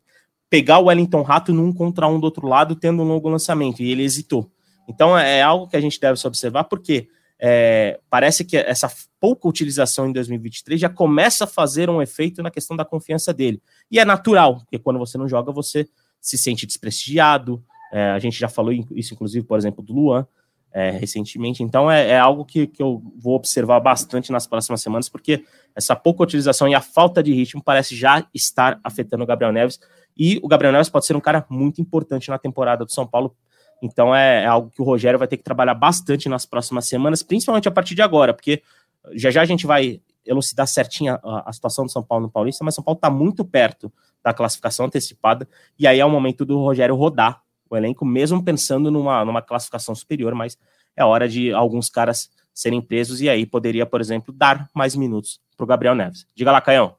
pegar 0.47 0.77
o 0.77 0.85
Wellington 0.85 1.23
Rato 1.23 1.51
num 1.51 1.73
contra 1.73 2.07
um 2.07 2.19
do 2.19 2.25
outro 2.25 2.47
lado, 2.47 2.75
tendo 2.75 3.01
um 3.01 3.07
longo 3.07 3.27
lançamento, 3.29 3.81
e 3.81 3.91
ele 3.91 4.03
hesitou. 4.03 4.49
Então 4.89 5.17
é 5.17 5.41
algo 5.41 5.67
que 5.67 5.77
a 5.77 5.81
gente 5.81 5.99
deve 5.99 6.19
se 6.19 6.27
observar, 6.27 6.63
porque 6.65 7.07
é, 7.39 7.99
parece 8.09 8.43
que 8.43 8.57
essa 8.57 8.91
pouca 9.19 9.47
utilização 9.47 10.09
em 10.09 10.11
2023 10.11 10.81
já 10.81 10.89
começa 10.89 11.45
a 11.45 11.47
fazer 11.47 11.89
um 11.89 12.01
efeito 12.01 12.41
na 12.41 12.51
questão 12.51 12.75
da 12.75 12.83
confiança 12.83 13.33
dele. 13.33 13.61
E 13.89 13.99
é 13.99 14.03
natural, 14.03 14.57
porque 14.57 14.79
quando 14.79 14.99
você 14.99 15.17
não 15.17 15.27
joga, 15.27 15.51
você 15.51 15.87
se 16.19 16.37
sente 16.37 16.65
desprestigiado. 16.65 17.63
É, 17.93 18.11
a 18.11 18.19
gente 18.19 18.37
já 18.37 18.49
falou 18.49 18.73
isso, 18.73 19.13
inclusive, 19.13 19.45
por 19.45 19.57
exemplo, 19.57 19.83
do 19.83 19.93
Luan 19.93 20.27
é, 20.71 20.91
recentemente. 20.91 21.63
Então 21.63 21.89
é, 21.89 22.09
é 22.09 22.19
algo 22.19 22.45
que, 22.45 22.67
que 22.67 22.81
eu 22.81 23.01
vou 23.17 23.35
observar 23.35 23.79
bastante 23.79 24.31
nas 24.31 24.47
próximas 24.47 24.81
semanas, 24.81 25.09
porque 25.09 25.43
essa 25.75 25.95
pouca 25.95 26.23
utilização 26.23 26.67
e 26.67 26.75
a 26.75 26.81
falta 26.81 27.23
de 27.23 27.33
ritmo 27.33 27.63
parece 27.63 27.95
já 27.95 28.25
estar 28.33 28.79
afetando 28.83 29.23
o 29.23 29.27
Gabriel 29.27 29.51
Neves. 29.51 29.79
E 30.17 30.39
o 30.43 30.47
Gabriel 30.47 30.73
Neves 30.73 30.89
pode 30.89 31.05
ser 31.05 31.15
um 31.15 31.21
cara 31.21 31.45
muito 31.49 31.81
importante 31.81 32.29
na 32.29 32.37
temporada 32.37 32.83
do 32.85 32.91
São 32.91 33.07
Paulo, 33.07 33.35
então 33.81 34.15
é, 34.15 34.43
é, 34.43 34.45
algo 34.45 34.69
que 34.69 34.81
o 34.81 34.85
Rogério 34.85 35.19
vai 35.19 35.27
ter 35.27 35.37
que 35.37 35.43
trabalhar 35.43 35.73
bastante 35.73 36.27
nas 36.27 36.45
próximas 36.45 36.87
semanas, 36.87 37.23
principalmente 37.23 37.67
a 37.67 37.71
partir 37.71 37.95
de 37.95 38.01
agora, 38.01 38.33
porque 38.33 38.61
já 39.13 39.31
já 39.31 39.41
a 39.41 39.45
gente 39.45 39.65
vai 39.65 40.01
elucidar 40.25 40.67
certinho 40.67 41.17
a, 41.23 41.49
a 41.49 41.53
situação 41.53 41.85
do 41.85 41.91
São 41.91 42.03
Paulo 42.03 42.25
no 42.25 42.31
Paulista, 42.31 42.63
mas 42.63 42.75
São 42.75 42.83
Paulo 42.83 42.97
está 42.97 43.09
muito 43.09 43.43
perto 43.43 43.91
da 44.23 44.33
classificação 44.33 44.85
antecipada, 44.85 45.47
e 45.77 45.87
aí 45.87 45.99
é 45.99 46.05
o 46.05 46.09
momento 46.09 46.45
do 46.45 46.57
Rogério 46.59 46.95
rodar 46.95 47.41
o 47.69 47.77
elenco, 47.77 48.03
mesmo 48.03 48.43
pensando 48.43 48.89
numa, 48.89 49.23
numa 49.23 49.41
classificação 49.41 49.93
superior, 49.93 50.33
mas 50.33 50.57
é 50.95 51.05
hora 51.05 51.29
de 51.29 51.53
alguns 51.53 51.89
caras 51.89 52.29
serem 52.53 52.81
presos, 52.81 53.21
e 53.21 53.29
aí 53.29 53.45
poderia, 53.45 53.85
por 53.85 54.01
exemplo, 54.01 54.33
dar 54.33 54.67
mais 54.73 54.95
minutos 54.95 55.39
para 55.55 55.63
o 55.63 55.67
Gabriel 55.67 55.95
Neves. 55.95 56.25
Diga 56.35 56.51
lá, 56.51 56.59
Caião. 56.59 56.95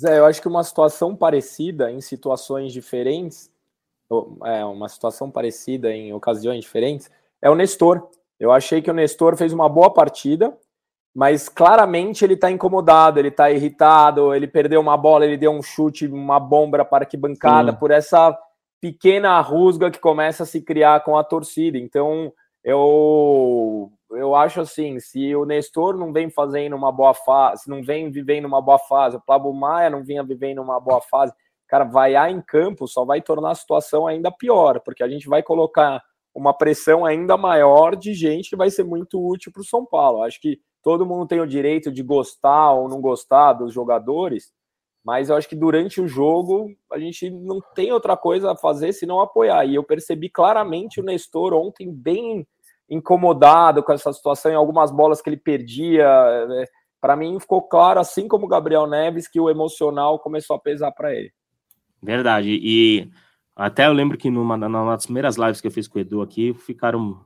Zé, 0.00 0.18
eu 0.18 0.26
acho 0.26 0.42
que 0.42 0.48
uma 0.48 0.64
situação 0.64 1.14
parecida 1.14 1.90
em 1.90 2.00
situações 2.00 2.72
diferentes 2.72 3.50
é, 4.44 4.64
uma 4.64 4.88
situação 4.88 5.30
parecida 5.30 5.92
em 5.92 6.12
ocasiões 6.12 6.60
diferentes, 6.60 7.10
é 7.40 7.50
o 7.50 7.54
Nestor. 7.54 8.08
Eu 8.38 8.52
achei 8.52 8.82
que 8.82 8.90
o 8.90 8.94
Nestor 8.94 9.36
fez 9.36 9.52
uma 9.52 9.68
boa 9.68 9.92
partida, 9.92 10.56
mas 11.14 11.48
claramente 11.48 12.24
ele 12.24 12.34
está 12.34 12.50
incomodado, 12.50 13.18
ele 13.18 13.28
está 13.28 13.50
irritado, 13.50 14.34
ele 14.34 14.46
perdeu 14.46 14.80
uma 14.80 14.96
bola, 14.96 15.24
ele 15.24 15.36
deu 15.36 15.50
um 15.50 15.62
chute, 15.62 16.06
uma 16.06 16.38
bomba 16.38 16.84
para 16.84 17.04
arquibancada 17.04 17.72
Sim. 17.72 17.78
por 17.78 17.90
essa 17.90 18.38
pequena 18.80 19.40
rusga 19.40 19.90
que 19.90 19.98
começa 19.98 20.42
a 20.42 20.46
se 20.46 20.60
criar 20.60 21.02
com 21.02 21.16
a 21.16 21.24
torcida. 21.24 21.78
Então, 21.78 22.32
eu 22.62 23.90
eu 24.10 24.36
acho 24.36 24.60
assim, 24.60 25.00
se 25.00 25.34
o 25.34 25.44
Nestor 25.44 25.96
não 25.96 26.12
vem 26.12 26.30
fazendo 26.30 26.76
uma 26.76 26.92
boa 26.92 27.12
fase, 27.12 27.68
não 27.68 27.82
vem 27.82 28.10
vivendo 28.10 28.44
uma 28.44 28.60
boa 28.60 28.78
fase, 28.78 29.16
o 29.16 29.20
Pablo 29.20 29.52
Maia 29.52 29.90
não 29.90 30.04
vinha 30.04 30.22
vivendo 30.22 30.62
uma 30.62 30.78
boa 30.78 31.00
fase, 31.00 31.32
cara, 31.68 31.84
vaiar 31.84 32.30
em 32.30 32.40
campo 32.40 32.86
só 32.86 33.04
vai 33.04 33.20
tornar 33.20 33.52
a 33.52 33.54
situação 33.54 34.06
ainda 34.06 34.30
pior, 34.30 34.80
porque 34.80 35.02
a 35.02 35.08
gente 35.08 35.28
vai 35.28 35.42
colocar 35.42 36.02
uma 36.34 36.52
pressão 36.52 37.04
ainda 37.04 37.36
maior 37.36 37.96
de 37.96 38.12
gente 38.12 38.50
que 38.50 38.56
vai 38.56 38.70
ser 38.70 38.84
muito 38.84 39.18
útil 39.18 39.50
para 39.50 39.62
o 39.62 39.64
São 39.64 39.86
Paulo. 39.86 40.22
Acho 40.22 40.40
que 40.40 40.60
todo 40.82 41.06
mundo 41.06 41.26
tem 41.26 41.40
o 41.40 41.46
direito 41.46 41.90
de 41.90 42.02
gostar 42.02 42.72
ou 42.72 42.88
não 42.88 43.00
gostar 43.00 43.54
dos 43.54 43.72
jogadores, 43.72 44.52
mas 45.04 45.30
eu 45.30 45.36
acho 45.36 45.48
que 45.48 45.56
durante 45.56 46.00
o 46.00 46.06
jogo 46.06 46.68
a 46.92 46.98
gente 46.98 47.30
não 47.30 47.60
tem 47.74 47.90
outra 47.90 48.16
coisa 48.16 48.52
a 48.52 48.56
fazer 48.56 48.92
senão 48.92 49.20
apoiar. 49.20 49.64
E 49.64 49.74
eu 49.74 49.82
percebi 49.84 50.28
claramente 50.28 51.00
o 51.00 51.04
Nestor 51.04 51.54
ontem 51.54 51.90
bem 51.90 52.46
incomodado 52.88 53.82
com 53.82 53.92
essa 53.92 54.12
situação, 54.12 54.50
em 54.50 54.56
algumas 54.56 54.90
bolas 54.90 55.22
que 55.22 55.30
ele 55.30 55.36
perdia. 55.36 56.46
Né? 56.46 56.64
Para 57.00 57.16
mim 57.16 57.38
ficou 57.40 57.62
claro, 57.62 58.00
assim 58.00 58.28
como 58.28 58.46
o 58.46 58.48
Gabriel 58.48 58.86
Neves, 58.86 59.28
que 59.28 59.40
o 59.40 59.48
emocional 59.48 60.18
começou 60.18 60.56
a 60.56 60.60
pesar 60.60 60.92
para 60.92 61.14
ele. 61.14 61.32
Verdade. 62.06 62.60
E 62.62 63.10
até 63.56 63.88
eu 63.88 63.92
lembro 63.92 64.16
que 64.16 64.30
numa, 64.30 64.56
numa 64.56 64.92
das 64.92 65.06
primeiras 65.06 65.36
lives 65.36 65.60
que 65.60 65.66
eu 65.66 65.72
fiz 65.72 65.88
com 65.88 65.98
o 65.98 66.00
Edu 66.00 66.22
aqui, 66.22 66.54
ficaram. 66.54 67.20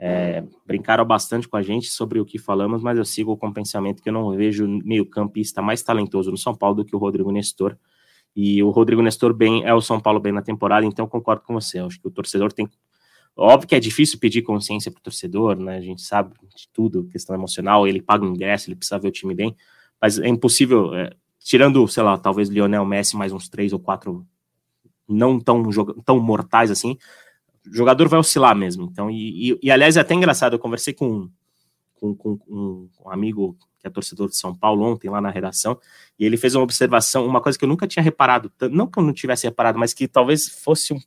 É, 0.00 0.44
brincaram 0.64 1.04
bastante 1.04 1.48
com 1.48 1.56
a 1.56 1.62
gente 1.62 1.88
sobre 1.88 2.20
o 2.20 2.24
que 2.24 2.38
falamos, 2.38 2.82
mas 2.84 2.96
eu 2.96 3.04
sigo 3.04 3.36
com 3.36 3.48
o 3.48 3.52
pensamento 3.52 4.00
que 4.00 4.08
eu 4.08 4.12
não 4.12 4.30
vejo 4.30 4.66
meio-campista 4.84 5.60
mais 5.60 5.82
talentoso 5.82 6.30
no 6.30 6.38
São 6.38 6.54
Paulo 6.54 6.76
do 6.76 6.84
que 6.84 6.94
o 6.94 6.98
Rodrigo 6.98 7.32
Nestor. 7.32 7.76
E 8.34 8.62
o 8.62 8.70
Rodrigo 8.70 9.02
Nestor 9.02 9.34
bem 9.34 9.64
é 9.64 9.74
o 9.74 9.80
São 9.80 10.00
Paulo 10.00 10.20
bem 10.20 10.32
na 10.32 10.40
temporada, 10.40 10.86
então 10.86 11.06
concordo 11.06 11.42
com 11.42 11.52
você. 11.52 11.80
Eu 11.80 11.86
acho 11.86 12.00
que 12.00 12.06
o 12.06 12.10
torcedor 12.10 12.52
tem. 12.52 12.70
Óbvio 13.36 13.68
que 13.68 13.74
é 13.74 13.80
difícil 13.80 14.18
pedir 14.20 14.42
consciência 14.42 14.90
para 14.90 15.00
o 15.00 15.02
torcedor, 15.02 15.58
né? 15.58 15.76
A 15.76 15.80
gente 15.80 16.00
sabe 16.02 16.32
de 16.56 16.68
tudo, 16.72 17.08
questão 17.08 17.34
emocional, 17.34 17.86
ele 17.86 18.00
paga 18.00 18.24
o 18.24 18.28
ingresso, 18.28 18.70
ele 18.70 18.76
precisa 18.76 18.98
ver 18.98 19.08
o 19.08 19.12
time 19.12 19.34
bem, 19.34 19.54
mas 20.00 20.18
é 20.18 20.28
impossível. 20.28 20.94
É, 20.94 21.10
tirando, 21.38 21.86
sei 21.88 22.02
lá, 22.02 22.18
talvez 22.18 22.48
Lionel 22.48 22.84
Messi 22.84 23.16
mais 23.16 23.32
uns 23.32 23.48
três 23.48 23.72
ou 23.72 23.78
quatro 23.78 24.26
não 25.08 25.40
tão, 25.40 25.62
tão 26.04 26.20
mortais 26.20 26.70
assim, 26.70 26.98
o 27.66 27.74
jogador 27.74 28.08
vai 28.08 28.20
oscilar 28.20 28.54
mesmo. 28.54 28.88
Então, 28.90 29.10
e, 29.10 29.52
e, 29.52 29.58
e 29.62 29.70
aliás, 29.70 29.96
é 29.96 30.00
até 30.00 30.14
engraçado, 30.14 30.54
eu 30.54 30.58
conversei 30.58 30.92
com, 30.92 31.28
com, 31.94 32.14
com, 32.14 32.38
um, 32.48 32.88
um 33.04 33.10
amigo 33.10 33.56
que 33.78 33.86
é 33.86 33.90
torcedor 33.90 34.28
de 34.28 34.36
São 34.36 34.54
Paulo 34.54 34.84
ontem 34.84 35.08
lá 35.08 35.20
na 35.20 35.30
redação, 35.30 35.78
e 36.18 36.24
ele 36.24 36.36
fez 36.36 36.54
uma 36.54 36.64
observação, 36.64 37.24
uma 37.24 37.40
coisa 37.40 37.56
que 37.56 37.64
eu 37.64 37.68
nunca 37.68 37.86
tinha 37.86 38.02
reparado, 38.02 38.52
não 38.70 38.86
que 38.86 38.98
eu 38.98 39.02
não 39.02 39.12
tivesse 39.12 39.46
reparado, 39.46 39.78
mas 39.78 39.94
que 39.94 40.08
talvez 40.08 40.48
fosse 40.48 40.92
um. 40.92 40.98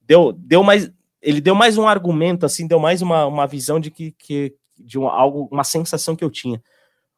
Deu, 0.00 0.32
deu 0.32 0.62
mais. 0.62 0.90
Ele 1.20 1.40
deu 1.40 1.54
mais 1.54 1.76
um 1.76 1.86
argumento, 1.86 2.46
assim, 2.46 2.66
deu 2.66 2.78
mais 2.78 3.02
uma, 3.02 3.26
uma 3.26 3.46
visão 3.46 3.80
de 3.80 3.90
que, 3.90 4.12
que 4.12 4.54
de 4.78 4.98
um, 4.98 5.08
algo, 5.08 5.48
uma 5.50 5.64
sensação 5.64 6.14
que 6.14 6.24
eu 6.24 6.30
tinha. 6.30 6.62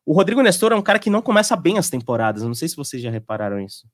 O 0.08 0.14
Rodrigo 0.14 0.40
Nestor 0.40 0.72
é 0.72 0.74
um 0.74 0.80
cara 0.80 0.98
que 0.98 1.10
não 1.10 1.20
começa 1.20 1.54
bem 1.54 1.76
as 1.76 1.90
temporadas. 1.90 2.42
não 2.42 2.54
sei 2.54 2.66
se 2.66 2.74
vocês 2.74 3.02
já 3.02 3.10
repararam 3.10 3.60
isso. 3.60 3.86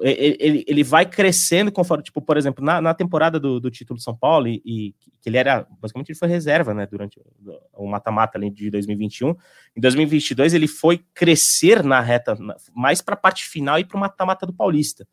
Ele, 0.00 0.36
ele, 0.40 0.64
ele 0.66 0.82
vai 0.82 1.04
crescendo 1.04 1.70
conforme, 1.70 2.02
tipo, 2.02 2.22
por 2.22 2.38
exemplo, 2.38 2.64
na, 2.64 2.80
na 2.80 2.94
temporada 2.94 3.38
do, 3.38 3.60
do 3.60 3.70
título 3.70 3.98
de 3.98 4.02
São 4.02 4.16
Paulo, 4.16 4.48
e, 4.48 4.62
e, 4.64 4.94
que 5.20 5.28
ele 5.28 5.36
era, 5.36 5.66
basicamente, 5.78 6.12
ele 6.12 6.18
foi 6.18 6.28
reserva, 6.28 6.72
né, 6.72 6.86
durante 6.86 7.20
o 7.74 7.86
mata-mata 7.86 8.38
ali 8.38 8.48
de 8.48 8.70
2021. 8.70 9.36
Em 9.76 9.80
2022, 9.82 10.54
ele 10.54 10.66
foi 10.66 11.04
crescer 11.12 11.84
na 11.84 12.00
reta, 12.00 12.38
mais 12.74 13.02
para 13.02 13.12
a 13.12 13.18
parte 13.18 13.44
final 13.44 13.78
e 13.78 13.84
para 13.84 13.98
o 13.98 14.00
mata-mata 14.00 14.46
do 14.46 14.54
Paulista. 14.54 15.06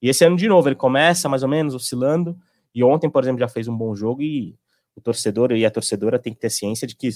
E 0.00 0.08
esse 0.08 0.24
ano, 0.24 0.36
de 0.36 0.48
novo, 0.48 0.66
ele 0.66 0.76
começa 0.76 1.28
mais 1.28 1.42
ou 1.42 1.48
menos 1.48 1.74
oscilando. 1.74 2.38
E 2.74 2.82
ontem, 2.82 3.10
por 3.10 3.22
exemplo, 3.22 3.40
já 3.40 3.48
fez 3.48 3.68
um 3.68 3.76
bom 3.76 3.94
jogo. 3.94 4.22
E 4.22 4.56
o 4.96 5.00
torcedor 5.02 5.52
e 5.52 5.66
a 5.66 5.70
torcedora 5.70 6.18
tem 6.18 6.32
que 6.32 6.40
ter 6.40 6.48
ciência 6.48 6.88
de 6.88 6.96
que 6.96 7.10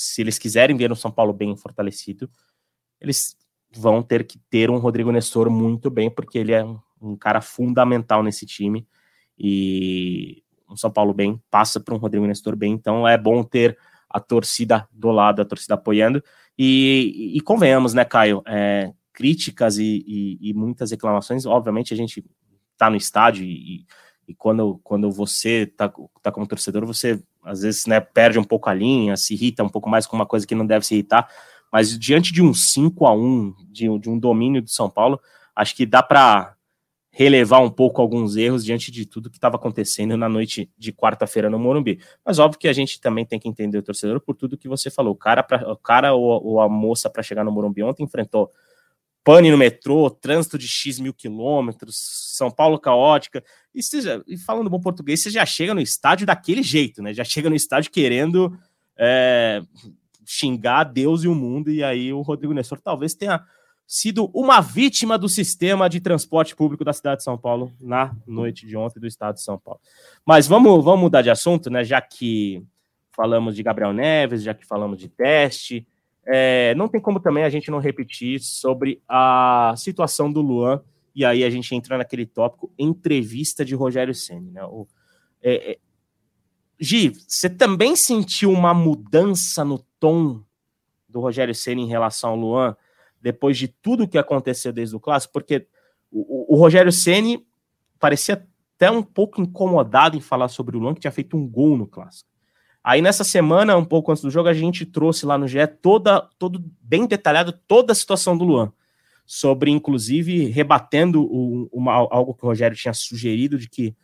se 0.00 0.22
eles 0.22 0.38
quiserem 0.38 0.76
ver 0.76 0.90
o 0.90 0.96
São 0.96 1.10
Paulo 1.10 1.32
bem 1.32 1.54
fortalecido, 1.56 2.30
eles 2.98 3.36
vão 3.76 4.02
ter 4.02 4.26
que 4.26 4.38
ter 4.48 4.70
um 4.70 4.78
Rodrigo 4.78 5.12
Nestor 5.12 5.50
muito 5.50 5.90
bem, 5.90 6.10
porque 6.10 6.38
ele 6.38 6.52
é 6.52 6.64
um, 6.64 6.80
um 7.00 7.16
cara 7.16 7.42
fundamental 7.42 8.22
nesse 8.22 8.46
time. 8.46 8.86
E 9.38 10.42
um 10.68 10.76
São 10.76 10.90
Paulo 10.90 11.12
bem 11.12 11.42
passa 11.50 11.78
para 11.78 11.94
um 11.94 11.98
Rodrigo 11.98 12.26
Nestor 12.26 12.56
bem, 12.56 12.72
então 12.72 13.06
é 13.06 13.18
bom 13.18 13.42
ter 13.42 13.78
a 14.08 14.18
torcida 14.18 14.88
do 14.90 15.10
lado, 15.10 15.42
a 15.42 15.44
torcida 15.44 15.74
apoiando. 15.74 16.22
E, 16.58 17.32
e 17.36 17.40
convenhamos, 17.42 17.92
né, 17.92 18.04
Caio? 18.04 18.42
É, 18.46 18.92
críticas 19.12 19.76
e, 19.76 20.02
e, 20.06 20.50
e, 20.50 20.54
muitas 20.54 20.90
reclamações, 20.90 21.44
obviamente 21.44 21.92
a 21.92 21.96
gente 21.96 22.24
tá 22.78 22.88
no 22.88 22.96
estádio 22.96 23.44
e, 23.44 23.86
quando, 24.38 24.80
quando 24.82 25.10
você 25.10 25.66
tá, 25.66 25.92
tá 26.22 26.32
como 26.32 26.46
torcedor, 26.46 26.86
você 26.86 27.22
às 27.44 27.62
vezes 27.62 27.86
né, 27.86 28.00
perde 28.00 28.38
um 28.38 28.44
pouco 28.44 28.68
a 28.68 28.74
linha, 28.74 29.16
se 29.16 29.34
irrita 29.34 29.62
um 29.64 29.68
pouco 29.68 29.88
mais 29.88 30.06
com 30.06 30.16
uma 30.16 30.26
coisa 30.26 30.46
que 30.46 30.54
não 30.54 30.66
deve 30.66 30.86
se 30.86 30.94
irritar, 30.94 31.28
mas 31.72 31.98
diante 31.98 32.32
de 32.32 32.42
um 32.42 32.52
5 32.52 33.06
a 33.06 33.14
1 33.14 33.54
de, 33.70 33.98
de 33.98 34.10
um 34.10 34.18
domínio 34.18 34.60
do 34.60 34.70
São 34.70 34.90
Paulo, 34.90 35.20
acho 35.54 35.74
que 35.74 35.86
dá 35.86 36.02
para 36.02 36.54
relevar 37.12 37.60
um 37.60 37.70
pouco 37.70 38.00
alguns 38.00 38.36
erros 38.36 38.64
diante 38.64 38.90
de 38.90 39.04
tudo 39.04 39.28
que 39.28 39.36
estava 39.36 39.56
acontecendo 39.56 40.16
na 40.16 40.28
noite 40.28 40.70
de 40.78 40.92
quarta-feira 40.92 41.50
no 41.50 41.58
Morumbi. 41.58 42.00
Mas 42.24 42.38
óbvio 42.38 42.58
que 42.58 42.68
a 42.68 42.72
gente 42.72 43.00
também 43.00 43.26
tem 43.26 43.38
que 43.38 43.48
entender 43.48 43.78
o 43.78 43.82
torcedor 43.82 44.20
por 44.20 44.36
tudo 44.36 44.56
que 44.56 44.68
você 44.68 44.90
falou. 44.90 45.12
O 45.12 45.16
cara, 45.16 45.42
pra, 45.42 45.70
o 45.72 45.76
cara 45.76 46.14
ou, 46.14 46.44
ou 46.44 46.60
a 46.60 46.68
moça 46.68 47.10
para 47.10 47.22
chegar 47.22 47.44
no 47.44 47.50
Morumbi 47.50 47.82
ontem 47.82 48.04
enfrentou 48.04 48.50
pane 49.22 49.50
no 49.50 49.58
metrô, 49.58 50.10
trânsito 50.10 50.58
de 50.58 50.66
X 50.66 50.98
mil 50.98 51.12
quilômetros, 51.12 51.96
São 52.36 52.50
Paulo 52.50 52.78
caótica. 52.78 53.44
E, 53.74 53.82
seja, 53.82 54.22
e 54.26 54.36
falando 54.36 54.70
bom 54.70 54.80
português, 54.80 55.22
você 55.22 55.30
já 55.30 55.44
chega 55.44 55.74
no 55.74 55.80
estádio 55.80 56.26
daquele 56.26 56.62
jeito, 56.62 57.02
né? 57.02 57.12
Já 57.12 57.24
chega 57.24 57.50
no 57.50 57.56
estádio 57.56 57.90
querendo 57.90 58.58
é, 58.98 59.62
xingar 60.26 60.84
Deus 60.84 61.24
e 61.24 61.28
o 61.28 61.34
mundo, 61.34 61.70
e 61.70 61.82
aí 61.82 62.12
o 62.12 62.22
Rodrigo 62.22 62.54
Nestor 62.54 62.80
talvez 62.80 63.14
tenha 63.14 63.44
sido 63.86 64.30
uma 64.32 64.60
vítima 64.60 65.18
do 65.18 65.28
sistema 65.28 65.88
de 65.88 66.00
transporte 66.00 66.54
público 66.54 66.84
da 66.84 66.92
cidade 66.92 67.18
de 67.18 67.24
São 67.24 67.36
Paulo 67.36 67.72
na 67.80 68.14
noite 68.24 68.64
de 68.64 68.76
ontem 68.76 69.00
do 69.00 69.06
estado 69.06 69.34
de 69.34 69.42
São 69.42 69.58
Paulo. 69.58 69.80
Mas 70.24 70.46
vamos, 70.46 70.84
vamos 70.84 71.00
mudar 71.00 71.22
de 71.22 71.30
assunto, 71.30 71.68
né? 71.68 71.82
Já 71.82 72.00
que 72.00 72.64
falamos 73.10 73.56
de 73.56 73.62
Gabriel 73.64 73.92
Neves, 73.92 74.44
já 74.44 74.54
que 74.54 74.64
falamos 74.64 74.96
de 74.96 75.08
teste, 75.08 75.86
é, 76.26 76.74
não 76.74 76.88
tem 76.88 77.00
como 77.00 77.20
também 77.20 77.44
a 77.44 77.48
gente 77.48 77.70
não 77.70 77.78
repetir 77.78 78.40
sobre 78.40 79.02
a 79.08 79.74
situação 79.76 80.32
do 80.32 80.40
Luan, 80.40 80.82
e 81.14 81.24
aí 81.24 81.42
a 81.42 81.50
gente 81.50 81.74
entra 81.74 81.98
naquele 81.98 82.26
tópico 82.26 82.72
entrevista 82.78 83.64
de 83.64 83.74
Rogério 83.74 84.14
Senna. 84.14 84.50
Né? 84.52 84.64
O, 84.64 84.86
é, 85.42 85.72
é, 85.72 85.78
Gi, 86.78 87.12
você 87.26 87.50
também 87.50 87.96
sentiu 87.96 88.50
uma 88.50 88.72
mudança 88.72 89.64
no 89.64 89.78
tom 89.98 90.42
do 91.08 91.20
Rogério 91.20 91.54
Senna 91.54 91.80
em 91.80 91.88
relação 91.88 92.30
ao 92.30 92.36
Luan, 92.36 92.76
depois 93.20 93.58
de 93.58 93.68
tudo 93.68 94.08
que 94.08 94.16
aconteceu 94.16 94.72
desde 94.72 94.96
o 94.96 95.00
clássico? 95.00 95.32
Porque 95.32 95.66
o, 96.10 96.54
o, 96.54 96.54
o 96.54 96.58
Rogério 96.58 96.92
Senna 96.92 97.40
parecia 97.98 98.46
até 98.76 98.90
um 98.90 99.02
pouco 99.02 99.42
incomodado 99.42 100.16
em 100.16 100.20
falar 100.20 100.48
sobre 100.48 100.76
o 100.76 100.80
Luan, 100.80 100.94
que 100.94 101.00
tinha 101.00 101.10
feito 101.10 101.36
um 101.36 101.46
gol 101.46 101.76
no 101.76 101.86
clássico. 101.86 102.30
Aí 102.82 103.02
nessa 103.02 103.24
semana, 103.24 103.76
um 103.76 103.84
pouco 103.84 104.10
antes 104.10 104.22
do 104.22 104.30
jogo, 104.30 104.48
a 104.48 104.54
gente 104.54 104.86
trouxe 104.86 105.26
lá 105.26 105.36
no 105.36 105.46
GE 105.46 105.66
toda, 105.82 106.20
todo 106.38 106.64
bem 106.80 107.06
detalhado 107.06 107.52
toda 107.52 107.92
a 107.92 107.94
situação 107.94 108.36
do 108.36 108.44
Luan. 108.44 108.72
Sobre, 109.26 109.70
inclusive, 109.70 110.46
rebatendo 110.46 111.22
o, 111.22 111.68
uma, 111.70 111.92
algo 111.92 112.34
que 112.34 112.44
o 112.44 112.48
Rogério 112.48 112.76
tinha 112.76 112.94
sugerido 112.94 113.58
de 113.58 113.68
que 113.68 113.94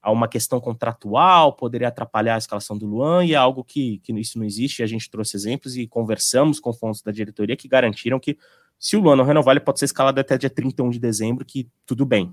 há 0.00 0.10
uma 0.10 0.28
questão 0.28 0.58
contratual 0.60 1.52
poderia 1.52 1.88
atrapalhar 1.88 2.36
a 2.36 2.38
escalação 2.38 2.78
do 2.78 2.86
Luan, 2.86 3.24
e 3.24 3.34
é 3.34 3.36
algo 3.36 3.62
que, 3.62 3.98
que 3.98 4.12
isso 4.12 4.38
não 4.38 4.46
existe. 4.46 4.82
A 4.82 4.86
gente 4.86 5.10
trouxe 5.10 5.36
exemplos 5.36 5.76
e 5.76 5.86
conversamos 5.86 6.58
com 6.58 6.72
fontes 6.72 7.02
da 7.02 7.12
diretoria 7.12 7.56
que 7.56 7.68
garantiram 7.68 8.18
que 8.18 8.38
se 8.78 8.96
o 8.96 9.00
Luan 9.00 9.16
não 9.16 9.24
renovar, 9.24 9.54
ele 9.54 9.64
pode 9.64 9.78
ser 9.78 9.84
escalado 9.84 10.18
até 10.18 10.38
dia 10.38 10.48
31 10.48 10.88
de 10.88 10.98
dezembro, 10.98 11.44
que 11.44 11.68
tudo 11.84 12.06
bem. 12.06 12.32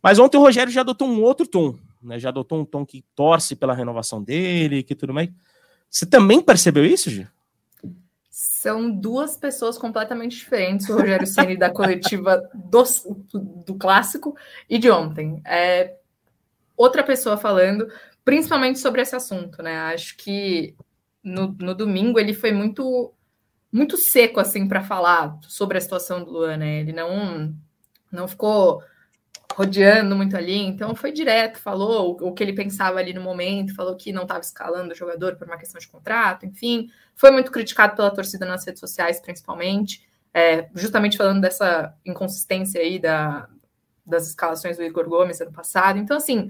Mas 0.00 0.18
ontem 0.18 0.36
o 0.36 0.40
Rogério 0.40 0.72
já 0.72 0.82
adotou 0.82 1.08
um 1.08 1.22
outro 1.22 1.46
tom 1.46 1.76
né, 2.02 2.18
já 2.18 2.28
adotou 2.30 2.60
um 2.60 2.64
tom 2.64 2.84
que 2.84 3.04
torce 3.14 3.54
pela 3.54 3.74
renovação 3.74 4.22
dele, 4.22 4.82
que 4.82 4.94
tudo 4.94 5.14
mais. 5.14 5.30
Você 5.90 6.06
também 6.06 6.40
percebeu 6.40 6.84
isso, 6.84 7.10
Gi? 7.10 7.28
São 8.30 8.90
duas 8.90 9.36
pessoas 9.36 9.76
completamente 9.76 10.36
diferentes, 10.36 10.88
o 10.88 10.96
Rogério 10.96 11.26
Ceni 11.28 11.56
da 11.56 11.70
coletiva 11.70 12.42
do, 12.54 12.84
do 13.66 13.74
clássico 13.74 14.36
e 14.68 14.78
de 14.78 14.90
ontem. 14.90 15.42
É 15.44 15.96
outra 16.76 17.02
pessoa 17.02 17.36
falando, 17.36 17.90
principalmente 18.24 18.78
sobre 18.78 19.02
esse 19.02 19.14
assunto, 19.14 19.62
né? 19.62 19.76
Acho 19.92 20.16
que 20.16 20.74
no, 21.22 21.54
no 21.58 21.74
domingo 21.74 22.18
ele 22.18 22.32
foi 22.32 22.52
muito 22.52 23.12
muito 23.72 23.96
seco 23.96 24.40
assim 24.40 24.66
para 24.66 24.82
falar 24.82 25.38
sobre 25.42 25.78
a 25.78 25.80
situação 25.80 26.24
do 26.24 26.30
Luan, 26.30 26.56
né? 26.56 26.80
Ele 26.80 26.92
não 26.92 27.54
não 28.10 28.26
ficou 28.26 28.82
rodeando 29.54 30.14
muito 30.16 30.36
ali, 30.36 30.58
então 30.58 30.94
foi 30.94 31.12
direto, 31.12 31.58
falou 31.58 32.16
o, 32.20 32.32
que 32.32 32.42
ele 32.42 32.52
pensava 32.52 32.98
ali 32.98 33.12
no 33.12 33.20
momento, 33.20 33.74
falou 33.74 33.96
que 33.96 34.12
não 34.12 34.22
estava 34.22 34.40
escalando 34.40 34.92
o 34.92 34.96
jogador 34.96 35.36
por 35.36 35.46
uma 35.46 35.58
questão 35.58 35.78
de 35.80 35.88
contrato, 35.88 36.46
enfim, 36.46 36.88
foi 37.14 37.30
muito 37.30 37.50
criticado 37.50 37.96
pela 37.96 38.10
torcida 38.10 38.46
nas 38.46 38.64
redes 38.64 38.80
sociais, 38.80 39.20
principalmente, 39.20 40.08
é, 40.32 40.68
justamente 40.74 41.16
falando 41.16 41.40
dessa 41.40 41.94
inconsistência 42.04 42.80
aí 42.80 42.98
da, 42.98 43.48
das 44.06 44.28
escalações 44.28 44.76
do 44.76 44.84
Igor 44.84 45.08
Gomes 45.08 45.40
ano 45.40 45.52
passado. 45.52 45.98
Então, 45.98 46.16
assim, 46.16 46.48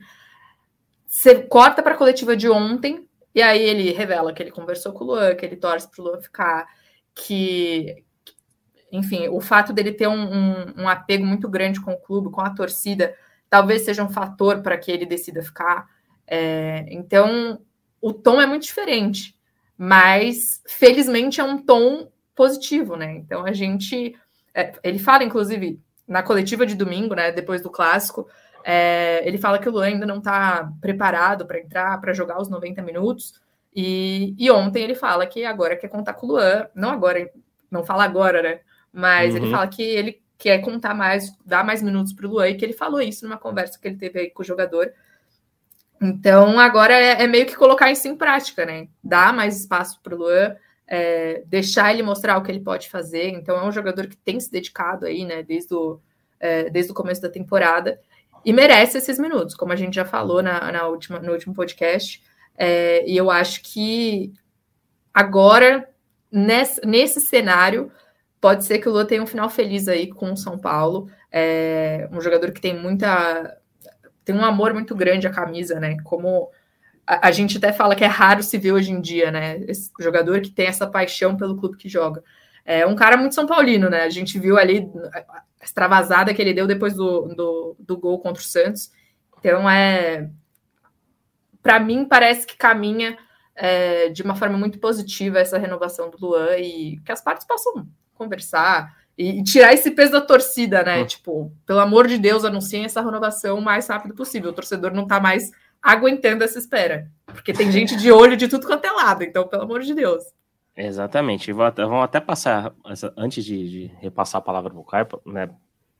você 1.06 1.42
corta 1.42 1.82
para 1.82 1.94
a 1.94 1.98
coletiva 1.98 2.36
de 2.36 2.48
ontem, 2.48 3.08
e 3.34 3.40
aí 3.40 3.62
ele 3.62 3.92
revela 3.92 4.32
que 4.32 4.42
ele 4.42 4.50
conversou 4.50 4.92
com 4.92 5.04
o 5.04 5.06
Luan, 5.08 5.34
que 5.34 5.46
ele 5.46 5.56
torce 5.56 5.88
para 5.90 6.02
o 6.02 6.04
Luan 6.04 6.20
ficar, 6.20 6.66
que, 7.14 8.04
enfim, 8.92 9.28
o 9.28 9.40
fato 9.40 9.72
dele 9.72 9.92
ter 9.92 10.08
um, 10.08 10.12
um, 10.12 10.82
um, 10.82 10.88
apego 10.88 11.24
muito 11.24 11.48
grande 11.48 11.80
com 11.80 11.92
o 11.92 12.00
clube, 12.00 12.30
com 12.30 12.40
a 12.40 12.50
torcida, 12.50 13.14
talvez 13.48 13.82
seja 13.82 14.04
um 14.04 14.08
fator 14.08 14.62
para 14.62 14.76
que 14.76 14.90
ele 14.90 15.06
decida 15.06 15.42
ficar. 15.42 15.88
É, 16.26 16.86
então, 16.88 17.60
o 18.00 18.12
tom 18.12 18.40
é 18.40 18.46
muito 18.46 18.62
diferente, 18.62 19.36
mas 19.76 20.62
felizmente 20.66 21.40
é 21.40 21.44
um 21.44 21.58
tom 21.58 22.10
positivo, 22.34 22.96
né? 22.96 23.12
Então 23.16 23.44
a 23.44 23.52
gente. 23.52 24.16
É, 24.54 24.72
ele 24.82 24.98
fala, 24.98 25.24
inclusive, 25.24 25.80
na 26.08 26.22
coletiva 26.22 26.64
de 26.66 26.74
domingo, 26.74 27.14
né? 27.14 27.30
Depois 27.30 27.62
do 27.62 27.70
clássico, 27.70 28.26
é, 28.64 29.22
ele 29.26 29.38
fala 29.38 29.58
que 29.58 29.68
o 29.68 29.72
Luan 29.72 29.86
ainda 29.86 30.06
não 30.06 30.18
está 30.18 30.70
preparado 30.80 31.46
para 31.46 31.58
entrar, 31.58 32.00
para 32.00 32.12
jogar 32.12 32.40
os 32.40 32.48
90 32.48 32.82
minutos. 32.82 33.40
E, 33.74 34.34
e 34.38 34.50
ontem 34.50 34.82
ele 34.82 34.94
fala 34.94 35.26
que 35.26 35.44
agora 35.44 35.76
quer 35.76 35.88
contar 35.88 36.14
com 36.14 36.26
o 36.26 36.30
Luan, 36.30 36.66
não 36.74 36.90
agora, 36.90 37.30
não 37.70 37.84
fala 37.84 38.04
agora, 38.04 38.42
né? 38.42 38.60
Mas 38.92 39.34
uhum. 39.34 39.42
ele 39.42 39.50
fala 39.50 39.68
que 39.68 39.82
ele 39.82 40.22
quer 40.36 40.58
contar 40.58 40.94
mais, 40.94 41.36
dar 41.44 41.64
mais 41.64 41.82
minutos 41.82 42.12
para 42.12 42.26
o 42.26 42.30
Luan, 42.30 42.48
e 42.48 42.54
que 42.54 42.64
ele 42.64 42.72
falou 42.72 43.00
isso 43.00 43.24
numa 43.24 43.38
conversa 43.38 43.78
que 43.78 43.86
ele 43.86 43.96
teve 43.96 44.20
aí 44.20 44.30
com 44.30 44.42
o 44.42 44.46
jogador. 44.46 44.92
Então, 46.00 46.58
agora 46.58 46.94
é, 46.94 47.22
é 47.22 47.26
meio 47.26 47.44
que 47.44 47.54
colocar 47.54 47.92
isso 47.92 48.08
em 48.08 48.16
prática, 48.16 48.64
né? 48.64 48.88
Dar 49.04 49.34
mais 49.34 49.60
espaço 49.60 50.00
para 50.02 50.14
o 50.14 50.18
Luan, 50.18 50.56
é, 50.88 51.42
deixar 51.46 51.92
ele 51.92 52.02
mostrar 52.02 52.38
o 52.38 52.42
que 52.42 52.50
ele 52.50 52.60
pode 52.60 52.88
fazer. 52.88 53.28
Então, 53.28 53.56
é 53.56 53.64
um 53.64 53.70
jogador 53.70 54.06
que 54.06 54.16
tem 54.16 54.40
se 54.40 54.50
dedicado 54.50 55.04
aí, 55.04 55.24
né, 55.26 55.42
desde 55.42 55.74
o, 55.74 56.00
é, 56.40 56.70
desde 56.70 56.90
o 56.90 56.94
começo 56.94 57.20
da 57.20 57.28
temporada, 57.28 58.00
e 58.44 58.52
merece 58.52 58.96
esses 58.96 59.18
minutos, 59.18 59.54
como 59.54 59.72
a 59.72 59.76
gente 59.76 59.94
já 59.94 60.04
falou 60.06 60.42
na, 60.42 60.72
na 60.72 60.86
última, 60.86 61.18
no 61.18 61.32
último 61.32 61.54
podcast. 61.54 62.22
É, 62.56 63.06
e 63.06 63.16
eu 63.16 63.30
acho 63.30 63.62
que 63.62 64.32
agora, 65.12 65.88
nesse, 66.32 66.80
nesse 66.86 67.20
cenário, 67.20 67.92
Pode 68.40 68.64
ser 68.64 68.78
que 68.78 68.88
o 68.88 68.92
Lua 68.92 69.04
tenha 69.04 69.22
um 69.22 69.26
final 69.26 69.50
feliz 69.50 69.86
aí 69.86 70.08
com 70.08 70.32
o 70.32 70.36
São 70.36 70.58
Paulo. 70.58 71.10
É 71.30 72.08
um 72.10 72.20
jogador 72.20 72.52
que 72.52 72.60
tem 72.60 72.76
muita. 72.76 73.58
tem 74.24 74.34
um 74.34 74.44
amor 74.44 74.72
muito 74.72 74.94
grande 74.94 75.26
à 75.26 75.30
camisa, 75.30 75.78
né? 75.78 75.96
Como 76.04 76.50
a, 77.06 77.28
a, 77.28 77.30
gente 77.30 77.58
até 77.58 77.72
fala 77.72 77.94
que 77.94 78.04
é 78.04 78.06
raro 78.06 78.42
se 78.42 78.56
ver 78.56 78.72
hoje 78.72 78.92
em 78.92 79.00
dia, 79.00 79.30
né? 79.30 79.58
Esse 79.68 79.90
jogador 80.00 80.40
que 80.40 80.50
tem 80.50 80.66
essa 80.66 80.86
paixão 80.86 81.36
pelo 81.36 81.56
clube 81.56 81.76
que 81.76 81.88
joga. 81.88 82.24
É 82.64 82.86
um 82.86 82.94
cara 82.94 83.16
muito 83.16 83.34
São 83.34 83.46
Paulino, 83.46 83.90
né? 83.90 84.04
A 84.04 84.10
gente 84.10 84.38
viu 84.38 84.56
ali 84.56 84.90
a 85.12 85.42
extravasada 85.62 86.32
que 86.32 86.40
ele 86.40 86.54
deu 86.54 86.66
depois 86.66 86.94
do, 86.94 87.34
do, 87.34 87.76
do 87.78 87.98
gol 87.98 88.20
contra 88.20 88.42
o 88.42 88.46
Santos. 88.46 88.90
Então 89.38 89.68
é. 89.68 90.30
Para 91.62 91.78
mim, 91.78 92.06
parece 92.06 92.46
que 92.46 92.56
caminha 92.56 93.18
é, 93.54 94.08
de 94.08 94.22
uma 94.22 94.34
forma 94.34 94.56
muito 94.56 94.78
positiva 94.78 95.38
essa 95.38 95.58
renovação 95.58 96.08
do 96.08 96.16
Luan 96.18 96.56
e 96.56 96.98
que 97.04 97.12
as 97.12 97.20
partes 97.22 97.46
possam 97.46 97.86
conversar 98.20 98.94
e, 99.16 99.42
tirar 99.42 99.72
esse 99.72 99.90
peso 99.90 100.12
da 100.12 100.20
torcida, 100.20 100.82
né? 100.82 100.98
Uhum. 100.98 101.06
Tipo, 101.06 101.52
pelo 101.66 101.80
amor 101.80 102.06
de 102.06 102.18
Deus, 102.18 102.44
anunciem 102.44 102.84
essa 102.84 103.02
renovação 103.02 103.58
o 103.58 103.62
mais 103.62 103.88
rápido 103.88 104.14
possível. 104.14 104.50
O 104.50 104.54
torcedor 104.54 104.92
não 104.92 105.06
tá 105.06 105.18
mais 105.18 105.50
aguentando 105.82 106.44
essa 106.44 106.58
espera. 106.58 107.10
Porque 107.26 107.52
tem 107.52 107.72
gente 107.72 107.96
de 107.96 108.12
olho 108.12 108.36
de 108.36 108.48
tudo 108.48 108.66
quanto 108.66 108.84
é 108.84 108.90
lado, 108.90 109.22
então, 109.22 109.48
pelo 109.48 109.62
amor 109.62 109.80
de 109.80 109.94
Deus. 109.94 110.22
Exatamente. 110.76 111.52
Vamos 111.52 112.04
até 112.04 112.20
passar, 112.20 112.74
antes 113.16 113.44
de, 113.44 113.70
de 113.70 113.86
repassar 114.00 114.38
a 114.38 114.44
palavra 114.44 114.70
para 114.70 114.80
o 114.80 114.84
Caio, 114.84 115.08
né, 115.26 115.50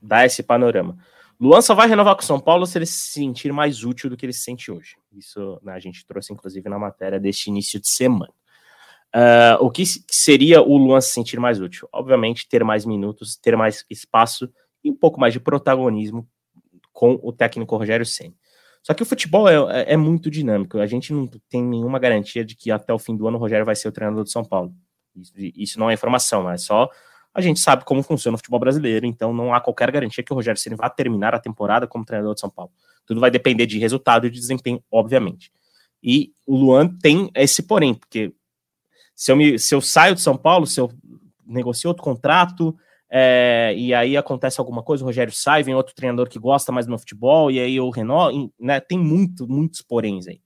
dar 0.00 0.26
esse 0.26 0.42
panorama. 0.42 0.96
Luan 1.40 1.62
só 1.62 1.74
vai 1.74 1.88
renovar 1.88 2.14
com 2.16 2.22
o 2.22 2.24
São 2.24 2.38
Paulo 2.38 2.66
se 2.66 2.76
ele 2.76 2.86
se 2.86 3.12
sentir 3.12 3.50
mais 3.50 3.82
útil 3.82 4.10
do 4.10 4.16
que 4.16 4.26
ele 4.26 4.32
se 4.32 4.42
sente 4.42 4.70
hoje. 4.70 4.96
Isso 5.10 5.58
né, 5.62 5.72
a 5.72 5.78
gente 5.78 6.06
trouxe, 6.06 6.32
inclusive, 6.34 6.68
na 6.68 6.78
matéria 6.78 7.18
deste 7.18 7.48
início 7.48 7.80
de 7.80 7.88
semana. 7.88 8.32
Uh, 9.14 9.64
o 9.64 9.70
que 9.70 9.84
seria 10.10 10.62
o 10.62 10.76
Luan 10.76 11.00
se 11.00 11.12
sentir 11.12 11.40
mais 11.40 11.60
útil? 11.60 11.88
Obviamente, 11.92 12.48
ter 12.48 12.62
mais 12.62 12.86
minutos, 12.86 13.36
ter 13.36 13.56
mais 13.56 13.84
espaço 13.90 14.48
e 14.84 14.90
um 14.90 14.94
pouco 14.94 15.20
mais 15.20 15.32
de 15.32 15.40
protagonismo 15.40 16.28
com 16.92 17.18
o 17.22 17.32
técnico 17.32 17.76
Rogério 17.76 18.06
Senna. 18.06 18.34
Só 18.82 18.94
que 18.94 19.02
o 19.02 19.06
futebol 19.06 19.48
é, 19.48 19.82
é, 19.82 19.92
é, 19.92 19.96
muito 19.96 20.30
dinâmico. 20.30 20.78
A 20.78 20.86
gente 20.86 21.12
não 21.12 21.26
tem 21.48 21.62
nenhuma 21.62 21.98
garantia 21.98 22.44
de 22.44 22.54
que 22.54 22.70
até 22.70 22.92
o 22.92 22.98
fim 22.98 23.16
do 23.16 23.26
ano 23.28 23.36
o 23.36 23.40
Rogério 23.40 23.66
vai 23.66 23.76
ser 23.76 23.88
o 23.88 23.92
treinador 23.92 24.24
do 24.24 24.30
São 24.30 24.44
Paulo. 24.44 24.72
Isso, 25.36 25.78
não 25.78 25.90
é 25.90 25.94
informação, 25.94 26.48
é 26.48 26.56
só 26.56 26.88
a 27.32 27.40
gente 27.40 27.60
sabe 27.60 27.84
como 27.84 28.02
funciona 28.02 28.34
o 28.34 28.38
futebol 28.38 28.58
brasileiro, 28.58 29.06
então 29.06 29.32
não 29.32 29.54
há 29.54 29.60
qualquer 29.60 29.90
garantia 29.90 30.22
que 30.22 30.32
o 30.32 30.36
Rogério 30.36 30.60
Senna 30.60 30.76
vá 30.76 30.90
terminar 30.90 31.34
a 31.34 31.38
temporada 31.38 31.86
como 31.86 32.04
treinador 32.04 32.34
de 32.34 32.40
São 32.40 32.50
Paulo. 32.50 32.72
Tudo 33.06 33.20
vai 33.20 33.30
depender 33.30 33.66
de 33.66 33.78
resultado 33.78 34.26
e 34.26 34.30
de 34.30 34.38
desempenho, 34.38 34.82
obviamente. 34.90 35.52
E 36.02 36.32
o 36.46 36.56
Luan 36.56 36.88
tem 36.88 37.30
esse 37.34 37.62
porém, 37.62 37.94
porque 37.94 38.32
se 39.20 39.30
eu, 39.30 39.36
me, 39.36 39.58
se 39.58 39.74
eu 39.74 39.82
saio 39.82 40.14
de 40.14 40.22
São 40.22 40.34
Paulo, 40.34 40.66
se 40.66 40.80
eu 40.80 40.90
negocio 41.44 41.88
outro 41.88 42.02
contrato, 42.02 42.74
é, 43.10 43.74
e 43.76 43.92
aí 43.92 44.16
acontece 44.16 44.58
alguma 44.58 44.82
coisa, 44.82 45.04
o 45.04 45.06
Rogério 45.06 45.30
sai, 45.30 45.62
vem 45.62 45.74
outro 45.74 45.94
treinador 45.94 46.26
que 46.26 46.38
gosta 46.38 46.72
mais 46.72 46.86
do 46.86 46.88
meu 46.88 46.98
futebol, 46.98 47.50
e 47.50 47.60
aí 47.60 47.78
o 47.78 47.90
Renault, 47.90 48.50
né, 48.58 48.80
tem 48.80 48.98
muito, 48.98 49.46
muitos 49.46 49.82
poréns 49.82 50.26
aí. 50.26 50.40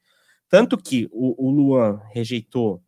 Tanto 0.49 0.77
que 0.77 1.09
o, 1.13 1.47
o 1.47 1.53
Luan 1.53 2.01
rejeitou 2.13 2.83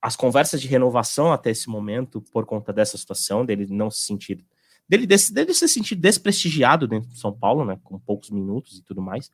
as 0.00 0.14
conversas 0.14 0.62
de 0.62 0.68
renovação 0.68 1.32
até 1.32 1.50
esse 1.50 1.68
momento 1.68 2.22
por 2.32 2.46
conta 2.46 2.72
dessa 2.72 2.96
situação, 2.96 3.44
dele 3.44 3.66
não 3.68 3.90
se 3.90 4.04
sentir 4.04 4.46
dele, 4.88 5.08
desse, 5.08 5.34
dele 5.34 5.52
se 5.52 5.66
sentir 5.66 5.96
desprestigiado 5.96 6.86
dentro 6.86 7.08
do 7.08 7.16
São 7.16 7.36
Paulo, 7.36 7.64
né? 7.64 7.76
Com 7.82 7.98
poucos 7.98 8.30
minutos 8.30 8.78
e 8.78 8.82
tudo 8.84 9.02
mais. 9.02 9.32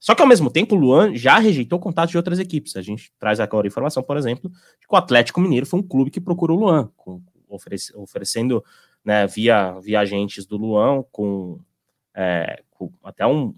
Só 0.00 0.14
que 0.14 0.22
ao 0.22 0.28
mesmo 0.28 0.50
tempo, 0.50 0.76
o 0.76 0.78
Luan 0.78 1.14
já 1.14 1.38
rejeitou 1.38 1.78
contato 1.78 2.10
de 2.10 2.16
outras 2.16 2.38
equipes. 2.38 2.76
A 2.76 2.82
gente 2.82 3.12
traz 3.18 3.40
agora 3.40 3.66
informação, 3.66 4.02
por 4.02 4.16
exemplo, 4.16 4.48
de 4.48 4.86
que 4.86 4.94
o 4.94 4.96
Atlético 4.96 5.40
Mineiro 5.40 5.66
foi 5.66 5.80
um 5.80 5.82
clube 5.82 6.10
que 6.10 6.20
procurou 6.20 6.56
o 6.56 6.60
Luan, 6.60 6.90
com, 6.96 7.20
oferece, 7.48 7.92
oferecendo 7.96 8.64
né, 9.04 9.26
via, 9.26 9.78
via 9.80 10.00
agentes 10.00 10.46
do 10.46 10.56
Luan, 10.56 11.02
com, 11.10 11.58
é, 12.14 12.62
com 12.70 12.92
até 13.02 13.26
um, 13.26 13.54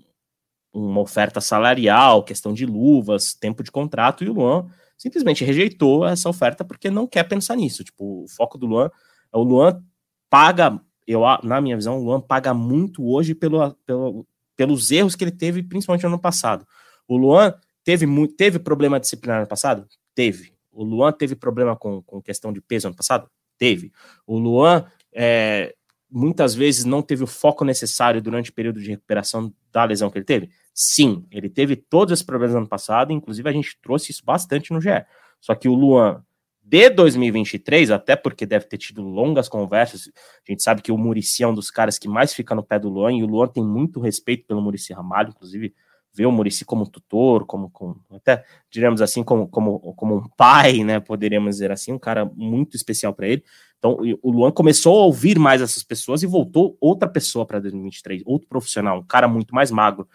uma 0.72 1.00
oferta 1.00 1.40
salarial, 1.40 2.22
questão 2.22 2.54
de 2.54 2.64
luvas, 2.64 3.34
tempo 3.34 3.62
de 3.62 3.70
contrato, 3.70 4.24
e 4.24 4.28
o 4.28 4.32
Luan 4.32 4.70
simplesmente 4.96 5.44
rejeitou 5.44 6.06
essa 6.06 6.28
oferta 6.28 6.64
porque 6.64 6.90
não 6.90 7.06
quer 7.06 7.24
pensar 7.24 7.56
nisso. 7.56 7.82
Tipo, 7.82 8.24
o 8.24 8.28
foco 8.28 8.56
do 8.56 8.66
Luan, 8.66 8.90
o 9.32 9.42
Luan 9.42 9.82
paga, 10.28 10.80
eu, 11.06 11.22
na 11.42 11.60
minha 11.60 11.76
visão, 11.76 11.98
o 11.98 12.04
Luan 12.04 12.20
paga 12.20 12.54
muito 12.54 13.04
hoje 13.04 13.34
pelo, 13.34 13.74
pelo, 13.86 14.26
pelos 14.60 14.90
erros 14.90 15.16
que 15.16 15.24
ele 15.24 15.30
teve, 15.30 15.62
principalmente 15.62 16.02
no 16.02 16.10
ano 16.10 16.18
passado. 16.18 16.66
O 17.08 17.16
Luan 17.16 17.54
teve, 17.82 18.06
teve 18.36 18.58
problema 18.58 19.00
disciplinar 19.00 19.40
no 19.40 19.46
passado? 19.46 19.88
Teve. 20.14 20.52
O 20.70 20.84
Luan 20.84 21.12
teve 21.12 21.34
problema 21.34 21.74
com, 21.74 22.02
com 22.02 22.20
questão 22.20 22.52
de 22.52 22.60
peso 22.60 22.86
ano 22.86 22.94
passado? 22.94 23.26
Teve. 23.56 23.90
O 24.26 24.38
Luan 24.38 24.84
é, 25.14 25.74
muitas 26.10 26.54
vezes 26.54 26.84
não 26.84 27.00
teve 27.00 27.24
o 27.24 27.26
foco 27.26 27.64
necessário 27.64 28.20
durante 28.20 28.50
o 28.50 28.52
período 28.52 28.82
de 28.82 28.90
recuperação 28.90 29.50
da 29.72 29.82
lesão 29.84 30.10
que 30.10 30.18
ele 30.18 30.26
teve? 30.26 30.50
Sim, 30.74 31.24
ele 31.30 31.48
teve 31.48 31.74
todos 31.74 32.12
esses 32.12 32.22
problemas 32.22 32.52
no 32.52 32.58
ano 32.60 32.68
passado, 32.68 33.14
inclusive 33.14 33.48
a 33.48 33.52
gente 33.52 33.78
trouxe 33.80 34.12
isso 34.12 34.22
bastante 34.22 34.74
no 34.74 34.80
GE. 34.82 35.06
Só 35.40 35.54
que 35.54 35.70
o 35.70 35.74
Luan, 35.74 36.22
de 36.70 36.88
2023, 36.88 37.90
até 37.90 38.14
porque 38.14 38.46
deve 38.46 38.66
ter 38.66 38.78
tido 38.78 39.02
longas 39.02 39.48
conversas, 39.48 40.08
a 40.46 40.52
gente 40.52 40.62
sabe 40.62 40.80
que 40.80 40.92
o 40.92 40.96
Murici 40.96 41.42
é 41.42 41.48
um 41.48 41.52
dos 41.52 41.68
caras 41.68 41.98
que 41.98 42.06
mais 42.06 42.32
fica 42.32 42.54
no 42.54 42.62
pé 42.62 42.78
do 42.78 42.88
Luan, 42.88 43.12
e 43.12 43.24
o 43.24 43.26
Luan 43.26 43.48
tem 43.48 43.64
muito 43.64 43.98
respeito 43.98 44.46
pelo 44.46 44.62
Murici 44.62 44.92
Ramalho, 44.92 45.30
inclusive 45.30 45.74
vê 46.12 46.26
o 46.26 46.32
Murici 46.32 46.64
como 46.64 46.88
tutor, 46.88 47.44
como, 47.44 47.70
como 47.70 48.00
até 48.12 48.44
diremos 48.70 49.02
assim, 49.02 49.24
como, 49.24 49.48
como, 49.48 49.80
como 49.94 50.16
um 50.16 50.28
pai, 50.36 50.84
né? 50.84 51.00
Poderíamos 51.00 51.56
dizer 51.56 51.70
assim, 51.70 51.92
um 51.92 51.98
cara 51.98 52.24
muito 52.36 52.76
especial 52.76 53.12
para 53.12 53.28
ele. 53.28 53.44
Então, 53.78 53.98
o 54.22 54.30
Luan 54.30 54.50
começou 54.50 55.00
a 55.00 55.04
ouvir 55.06 55.38
mais 55.38 55.62
essas 55.62 55.82
pessoas 55.82 56.22
e 56.22 56.26
voltou 56.26 56.76
outra 56.80 57.08
pessoa 57.08 57.46
para 57.46 57.60
2023, 57.60 58.22
outro 58.26 58.48
profissional, 58.48 58.98
um 58.98 59.06
cara 59.06 59.26
muito 59.26 59.54
mais 59.54 59.70
magro. 59.70 60.06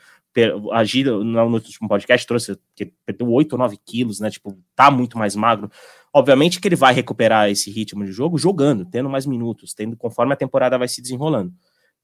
Agir 0.74 1.06
no 1.06 1.54
último 1.54 1.88
podcast 1.88 2.28
trouxe 2.28 2.60
que 2.76 2.92
perdeu 3.06 3.32
8 3.32 3.54
ou 3.54 3.60
9 3.60 3.80
quilos, 3.86 4.20
né? 4.20 4.30
Tipo, 4.30 4.58
tá 4.76 4.92
muito 4.92 5.18
mais 5.18 5.34
magro. 5.34 5.72
Obviamente 6.18 6.62
que 6.62 6.68
ele 6.70 6.78
vai 6.78 6.94
recuperar 6.94 7.50
esse 7.50 7.70
ritmo 7.70 8.06
de 8.06 8.12
jogo 8.14 8.38
jogando, 8.38 8.86
tendo 8.86 9.10
mais 9.10 9.26
minutos, 9.26 9.74
tendo 9.74 9.98
conforme 9.98 10.32
a 10.32 10.38
temporada 10.38 10.78
vai 10.78 10.88
se 10.88 11.02
desenrolando. 11.02 11.52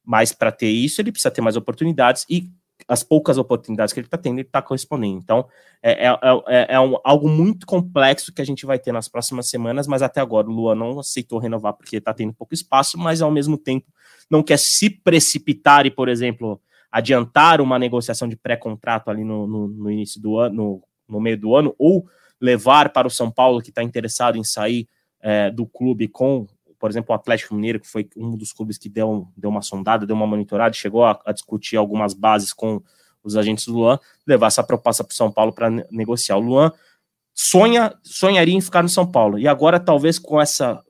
Mas 0.04 0.32
para 0.32 0.52
ter 0.52 0.68
isso, 0.68 1.00
ele 1.00 1.10
precisa 1.10 1.30
ter 1.30 1.40
mais 1.40 1.56
oportunidades 1.56 2.26
e 2.28 2.50
as 2.86 3.02
poucas 3.02 3.38
oportunidades 3.38 3.94
que 3.94 4.00
ele 4.00 4.06
está 4.06 4.18
tendo, 4.18 4.34
ele 4.34 4.46
está 4.46 4.60
correspondendo. 4.60 5.18
Então, 5.18 5.48
é, 5.82 6.08
é, 6.08 6.18
é, 6.48 6.74
é 6.74 6.80
um, 6.80 6.98
algo 7.02 7.26
muito 7.26 7.64
complexo 7.64 8.34
que 8.34 8.42
a 8.42 8.44
gente 8.44 8.66
vai 8.66 8.78
ter 8.78 8.92
nas 8.92 9.08
próximas 9.08 9.48
semanas, 9.48 9.86
mas 9.86 10.02
até 10.02 10.20
agora 10.20 10.46
o 10.46 10.52
Lua 10.52 10.74
não 10.74 10.98
aceitou 10.98 11.38
renovar 11.38 11.72
porque 11.72 11.96
está 11.96 12.12
tendo 12.12 12.34
pouco 12.34 12.52
espaço, 12.52 12.98
mas 12.98 13.22
ao 13.22 13.30
mesmo 13.30 13.56
tempo 13.56 13.86
não 14.30 14.42
quer 14.42 14.58
se 14.58 14.90
precipitar 14.90 15.86
e, 15.86 15.90
por 15.90 16.10
exemplo, 16.10 16.60
adiantar 16.90 17.62
uma 17.62 17.78
negociação 17.78 18.28
de 18.28 18.36
pré-contrato 18.36 19.10
ali 19.10 19.24
no, 19.24 19.46
no, 19.46 19.68
no, 19.68 19.90
início 19.90 20.20
do 20.20 20.36
ano, 20.38 20.54
no, 20.54 20.82
no, 21.08 21.18
meio 21.18 21.38
do 21.38 21.56
ano, 21.56 21.74
ou 21.78 22.04
levar 22.42 22.92
para 22.92 23.06
o 23.06 23.10
São 23.10 23.30
Paulo 23.30 23.62
que 23.62 23.70
está 23.70 23.82
interessado 23.82 24.36
em 24.36 24.44
sair 24.44 24.88
é, 25.20 25.50
do 25.50 25.64
clube 25.64 26.08
com 26.08 26.46
por 26.82 26.90
exemplo, 26.90 27.12
o 27.12 27.14
Atlético 27.14 27.54
Mineiro, 27.54 27.78
que 27.78 27.86
foi 27.86 28.10
um 28.16 28.36
dos 28.36 28.52
clubes 28.52 28.76
que 28.76 28.88
deu, 28.88 29.28
deu 29.36 29.48
uma 29.48 29.62
sondada, 29.62 30.04
deu 30.04 30.16
uma 30.16 30.26
monitorada, 30.26 30.74
chegou 30.74 31.04
a, 31.04 31.16
a 31.24 31.30
discutir 31.30 31.76
algumas 31.76 32.12
bases 32.12 32.52
com 32.52 32.82
os 33.22 33.36
agentes 33.36 33.66
do 33.66 33.74
Luan, 33.74 34.00
levar 34.26 34.48
essa 34.48 34.64
proposta 34.64 35.04
para 35.04 35.12
o 35.12 35.14
São 35.14 35.30
Paulo 35.30 35.52
para 35.52 35.70
negociar. 35.92 36.38
O 36.38 36.40
Luan 36.40 36.72
sonha, 37.32 37.94
sonharia 38.02 38.56
em 38.56 38.60
ficar 38.60 38.82
no 38.82 38.88
São 38.88 39.08
Paulo. 39.08 39.38
E 39.38 39.46
agora, 39.46 39.78
talvez 39.78 40.18
com 40.18 40.40
essa, 40.40 40.82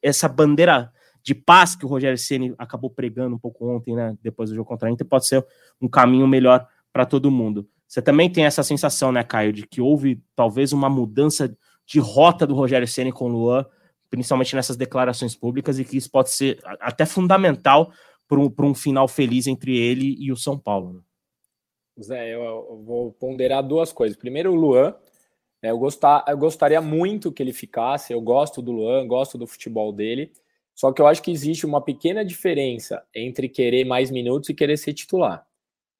essa 0.00 0.26
bandeira 0.26 0.90
de 1.22 1.34
paz 1.34 1.76
que 1.76 1.84
o 1.84 1.88
Rogério 1.88 2.16
Ceni 2.16 2.54
acabou 2.56 2.88
pregando 2.88 3.36
um 3.36 3.38
pouco 3.38 3.68
ontem, 3.68 3.94
né, 3.94 4.16
depois 4.22 4.48
do 4.48 4.56
jogo 4.56 4.70
contra 4.70 4.88
a 4.88 4.90
Inter, 4.90 5.06
pode 5.06 5.26
ser 5.26 5.46
um 5.82 5.88
caminho 5.88 6.26
melhor 6.26 6.66
para 6.90 7.04
todo 7.04 7.30
mundo. 7.30 7.68
Você 7.92 8.00
também 8.00 8.32
tem 8.32 8.46
essa 8.46 8.62
sensação, 8.62 9.12
né, 9.12 9.22
Caio, 9.22 9.52
de 9.52 9.66
que 9.66 9.78
houve 9.78 10.18
talvez 10.34 10.72
uma 10.72 10.88
mudança 10.88 11.54
de 11.86 12.00
rota 12.00 12.46
do 12.46 12.54
Rogério 12.54 12.88
Ceni 12.88 13.12
com 13.12 13.26
o 13.26 13.28
Luan, 13.28 13.66
principalmente 14.08 14.56
nessas 14.56 14.78
declarações 14.78 15.36
públicas, 15.36 15.78
e 15.78 15.84
que 15.84 15.98
isso 15.98 16.10
pode 16.10 16.30
ser 16.30 16.58
até 16.80 17.04
fundamental 17.04 17.92
para 18.26 18.40
um, 18.40 18.50
um 18.70 18.74
final 18.74 19.06
feliz 19.06 19.46
entre 19.46 19.76
ele 19.76 20.16
e 20.18 20.32
o 20.32 20.36
São 20.38 20.58
Paulo. 20.58 20.94
Né? 20.94 21.00
Zé, 22.02 22.34
eu, 22.34 22.82
vou 22.82 23.12
ponderar 23.12 23.62
duas 23.62 23.92
coisas. 23.92 24.16
Primeiro, 24.16 24.52
o 24.52 24.56
Luan. 24.56 24.94
Né, 25.62 25.70
eu, 25.70 25.78
gostar, 25.78 26.24
eu 26.26 26.38
gostaria 26.38 26.80
muito 26.80 27.30
que 27.30 27.42
ele 27.42 27.52
ficasse. 27.52 28.10
Eu 28.10 28.22
gosto 28.22 28.62
do 28.62 28.72
Luan, 28.72 29.06
gosto 29.06 29.36
do 29.36 29.46
futebol 29.46 29.92
dele. 29.92 30.32
Só 30.74 30.92
que 30.92 31.02
eu 31.02 31.06
acho 31.06 31.22
que 31.22 31.30
existe 31.30 31.66
uma 31.66 31.82
pequena 31.82 32.24
diferença 32.24 33.04
entre 33.14 33.50
querer 33.50 33.84
mais 33.84 34.10
minutos 34.10 34.48
e 34.48 34.54
querer 34.54 34.78
ser 34.78 34.94
titular. 34.94 35.46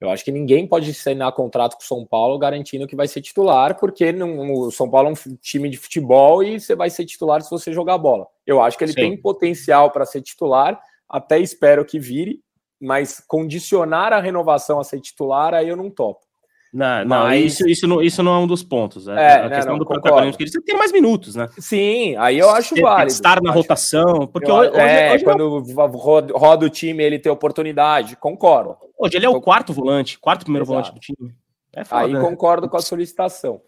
Eu 0.02 0.10
acho 0.10 0.24
que 0.24 0.32
ninguém 0.32 0.66
pode 0.66 0.90
assinar 0.90 1.30
contrato 1.32 1.76
com 1.76 1.82
o 1.82 1.86
São 1.86 2.04
Paulo 2.04 2.36
garantindo 2.36 2.88
que 2.88 2.96
vai 2.96 3.06
ser 3.06 3.20
titular, 3.20 3.78
porque 3.78 4.10
não, 4.10 4.52
o 4.52 4.70
São 4.72 4.90
Paulo 4.90 5.08
é 5.08 5.12
um 5.12 5.36
time 5.36 5.70
de 5.70 5.76
futebol 5.76 6.42
e 6.42 6.58
você 6.58 6.74
vai 6.74 6.90
ser 6.90 7.04
titular 7.04 7.40
se 7.40 7.48
você 7.48 7.72
jogar 7.72 7.98
bola. 7.98 8.26
Eu 8.44 8.60
acho 8.60 8.76
que 8.76 8.82
ele 8.82 8.92
Sim. 8.92 9.00
tem 9.00 9.16
potencial 9.16 9.92
para 9.92 10.04
ser 10.04 10.20
titular, 10.20 10.80
até 11.08 11.38
espero 11.38 11.84
que 11.84 12.00
vire, 12.00 12.42
mas 12.80 13.22
condicionar 13.28 14.12
a 14.12 14.20
renovação 14.20 14.80
a 14.80 14.84
ser 14.84 15.00
titular, 15.00 15.54
aí 15.54 15.68
eu 15.68 15.76
não 15.76 15.88
topo. 15.88 16.26
Não, 16.72 17.04
não 17.04 17.18
Mas... 17.24 17.52
isso, 17.52 17.68
isso, 17.68 17.86
não, 17.86 18.00
isso 18.00 18.22
não 18.22 18.34
é 18.34 18.38
um 18.38 18.46
dos 18.46 18.62
pontos. 18.62 19.06
É, 19.06 19.12
é 19.12 19.34
a 19.34 19.48
né, 19.48 19.56
questão 19.56 19.72
não, 19.74 19.78
do 19.78 19.84
campeonato 19.84 20.38
que 20.38 20.48
você 20.48 20.60
tem 20.62 20.74
mais 20.74 20.90
minutos, 20.90 21.34
né? 21.36 21.48
Sim, 21.58 22.16
aí 22.16 22.38
eu 22.38 22.48
acho 22.48 22.74
válido. 22.80 23.12
Estar 23.12 23.42
na 23.42 23.50
acho... 23.50 23.58
rotação, 23.58 24.26
porque 24.26 24.50
eu, 24.50 24.54
hoje, 24.54 24.70
é, 24.76 25.12
hoje 25.12 25.22
quando 25.24 25.62
não... 25.62 25.88
roda 26.34 26.64
o 26.64 26.70
time, 26.70 27.04
ele 27.04 27.18
tem 27.18 27.30
oportunidade, 27.30 28.16
concordo. 28.16 28.76
Hoje 28.98 29.16
ele 29.18 29.26
é 29.26 29.28
o 29.28 29.40
quarto 29.40 29.72
volante, 29.72 30.18
quarto 30.18 30.44
primeiro 30.44 30.64
Exato. 30.64 30.72
volante 30.72 30.94
do 30.94 31.00
time. 31.00 31.34
É 31.74 31.84
foda, 31.84 32.04
aí 32.04 32.12
né? 32.14 32.20
concordo 32.20 32.66
com 32.68 32.76
a 32.78 32.82
solicitação. 32.82 33.60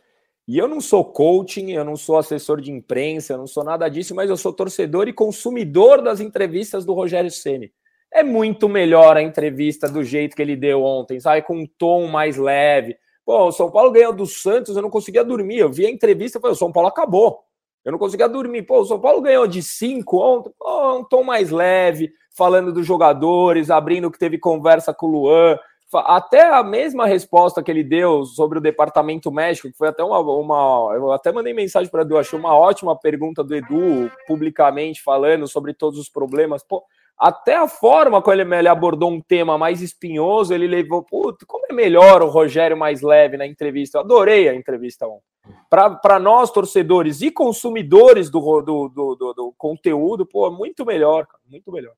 E 0.49 0.57
eu 0.57 0.67
não 0.67 0.81
sou 0.81 1.05
coaching, 1.05 1.73
eu 1.73 1.85
não 1.85 1.97
sou 1.97 2.17
assessor 2.17 2.61
de 2.61 2.71
imprensa, 2.71 3.35
eu 3.35 3.39
não 3.39 3.47
sou 3.47 3.65
nada 3.65 3.89
disso, 3.89 4.15
mas 4.15 4.31
eu 4.31 4.37
sou 4.37 4.53
torcedor 4.53 5.09
e 5.09 5.13
consumidor 5.13 6.01
das 6.01 6.21
entrevistas 6.21 6.87
do 6.87 6.95
Rogério 6.95 7.31
Ceni. 7.31 7.71
É 8.15 8.23
muito 8.23 8.69
melhor 8.69 9.17
a 9.17 9.23
entrevista 9.23 9.89
do 9.89 10.05
jeito 10.05 10.37
que 10.37 10.43
ele 10.43 10.55
deu 10.55 10.85
ontem, 10.85 11.19
sabe? 11.19 11.43
Com 11.43 11.59
um 11.59 11.67
tom 11.67 12.07
mais 12.07 12.37
leve. 12.37 12.97
Pô, 13.27 13.49
o 13.49 13.53
São 13.53 13.69
Paulo 13.73 13.91
ganhou 13.91 14.13
do 14.13 14.25
Santos, 14.25 14.77
eu 14.77 14.83
não 14.83 14.89
conseguia 14.89 15.25
dormir. 15.25 15.59
Eu 15.59 15.73
vi 15.73 15.85
a 15.85 15.91
entrevista 15.91 16.39
e 16.39 16.41
falei, 16.41 16.53
o 16.53 16.57
São 16.59 16.71
Paulo 16.71 16.89
acabou. 16.89 17.41
Eu 17.85 17.91
não 17.91 17.99
conseguia 17.99 18.29
dormir. 18.29 18.63
Pô, 18.63 18.83
o 18.83 18.85
São 18.85 19.01
Paulo 19.01 19.21
ganhou 19.21 19.49
de 19.49 19.61
cinco 19.61 20.23
ontem, 20.23 20.53
pô, 20.57 20.99
um 20.99 21.03
tom 21.03 21.25
mais 21.25 21.51
leve, 21.51 22.13
falando 22.31 22.73
dos 22.73 22.87
jogadores, 22.87 23.69
abrindo 23.69 24.09
que 24.13 24.19
teve 24.19 24.39
conversa 24.39 24.95
com 24.95 25.07
o 25.07 25.11
Luan. 25.11 25.59
Até 25.93 26.43
a 26.43 26.63
mesma 26.63 27.07
resposta 27.07 27.65
que 27.65 27.71
ele 27.71 27.83
deu 27.83 28.25
sobre 28.25 28.59
o 28.59 28.63
departamento 28.63 29.31
médico, 29.33 29.69
que 29.69 29.77
foi 29.77 29.89
até 29.89 30.05
uma. 30.05 30.21
uma 30.21 30.95
eu 30.95 31.11
até 31.11 31.33
mandei 31.33 31.53
mensagem 31.53 31.91
para 31.91 31.99
o 31.99 32.03
Edu, 32.03 32.17
achei 32.17 32.39
uma 32.39 32.57
ótima 32.57 32.97
pergunta 32.97 33.43
do 33.43 33.55
Edu, 33.57 34.11
publicamente, 34.27 35.03
falando 35.03 35.49
sobre 35.49 35.75
todos 35.75 35.99
os 35.99 36.09
problemas. 36.09 36.63
Pô, 36.63 36.85
até 37.19 37.57
a 37.57 37.69
forma 37.69 38.21
como 38.21 38.35
ele, 38.35 38.55
ele 38.55 38.69
abordou 38.69 39.11
um 39.11 39.21
tema 39.21 39.57
mais 39.57 39.81
espinhoso, 39.81 40.53
ele 40.53 40.67
levou, 40.67 41.03
puto, 41.03 41.47
como 41.47 41.67
é 41.71 41.73
melhor 41.73 42.23
o 42.23 42.29
Rogério 42.29 42.77
mais 42.77 43.03
leve 43.03 43.37
na 43.37 43.47
entrevista. 43.47 43.99
Eu 43.99 44.03
adorei 44.03 44.49
a 44.49 44.55
entrevista 44.55 45.07
ontem. 45.07 45.23
Para 45.71 46.19
nós, 46.19 46.51
torcedores 46.51 47.21
e 47.21 47.31
consumidores 47.31 48.31
do, 48.31 48.41
do, 48.63 48.89
do, 48.89 49.15
do, 49.15 49.33
do 49.35 49.55
conteúdo, 49.57 50.27
pô, 50.27 50.51
muito 50.51 50.85
melhor, 50.85 51.27
cara, 51.27 51.43
muito 51.49 51.71
melhor. 51.71 51.95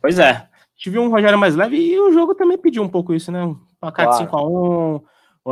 Pois 0.00 0.18
é. 0.18 0.48
Tive 0.76 0.98
um 0.98 1.08
Rogério 1.08 1.38
mais 1.38 1.54
leve 1.54 1.76
e 1.76 1.98
o 1.98 2.12
jogo 2.12 2.34
também 2.34 2.58
pediu 2.58 2.82
um 2.82 2.88
pouco 2.88 3.14
isso, 3.14 3.30
né? 3.30 3.44
Um 3.44 3.56
placar 3.80 4.06
claro. 4.06 4.24
de 4.24 4.30
5x1, 4.30 5.02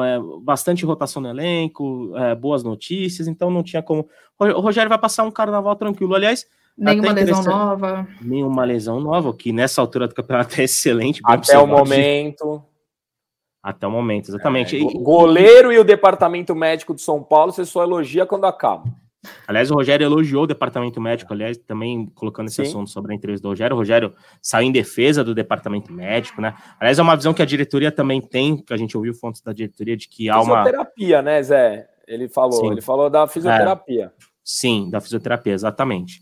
é, 0.05 0.19
bastante 0.43 0.85
rotação 0.85 1.23
no 1.23 1.29
elenco, 1.29 2.13
é, 2.17 2.35
boas 2.35 2.65
notícias, 2.65 3.29
então 3.29 3.51
não 3.51 3.63
tinha 3.63 3.83
como. 3.83 4.09
O 4.39 4.61
Rogério 4.61 4.89
vai 4.89 4.99
passar 4.99 5.23
um 5.23 5.31
carnaval 5.31 5.77
tranquilo. 5.77 6.15
Aliás, 6.15 6.45
Nenhuma 6.77 7.13
lesão 7.13 7.43
nova. 7.43 8.09
Nenhuma 8.21 8.65
lesão 8.65 9.01
nova, 9.01 9.35
que 9.35 9.53
nessa 9.53 9.81
altura 9.81 10.09
do 10.09 10.15
campeonato 10.15 10.61
é 10.61 10.65
excelente. 10.65 11.21
Até 11.25 11.59
o 11.59 11.67
momento. 11.67 12.63
Até 13.63 13.87
o 13.87 13.91
momento, 13.91 14.29
exatamente. 14.29 14.77
É, 14.77 14.81
goleiro 14.81 15.73
e 15.73 15.79
o 15.79 15.85
departamento 15.85 16.55
médico 16.55 16.95
de 16.95 17.01
São 17.01 17.23
Paulo, 17.23 17.53
você 17.53 17.65
só 17.65 17.83
elogia 17.83 18.27
quando 18.27 18.45
acaba. 18.45 18.85
Aliás, 19.47 19.71
o 19.71 19.75
Rogério 19.75 20.05
elogiou 20.05 20.43
o 20.43 20.47
departamento 20.49 21.01
médico, 21.01 21.33
aliás, 21.33 21.57
também 21.57 22.07
colocando 22.07 22.49
esse 22.49 22.57
Sim. 22.57 22.63
assunto 22.63 22.91
sobre 22.91 23.13
a 23.13 23.15
entrevista 23.15 23.43
do 23.43 23.51
Rogério. 23.51 23.77
O 23.77 23.79
Rogério 23.79 24.13
saiu 24.41 24.67
em 24.67 24.73
defesa 24.73 25.23
do 25.23 25.33
departamento 25.33 25.93
médico, 25.93 26.41
né? 26.41 26.55
Aliás, 26.81 26.99
é 26.99 27.03
uma 27.03 27.15
visão 27.15 27.33
que 27.33 27.41
a 27.41 27.45
diretoria 27.45 27.93
também 27.93 28.21
tem, 28.21 28.57
que 28.57 28.75
a 28.75 28.77
gente 28.77 28.97
ouviu 28.97 29.15
fontes 29.15 29.41
da 29.41 29.53
diretoria 29.53 29.97
de 29.97 30.09
que 30.09 30.29
há 30.29 30.41
uma. 30.41 30.65
Fisioterapia, 30.65 31.23
né, 31.23 31.41
Zé? 31.41 31.89
Ele 32.09 32.29
falou, 32.29 32.53
Sim. 32.53 32.73
ele 32.73 32.81
falou 32.81 33.09
da 33.09 33.29
fisioterapia. 33.29 34.07
É. 34.07 34.25
Sim, 34.43 34.91
da 34.91 35.01
fisioterapia, 35.01 35.53
exatamente. 35.53 36.21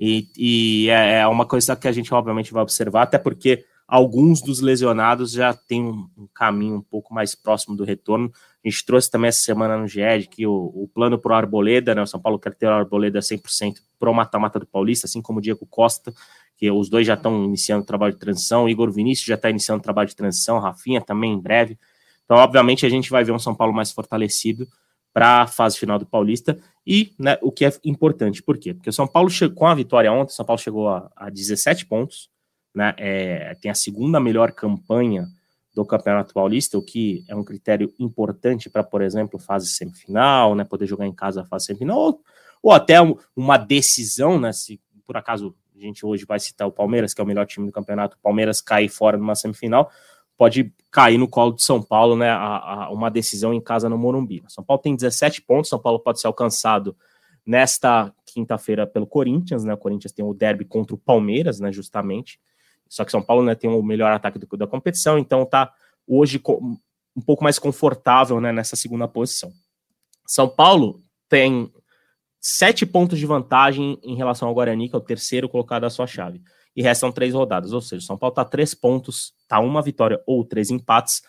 E, 0.00 0.28
e 0.34 0.88
é, 0.88 1.18
é 1.18 1.26
uma 1.26 1.44
coisa 1.44 1.76
que 1.76 1.86
a 1.86 1.92
gente 1.92 2.12
obviamente 2.14 2.54
vai 2.54 2.62
observar, 2.62 3.02
até 3.02 3.18
porque 3.18 3.66
alguns 3.86 4.40
dos 4.40 4.60
lesionados 4.60 5.32
já 5.32 5.52
têm 5.52 5.84
um, 5.84 6.08
um, 6.16 6.26
caminho 6.34 6.76
um 6.76 6.82
pouco 6.82 7.12
mais 7.12 7.34
próximo 7.34 7.76
do 7.76 7.84
retorno. 7.84 8.32
A 8.64 8.68
gente 8.68 8.86
trouxe 8.86 9.10
também 9.10 9.28
essa 9.28 9.40
semana 9.40 9.76
no 9.76 9.86
GED 9.86 10.28
que 10.28 10.46
o, 10.46 10.52
o 10.52 10.88
plano 10.94 11.18
para 11.18 11.32
o 11.32 11.34
Arboleda, 11.34 11.94
né, 11.94 12.00
o 12.00 12.06
São 12.06 12.18
Paulo 12.18 12.38
quer 12.38 12.54
ter 12.54 12.66
o 12.66 12.70
Arboleda 12.70 13.18
100% 13.18 13.74
para 13.98 14.10
o 14.10 14.14
mata-mata 14.14 14.58
do 14.58 14.66
Paulista, 14.66 15.06
assim 15.06 15.20
como 15.20 15.38
o 15.38 15.42
Diego 15.42 15.66
Costa, 15.66 16.14
que 16.56 16.70
os 16.70 16.88
dois 16.88 17.06
já 17.06 17.14
estão 17.14 17.44
iniciando 17.44 17.82
o 17.82 17.86
trabalho 17.86 18.14
de 18.14 18.18
transição, 18.18 18.66
Igor 18.70 18.90
Vinícius 18.90 19.26
já 19.26 19.34
está 19.34 19.50
iniciando 19.50 19.80
o 19.80 19.82
trabalho 19.82 20.08
de 20.08 20.16
transição, 20.16 20.58
Rafinha 20.58 21.02
também 21.02 21.34
em 21.34 21.38
breve. 21.38 21.78
Então, 22.24 22.38
obviamente, 22.38 22.86
a 22.86 22.88
gente 22.88 23.10
vai 23.10 23.22
ver 23.22 23.32
um 23.32 23.38
São 23.38 23.54
Paulo 23.54 23.74
mais 23.74 23.90
fortalecido 23.90 24.66
para 25.12 25.42
a 25.42 25.46
fase 25.46 25.78
final 25.78 25.98
do 25.98 26.06
Paulista 26.06 26.58
e 26.86 27.12
né, 27.18 27.36
o 27.42 27.52
que 27.52 27.64
é 27.64 27.72
importante, 27.84 28.42
por 28.42 28.58
quê? 28.58 28.74
Porque 28.74 28.90
o 28.90 28.92
São 28.92 29.06
Paulo 29.06 29.30
chegou 29.30 29.56
com 29.56 29.66
a 29.66 29.74
vitória 29.74 30.12
ontem, 30.12 30.32
o 30.32 30.34
São 30.34 30.44
Paulo 30.44 30.60
chegou 30.60 30.88
a, 30.88 31.10
a 31.14 31.30
17 31.30 31.86
pontos, 31.86 32.30
né, 32.74 32.94
é, 32.96 33.54
tem 33.60 33.70
a 33.70 33.74
segunda 33.74 34.20
melhor 34.20 34.52
campanha 34.52 35.26
do 35.74 35.84
Campeonato 35.84 36.34
Paulista, 36.34 36.78
o 36.78 36.82
que 36.82 37.24
é 37.28 37.34
um 37.34 37.44
critério 37.44 37.92
importante 37.98 38.68
para, 38.68 38.82
por 38.82 39.02
exemplo, 39.02 39.38
fase 39.38 39.68
semifinal, 39.68 40.54
né, 40.54 40.64
poder 40.64 40.86
jogar 40.86 41.06
em 41.06 41.14
casa 41.14 41.42
a 41.42 41.46
fase 41.46 41.66
semifinal, 41.66 41.98
ou, 41.98 42.22
ou 42.62 42.72
até 42.72 42.96
uma 43.36 43.56
decisão, 43.56 44.38
né, 44.38 44.52
se 44.52 44.80
por 45.06 45.16
acaso 45.16 45.54
a 45.74 45.80
gente 45.80 46.04
hoje 46.04 46.24
vai 46.24 46.38
citar 46.38 46.68
o 46.68 46.72
Palmeiras, 46.72 47.14
que 47.14 47.20
é 47.20 47.24
o 47.24 47.26
melhor 47.26 47.46
time 47.46 47.66
do 47.66 47.72
campeonato, 47.72 48.16
o 48.16 48.20
Palmeiras 48.20 48.60
cair 48.60 48.88
fora 48.88 49.16
numa 49.16 49.34
semifinal, 49.34 49.90
pode 50.40 50.72
cair 50.90 51.18
no 51.18 51.28
colo 51.28 51.52
de 51.52 51.62
São 51.62 51.82
Paulo, 51.82 52.16
né, 52.16 52.30
a, 52.30 52.86
a, 52.86 52.90
uma 52.90 53.10
decisão 53.10 53.52
em 53.52 53.60
casa 53.60 53.90
no 53.90 53.98
Morumbi. 53.98 54.42
São 54.48 54.64
Paulo 54.64 54.80
tem 54.80 54.96
17 54.96 55.42
pontos, 55.42 55.68
São 55.68 55.78
Paulo 55.78 56.00
pode 56.00 56.18
ser 56.18 56.28
alcançado 56.28 56.96
nesta 57.44 58.10
quinta-feira 58.24 58.86
pelo 58.86 59.06
Corinthians, 59.06 59.64
né, 59.64 59.74
o 59.74 59.76
Corinthians 59.76 60.12
tem 60.12 60.24
o 60.24 60.32
derby 60.32 60.64
contra 60.64 60.94
o 60.94 60.98
Palmeiras, 60.98 61.60
né, 61.60 61.70
justamente, 61.70 62.40
só 62.88 63.04
que 63.04 63.10
São 63.10 63.20
Paulo, 63.20 63.42
né, 63.42 63.54
tem 63.54 63.68
o 63.68 63.82
melhor 63.82 64.10
ataque 64.12 64.38
do, 64.38 64.56
da 64.56 64.66
competição, 64.66 65.18
então 65.18 65.44
tá 65.44 65.74
hoje 66.08 66.40
um 67.14 67.20
pouco 67.20 67.44
mais 67.44 67.58
confortável, 67.58 68.40
né, 68.40 68.50
nessa 68.50 68.76
segunda 68.76 69.06
posição. 69.06 69.52
São 70.26 70.48
Paulo 70.48 71.02
tem 71.28 71.70
sete 72.40 72.86
pontos 72.86 73.18
de 73.18 73.26
vantagem 73.26 73.98
em 74.02 74.16
relação 74.16 74.48
ao 74.48 74.54
Guarani, 74.54 74.88
que 74.88 74.94
é 74.94 74.98
o 74.98 75.02
terceiro 75.02 75.50
colocado 75.50 75.82
da 75.82 75.90
sua 75.90 76.06
chave. 76.06 76.40
E 76.74 76.82
restam 76.82 77.10
três 77.10 77.34
rodadas, 77.34 77.72
ou 77.72 77.80
seja, 77.80 78.06
São 78.06 78.16
Paulo 78.16 78.32
está 78.32 78.44
três 78.44 78.74
pontos, 78.74 79.34
tá 79.48 79.58
uma 79.58 79.82
vitória 79.82 80.22
ou 80.26 80.44
três 80.44 80.70
empates 80.70 81.22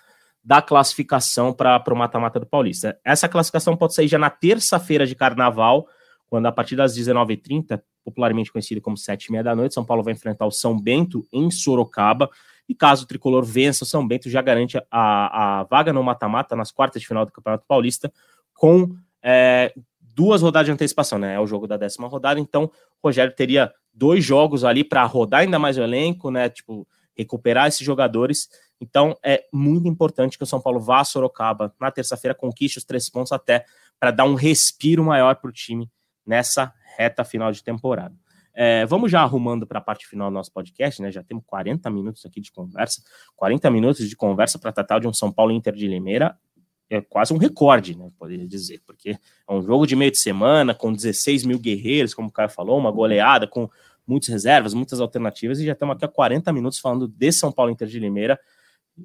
da 0.44 0.62
classificação 0.62 1.54
para 1.54 1.84
o 1.88 1.96
mata-mata 1.96 2.40
do 2.40 2.46
Paulista. 2.46 3.00
Essa 3.04 3.30
classificação 3.30 3.78
pode 3.78 3.94
sair 3.94 4.08
já 4.08 4.18
na 4.18 4.30
terça-feira 4.30 5.06
de 5.06 5.16
carnaval, 5.16 5.88
quando 6.28 6.46
a 6.46 6.52
partir 6.52 6.76
das 6.76 6.98
19h30, 6.98 7.82
popularmente 8.04 8.52
conhecido 8.52 8.82
como 8.82 8.98
sete 8.98 9.26
e 9.26 9.32
meia 9.32 9.44
da 9.44 9.56
noite, 9.56 9.74
São 9.74 9.86
Paulo 9.86 10.04
vai 10.04 10.14
enfrentar 10.14 10.46
o 10.46 10.52
São 10.52 10.80
Bento 10.80 11.28
em 11.32 11.52
Sorocaba. 11.52 12.30
E 12.68 12.74
caso 12.74 13.04
o 13.04 13.08
tricolor 13.08 13.44
vença, 13.44 13.84
o 13.84 13.88
São 13.88 14.08
Bento 14.08 14.30
já 14.30 14.42
garante 14.42 14.78
a, 14.90 15.60
a 15.60 15.64
vaga 15.66 15.92
no 15.92 16.02
mata-mata 16.02 16.56
nas 16.56 16.72
quartas 16.72 17.02
de 17.02 17.08
final 17.08 17.26
do 17.26 17.32
Campeonato 17.32 17.66
Paulista 17.68 18.12
com 18.54 18.96
é, 19.22 19.74
duas 20.22 20.44
rodadas 20.44 20.68
de 20.68 20.72
antecipação, 20.72 21.18
né? 21.18 21.34
É 21.34 21.40
o 21.40 21.48
jogo 21.48 21.66
da 21.66 21.78
décima 21.78 22.08
rodada, 22.08 22.40
então 22.40 22.66
o 22.66 23.08
Rogério 23.08 23.34
teria 23.36 23.74
dois 23.92 24.24
jogos 24.24 24.64
ali 24.64 24.84
para 24.84 25.04
rodar 25.04 25.40
ainda 25.42 25.58
mais 25.58 25.80
o 25.80 25.82
elenco, 25.82 26.30
né? 26.30 26.48
Tipo, 26.48 26.88
recuperar 27.18 27.68
esses 27.68 27.84
jogadores. 27.84 28.48
Então 28.80 29.18
é 29.26 29.44
muito 29.52 29.88
importante 29.88 30.38
que 30.38 30.44
o 30.44 30.48
São 30.48 30.62
Paulo 30.62 30.80
vá 30.80 31.00
a 31.00 31.04
Sorocaba 31.04 31.74
na 31.82 31.90
terça-feira, 31.90 32.36
conquiste 32.36 32.78
os 32.78 32.84
três 32.84 33.10
pontos 33.10 33.32
até 33.32 33.66
para 34.00 34.12
dar 34.12 34.26
um 34.26 34.36
respiro 34.36 35.04
maior 35.04 35.38
para 35.38 35.50
o 35.50 35.54
time 35.54 35.90
nessa 36.24 36.72
reta 36.96 37.24
final 37.24 37.52
de 37.52 37.64
temporada. 37.64 38.14
É, 38.54 38.86
vamos 38.86 39.10
já 39.10 39.22
arrumando 39.22 39.66
para 39.66 39.80
a 39.80 39.82
parte 39.82 40.06
final 40.06 40.30
do 40.30 40.36
nosso 40.36 40.52
podcast, 40.52 41.02
né? 41.02 41.12
Já 41.12 41.24
temos 41.24 41.44
40 41.48 41.90
minutos 41.90 42.24
aqui 42.28 42.40
de 42.40 42.52
conversa, 42.52 43.02
40 43.36 43.72
minutos 43.72 44.08
de 44.08 44.16
conversa 44.16 44.60
para 44.60 44.72
tratar 44.72 45.00
de 45.00 45.08
um 45.08 45.14
São 45.14 45.32
Paulo 45.32 45.52
Inter 45.52 45.74
de 45.74 45.88
Limeira 45.88 46.38
é 46.92 47.02
quase 47.02 47.34
um 47.34 47.38
recorde, 47.38 47.98
né? 47.98 48.12
Poderia 48.20 48.46
dizer, 48.46 48.82
porque 48.86 49.12
é 49.12 49.54
um 49.54 49.62
jogo 49.62 49.88
de 49.88 49.96
meio 49.96 50.12
de 50.12 50.18
semana 50.18 50.74
com 50.74 50.92
16 50.92 51.46
mil 51.46 51.58
guerreiros, 51.58 52.14
como 52.14 52.28
o 52.28 52.32
Caio 52.32 52.50
falou, 52.50 52.78
uma 52.78 52.92
goleada 52.92 53.48
com 53.48 53.70
muitas 54.06 54.28
reservas, 54.28 54.74
muitas 54.74 55.00
alternativas, 55.00 55.60
e 55.60 55.66
já 55.66 55.72
estamos 55.72 55.96
aqui 55.96 56.04
há 56.04 56.08
40 56.08 56.52
minutos 56.52 56.80
falando 56.80 57.08
de 57.08 57.32
São 57.32 57.52
Paulo 57.52 57.72
Inter 57.72 57.88
de 57.88 57.98
Limeira. 57.98 58.38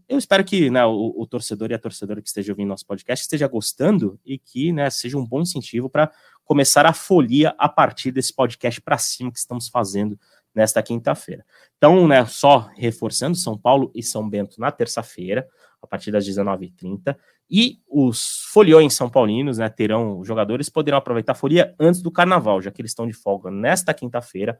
Eu 0.09 0.18
espero 0.18 0.45
que 0.45 0.68
né, 0.68 0.84
o, 0.84 1.14
o, 1.16 1.26
torcedor 1.28 1.70
e 1.70 1.74
a 1.74 1.78
torcedora 1.78 2.20
que 2.20 2.26
esteja 2.26 2.53
ouvindo 2.53 2.68
nosso 2.68 2.84
podcast 2.84 3.22
esteja 3.22 3.47
gostando 3.47 4.18
e 4.26 4.37
que 4.37 4.72
né, 4.72 4.91
seja 4.91 5.16
um 5.16 5.24
bom 5.24 5.43
incentivo 5.43 5.89
para 5.89 6.11
começar 6.45 6.84
a 6.87 6.93
folia 6.93 7.55
a 7.57 7.68
partir 7.68 8.11
desse 8.11 8.34
podcast 8.34 8.80
para 8.80 8.99
cima 8.99 9.30
que 9.30 9.39
estamos 9.39 9.68
fazendo 9.68 10.18
nesta 10.53 10.82
quinta-feira. 10.82 11.45
Então, 11.76 12.09
né, 12.09 12.26
só 12.26 12.68
reforçando, 12.74 13.37
São 13.37 13.57
Paulo 13.57 13.93
e 13.95 14.03
São 14.03 14.28
Bento 14.28 14.61
na 14.61 14.72
terça-feira, 14.72 15.47
a 15.80 15.87
partir 15.87 16.11
das 16.11 16.26
19h30. 16.26 17.16
E 17.49 17.79
os 17.89 18.43
foliões 18.53 18.95
são 18.95 19.09
paulinos, 19.09 19.59
né, 19.59 19.69
terão, 19.69 20.19
os 20.19 20.27
jogadores 20.27 20.69
poderão 20.69 20.99
aproveitar 20.99 21.33
a 21.33 21.35
folia 21.35 21.75
antes 21.79 22.03
do 22.03 22.11
carnaval, 22.11 22.61
já 22.61 22.71
que 22.71 22.81
eles 22.81 22.91
estão 22.91 23.07
de 23.07 23.13
folga 23.13 23.51
nesta 23.51 23.95
quinta-feira. 23.95 24.59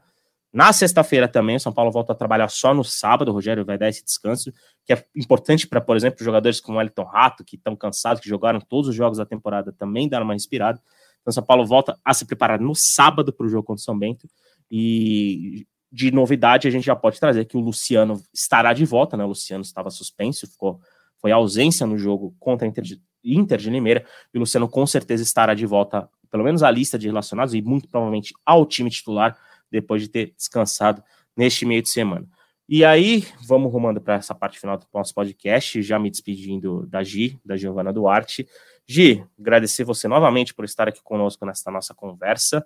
Na 0.53 0.71
sexta-feira 0.71 1.27
também, 1.27 1.57
o 1.57 1.59
São 1.59 1.73
Paulo 1.73 1.91
volta 1.91 2.13
a 2.13 2.15
trabalhar 2.15 2.47
só 2.47 2.73
no 2.73 2.83
sábado, 2.83 3.29
o 3.29 3.33
Rogério 3.33 3.65
vai 3.65 3.77
dar 3.77 3.89
esse 3.89 4.03
descanso, 4.03 4.53
que 4.85 4.93
é 4.93 5.03
importante 5.15 5.67
para, 5.67 5.81
por 5.81 5.97
exemplo, 5.97 6.23
jogadores 6.23 6.61
como 6.61 6.81
Elton 6.81 7.03
Rato, 7.03 7.43
que 7.43 7.57
estão 7.57 7.75
cansados, 7.75 8.21
que 8.21 8.29
jogaram 8.29 8.61
todos 8.61 8.89
os 8.89 8.95
jogos 8.95 9.17
da 9.17 9.25
temporada, 9.25 9.73
também 9.73 10.07
dar 10.07 10.23
uma 10.23 10.33
respirada. 10.33 10.81
Então, 11.21 11.33
São 11.33 11.43
Paulo 11.43 11.65
volta 11.65 11.99
a 12.05 12.13
se 12.13 12.25
preparar 12.25 12.61
no 12.61 12.73
sábado 12.73 13.33
para 13.33 13.45
o 13.45 13.49
jogo 13.49 13.65
contra 13.65 13.81
o 13.81 13.83
São 13.83 13.99
Bento. 13.99 14.29
E 14.71 15.67
de 15.91 16.11
novidade, 16.11 16.67
a 16.67 16.71
gente 16.71 16.85
já 16.85 16.95
pode 16.95 17.19
trazer 17.19 17.45
que 17.45 17.57
o 17.57 17.59
Luciano 17.59 18.21
estará 18.33 18.73
de 18.73 18.85
volta, 18.85 19.17
né? 19.17 19.25
O 19.25 19.29
Luciano 19.29 19.61
estava 19.61 19.89
suspenso, 19.89 20.47
ficou 20.47 20.79
foi 21.19 21.31
ausência 21.31 21.85
no 21.85 21.97
jogo 21.97 22.35
contra 22.39 22.67
a 22.67 22.69
Inter 22.69 22.83
de, 22.83 23.01
Inter 23.23 23.57
de 23.57 23.69
Limeira, 23.69 24.05
e 24.33 24.37
o 24.37 24.41
Luciano 24.41 24.67
com 24.67 24.85
certeza 24.85 25.23
estará 25.23 25.53
de 25.53 25.65
volta, 25.65 26.09
pelo 26.29 26.43
menos 26.43 26.63
à 26.63 26.71
lista 26.71 26.97
de 26.97 27.07
relacionados, 27.07 27.53
e 27.53 27.61
muito 27.61 27.87
provavelmente 27.87 28.33
ao 28.45 28.65
time 28.65 28.89
titular, 28.89 29.37
depois 29.69 30.01
de 30.01 30.07
ter 30.07 30.33
descansado 30.35 31.03
neste 31.35 31.65
meio 31.65 31.81
de 31.81 31.89
semana. 31.89 32.27
E 32.69 32.83
aí, 32.83 33.25
vamos 33.45 33.71
rumando 33.71 34.01
para 34.01 34.15
essa 34.15 34.35
parte 34.35 34.59
final 34.59 34.77
do 34.77 34.85
nosso 34.93 35.13
podcast, 35.13 35.81
já 35.81 35.97
me 35.97 36.09
despedindo 36.09 36.85
da 36.87 37.01
Gi, 37.01 37.39
da 37.45 37.55
Giovana 37.55 37.93
Duarte. 37.93 38.47
Gi, 38.85 39.25
agradecer 39.39 39.85
você 39.85 40.07
novamente 40.07 40.53
por 40.53 40.65
estar 40.65 40.87
aqui 40.87 41.01
conosco 41.01 41.45
nesta 41.45 41.71
nossa 41.71 41.93
conversa, 41.93 42.65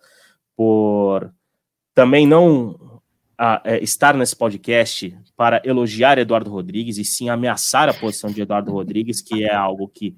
por 0.55 1.31
também 1.93 2.25
não 2.25 3.00
a, 3.43 3.59
é, 3.65 3.83
estar 3.83 4.15
nesse 4.15 4.35
podcast 4.35 5.17
para 5.35 5.59
elogiar 5.65 6.19
Eduardo 6.19 6.51
Rodrigues 6.51 6.99
e 6.99 7.03
sim 7.03 7.27
ameaçar 7.27 7.89
a 7.89 7.93
posição 7.93 8.29
de 8.29 8.39
Eduardo 8.39 8.71
Rodrigues, 8.71 9.19
que 9.19 9.43
é 9.43 9.51
algo 9.51 9.87
que 9.87 10.15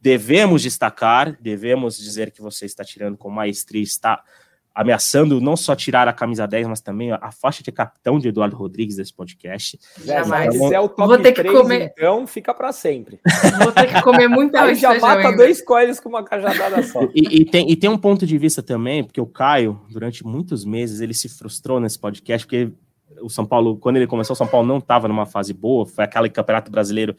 devemos 0.00 0.62
destacar, 0.62 1.36
devemos 1.38 1.98
dizer 1.98 2.30
que 2.30 2.40
você 2.40 2.64
está 2.64 2.82
tirando 2.82 3.18
com 3.18 3.28
maestria, 3.28 3.82
está 3.82 4.24
ameaçando 4.74 5.40
não 5.40 5.56
só 5.56 5.74
tirar 5.74 6.08
a 6.08 6.12
camisa 6.12 6.46
10, 6.46 6.66
mas 6.66 6.80
também 6.80 7.12
a 7.12 7.30
faixa 7.30 7.62
de 7.62 7.70
capitão 7.70 8.18
de 8.18 8.28
Eduardo 8.28 8.56
Rodrigues 8.56 8.96
desse 8.96 9.12
podcast. 9.12 9.78
Jamais. 10.04 10.56
Se 10.56 10.74
é 10.74 10.80
o 10.80 10.88
top 10.88 11.08
Vou 11.08 11.18
ter 11.18 11.32
3, 11.32 11.50
que 11.50 11.60
comer... 11.60 11.92
então 11.92 12.26
fica 12.26 12.54
para 12.54 12.72
sempre. 12.72 13.20
Vou 13.62 13.72
ter 13.72 13.92
que 13.92 14.02
comer 14.02 14.28
muita 14.28 14.62
Aí 14.62 14.74
já 14.74 14.98
mata 14.98 15.28
ainda. 15.28 15.36
dois 15.36 15.62
coelhos 15.62 16.00
com 16.00 16.08
uma 16.08 16.24
cajadada 16.24 16.82
só. 16.82 17.02
E, 17.14 17.40
e, 17.40 17.44
tem, 17.44 17.70
e 17.70 17.76
tem 17.76 17.90
um 17.90 17.98
ponto 17.98 18.26
de 18.26 18.38
vista 18.38 18.62
também, 18.62 19.04
porque 19.04 19.20
o 19.20 19.26
Caio, 19.26 19.80
durante 19.90 20.24
muitos 20.24 20.64
meses, 20.64 21.00
ele 21.00 21.14
se 21.14 21.28
frustrou 21.28 21.78
nesse 21.78 21.98
podcast, 21.98 22.46
porque 22.46 22.72
o 23.20 23.28
São 23.28 23.44
Paulo, 23.44 23.76
quando 23.76 23.96
ele 23.96 24.06
começou, 24.06 24.34
o 24.34 24.36
São 24.36 24.46
Paulo 24.46 24.66
não 24.66 24.78
estava 24.78 25.08
numa 25.08 25.26
fase 25.26 25.52
boa, 25.52 25.86
foi 25.86 26.04
aquele 26.04 26.30
campeonato 26.30 26.70
brasileiro 26.70 27.14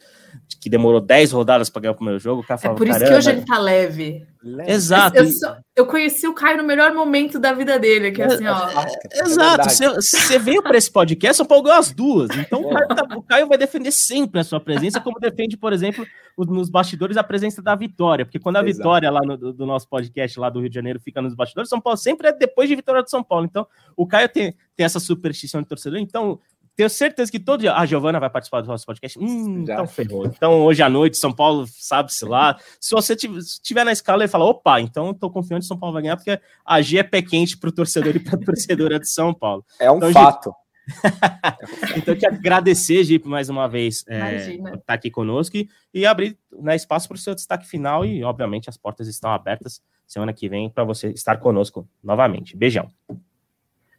que 0.60 0.68
demorou 0.68 1.00
10 1.00 1.32
rodadas 1.32 1.70
para 1.70 1.82
ganhar 1.82 1.92
o 1.92 1.96
primeiro 1.96 2.18
jogo. 2.18 2.42
O 2.42 2.44
cara 2.44 2.58
falava, 2.58 2.76
é 2.76 2.78
por 2.78 2.88
isso 2.88 2.98
que 2.98 3.14
hoje 3.14 3.30
ele 3.30 3.42
tá 3.42 3.58
leve. 3.58 4.26
Exato. 4.66 5.16
Eu, 5.16 5.26
só, 5.32 5.56
eu, 5.74 5.86
conheci 5.86 6.26
o 6.28 6.34
Caio 6.34 6.58
no 6.58 6.64
melhor 6.64 6.92
momento 6.92 7.38
da 7.38 7.52
vida 7.52 7.78
dele, 7.78 8.12
que 8.12 8.20
é 8.20 8.26
assim, 8.26 8.46
ó. 8.46 8.68
É, 8.68 9.20
exato. 9.22 9.68
Você 9.96 10.38
veio 10.38 10.62
para 10.62 10.76
esse 10.76 10.90
podcast, 10.90 11.38
São 11.38 11.46
Paulo 11.46 11.64
ganhou 11.64 11.78
as 11.78 11.90
duas. 11.90 12.30
Então 12.36 12.60
o 12.60 12.70
Caio, 12.70 12.88
tá, 12.88 13.16
o 13.16 13.22
Caio, 13.22 13.46
vai 13.48 13.56
defender 13.56 13.90
sempre 13.90 14.40
a 14.40 14.44
sua 14.44 14.60
presença, 14.60 15.00
como 15.00 15.18
defende, 15.18 15.56
por 15.56 15.72
exemplo, 15.72 16.06
nos 16.36 16.68
bastidores 16.68 17.16
a 17.16 17.24
presença 17.24 17.62
da 17.62 17.74
Vitória. 17.74 18.26
Porque 18.26 18.38
quando 18.38 18.56
a 18.56 18.60
Exato. 18.60 18.76
Vitória 18.76 19.10
lá 19.10 19.20
no, 19.22 19.36
do 19.36 19.66
nosso 19.66 19.88
podcast 19.88 20.38
lá 20.38 20.50
do 20.50 20.60
Rio 20.60 20.68
de 20.68 20.74
Janeiro 20.74 21.00
fica 21.00 21.22
nos 21.22 21.34
bastidores, 21.34 21.70
São 21.70 21.80
Paulo 21.80 21.96
sempre 21.96 22.28
é 22.28 22.32
depois 22.32 22.68
de 22.68 22.76
vitória 22.76 23.02
do 23.02 23.08
São 23.08 23.22
Paulo. 23.22 23.46
Então 23.46 23.66
o 23.96 24.06
Caio 24.06 24.28
tem, 24.28 24.54
tem 24.76 24.84
essa 24.84 25.00
superstição 25.00 25.62
de 25.62 25.68
torcedor. 25.68 25.98
Então 25.98 26.38
tenho 26.76 26.90
certeza 26.90 27.30
que 27.30 27.38
todo 27.38 27.60
dia. 27.60 27.74
A 27.74 27.86
Giovana 27.86 28.18
vai 28.18 28.28
participar 28.28 28.60
do 28.60 28.68
nosso 28.68 28.84
podcast. 28.84 29.18
Hum, 29.18 29.62
então 29.62 29.86
ferrou. 29.86 30.26
Então, 30.26 30.62
hoje 30.62 30.82
à 30.82 30.88
noite, 30.88 31.16
São 31.16 31.32
Paulo, 31.32 31.66
sabe-se 31.68 32.24
lá. 32.24 32.58
Se 32.80 32.94
você 32.94 33.14
estiver 33.14 33.84
na 33.84 33.92
escala 33.92 34.24
e 34.24 34.28
falar, 34.28 34.46
opa, 34.46 34.80
então 34.80 35.08
eu 35.08 35.14
tô 35.14 35.30
confiante 35.30 35.62
que 35.62 35.68
São 35.68 35.78
Paulo 35.78 35.92
vai 35.92 36.02
ganhar, 36.02 36.16
porque 36.16 36.38
a 36.64 36.82
G 36.82 36.98
é 36.98 37.02
pé 37.02 37.22
quente 37.22 37.56
pro 37.56 37.72
torcedor 37.72 38.16
e 38.16 38.18
pra 38.18 38.36
torcedora 38.38 38.98
de 38.98 39.08
São 39.08 39.32
Paulo. 39.32 39.64
É 39.78 39.90
um 39.90 39.98
então, 39.98 40.12
fato. 40.12 40.52
então, 41.96 42.14
te 42.14 42.26
agradecer, 42.26 43.04
Gipe, 43.04 43.26
mais 43.28 43.48
uma 43.48 43.68
vez, 43.68 44.04
é, 44.06 44.56
por 44.58 44.74
estar 44.74 44.94
aqui 44.94 45.10
conosco 45.10 45.56
e, 45.56 45.68
e 45.94 46.04
abrir 46.04 46.36
né, 46.52 46.76
espaço 46.76 47.08
para 47.08 47.14
o 47.14 47.18
seu 47.18 47.34
destaque 47.34 47.66
final. 47.66 48.04
E, 48.04 48.22
obviamente, 48.24 48.68
as 48.68 48.76
portas 48.76 49.08
estão 49.08 49.30
abertas 49.30 49.80
semana 50.06 50.32
que 50.32 50.48
vem 50.48 50.68
para 50.68 50.84
você 50.84 51.08
estar 51.10 51.38
conosco 51.38 51.88
novamente. 52.02 52.56
Beijão. 52.56 52.90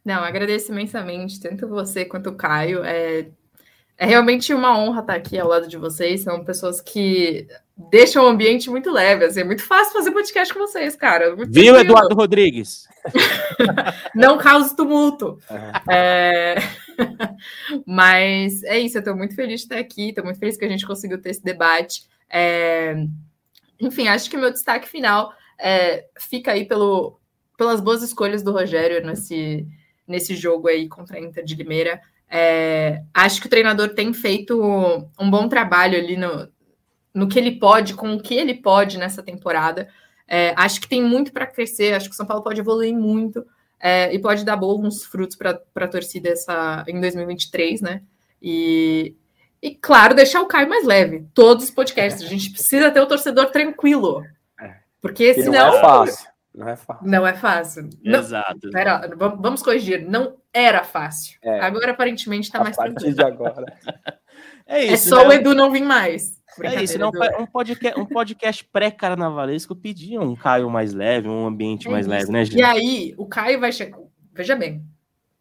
Não, 0.06 0.22
agradeço 0.22 0.70
imensamente, 0.70 1.40
tanto 1.40 1.66
você 1.66 2.04
quanto 2.04 2.30
o 2.30 2.36
Caio. 2.36 2.84
É, 2.84 3.26
é 3.98 4.06
realmente 4.06 4.54
uma 4.54 4.78
honra 4.78 5.00
estar 5.00 5.14
aqui 5.16 5.36
ao 5.36 5.48
lado 5.48 5.66
de 5.66 5.76
vocês. 5.76 6.20
São 6.20 6.44
pessoas 6.44 6.80
que 6.80 7.48
deixam 7.90 8.24
o 8.24 8.28
ambiente 8.28 8.70
muito 8.70 8.88
leve. 8.92 9.24
Assim, 9.24 9.40
é 9.40 9.44
muito 9.44 9.64
fácil 9.64 9.94
fazer 9.94 10.12
podcast 10.12 10.54
com 10.54 10.60
vocês, 10.60 10.94
cara. 10.94 11.34
Muito 11.34 11.52
Viu, 11.52 11.74
tranquilo. 11.74 11.80
Eduardo 11.80 12.14
Rodrigues? 12.14 12.86
Não 14.14 14.38
cause 14.38 14.76
tumulto. 14.76 15.40
É... 15.90 16.54
Mas 17.84 18.62
é 18.62 18.78
isso, 18.78 18.98
eu 18.98 19.00
estou 19.00 19.16
muito 19.16 19.34
feliz 19.34 19.62
de 19.62 19.66
estar 19.66 19.78
aqui, 19.78 20.10
estou 20.10 20.22
muito 20.22 20.38
feliz 20.38 20.56
que 20.56 20.64
a 20.64 20.68
gente 20.68 20.86
conseguiu 20.86 21.20
ter 21.20 21.30
esse 21.30 21.42
debate. 21.42 22.04
É... 22.30 22.94
Enfim, 23.80 24.06
acho 24.06 24.30
que 24.30 24.36
o 24.36 24.40
meu 24.40 24.52
destaque 24.52 24.88
final 24.88 25.32
é... 25.58 26.04
fica 26.16 26.52
aí 26.52 26.64
pelo... 26.64 27.18
pelas 27.58 27.80
boas 27.80 28.04
escolhas 28.04 28.44
do 28.44 28.52
Rogério 28.52 29.04
nesse 29.04 29.66
nesse 30.06 30.34
jogo 30.34 30.68
aí 30.68 30.88
contra 30.88 31.16
a 31.16 31.20
Inter 31.20 31.44
de 31.44 31.54
Limeira. 31.54 32.00
É, 32.28 33.02
acho 33.14 33.40
que 33.40 33.46
o 33.46 33.50
treinador 33.50 33.90
tem 33.94 34.12
feito 34.12 34.60
um 35.18 35.30
bom 35.30 35.48
trabalho 35.48 35.98
ali 35.98 36.16
no, 36.16 36.48
no 37.14 37.28
que 37.28 37.38
ele 37.38 37.52
pode, 37.58 37.94
com 37.94 38.14
o 38.14 38.20
que 38.20 38.34
ele 38.34 38.54
pode 38.54 38.98
nessa 38.98 39.22
temporada. 39.22 39.88
É, 40.28 40.52
acho 40.56 40.80
que 40.80 40.88
tem 40.88 41.02
muito 41.02 41.32
para 41.32 41.46
crescer, 41.46 41.94
acho 41.94 42.08
que 42.08 42.14
o 42.14 42.16
São 42.16 42.26
Paulo 42.26 42.42
pode 42.42 42.60
evoluir 42.60 42.94
muito 42.94 43.44
é, 43.80 44.12
e 44.12 44.18
pode 44.18 44.44
dar 44.44 44.56
bons 44.56 45.04
frutos 45.04 45.36
para 45.36 45.60
a 45.76 45.88
torcida 45.88 46.30
essa, 46.30 46.84
em 46.88 47.00
2023, 47.00 47.80
né? 47.80 48.02
E, 48.42 49.14
e, 49.62 49.74
claro, 49.74 50.14
deixar 50.14 50.42
o 50.42 50.46
Caio 50.46 50.68
mais 50.68 50.84
leve. 50.84 51.26
Todos 51.32 51.64
os 51.64 51.70
podcasts. 51.70 52.22
A 52.22 52.28
gente 52.28 52.50
precisa 52.50 52.90
ter 52.90 53.00
o 53.00 53.06
torcedor 53.06 53.46
tranquilo. 53.46 54.22
É. 54.60 54.76
Porque 55.00 55.34
senão. 55.34 55.70
Não 55.70 55.78
é 55.78 55.80
fácil. 55.80 56.28
Não 56.56 56.68
é 56.70 56.74
fácil. 56.74 57.06
Não 57.06 57.26
é 57.26 57.34
fácil. 57.34 57.90
Exato. 58.02 58.70
pera, 58.70 59.10
vamos 59.14 59.62
corrigir. 59.62 60.08
Não 60.08 60.38
era 60.50 60.82
fácil. 60.82 61.38
É. 61.42 61.60
Agora, 61.60 61.90
aparentemente, 61.90 62.46
está 62.46 62.64
mais 62.64 62.74
tranquilo. 62.74 63.14
de 63.14 63.22
agora. 63.22 63.66
é, 64.66 64.84
isso, 64.84 64.94
é 64.94 64.96
só 64.96 65.22
né? 65.22 65.28
o 65.28 65.32
Edu 65.34 65.54
não 65.54 65.70
vir 65.70 65.82
mais. 65.82 66.40
É 66.62 66.82
isso, 66.82 66.98
não, 66.98 67.10
um 67.38 67.44
podcast, 67.44 68.00
um 68.00 68.06
podcast 68.06 68.64
pré-carnavalesco 68.64 69.76
pedia 69.76 70.18
um 70.18 70.34
Caio 70.34 70.70
mais 70.70 70.94
leve, 70.94 71.28
um 71.28 71.46
ambiente 71.46 71.86
é 71.86 71.90
mais 71.90 72.06
isso. 72.06 72.14
leve, 72.14 72.32
né, 72.32 72.44
gente? 72.46 72.58
E 72.58 72.62
aí, 72.62 73.14
o 73.18 73.26
Caio 73.26 73.60
vai 73.60 73.70
chegar. 73.70 73.98
Veja 74.32 74.56
bem, 74.56 74.82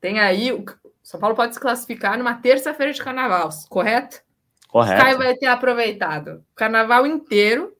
tem 0.01 0.20
aí. 0.20 0.51
O 0.51 0.66
São 1.01 1.18
Paulo 1.18 1.34
pode 1.34 1.53
se 1.53 1.59
classificar 1.61 2.18
numa 2.18 2.34
terça-feira 2.34 2.91
de 2.91 3.01
carnaval, 3.01 3.47
correto? 3.70 4.22
Correto. 4.68 4.99
O 4.99 5.03
Caio 5.05 5.18
vai 5.18 5.34
ter 5.36 5.45
aproveitado 5.45 6.43
o 6.51 6.55
carnaval 6.55 7.07
inteiro 7.07 7.74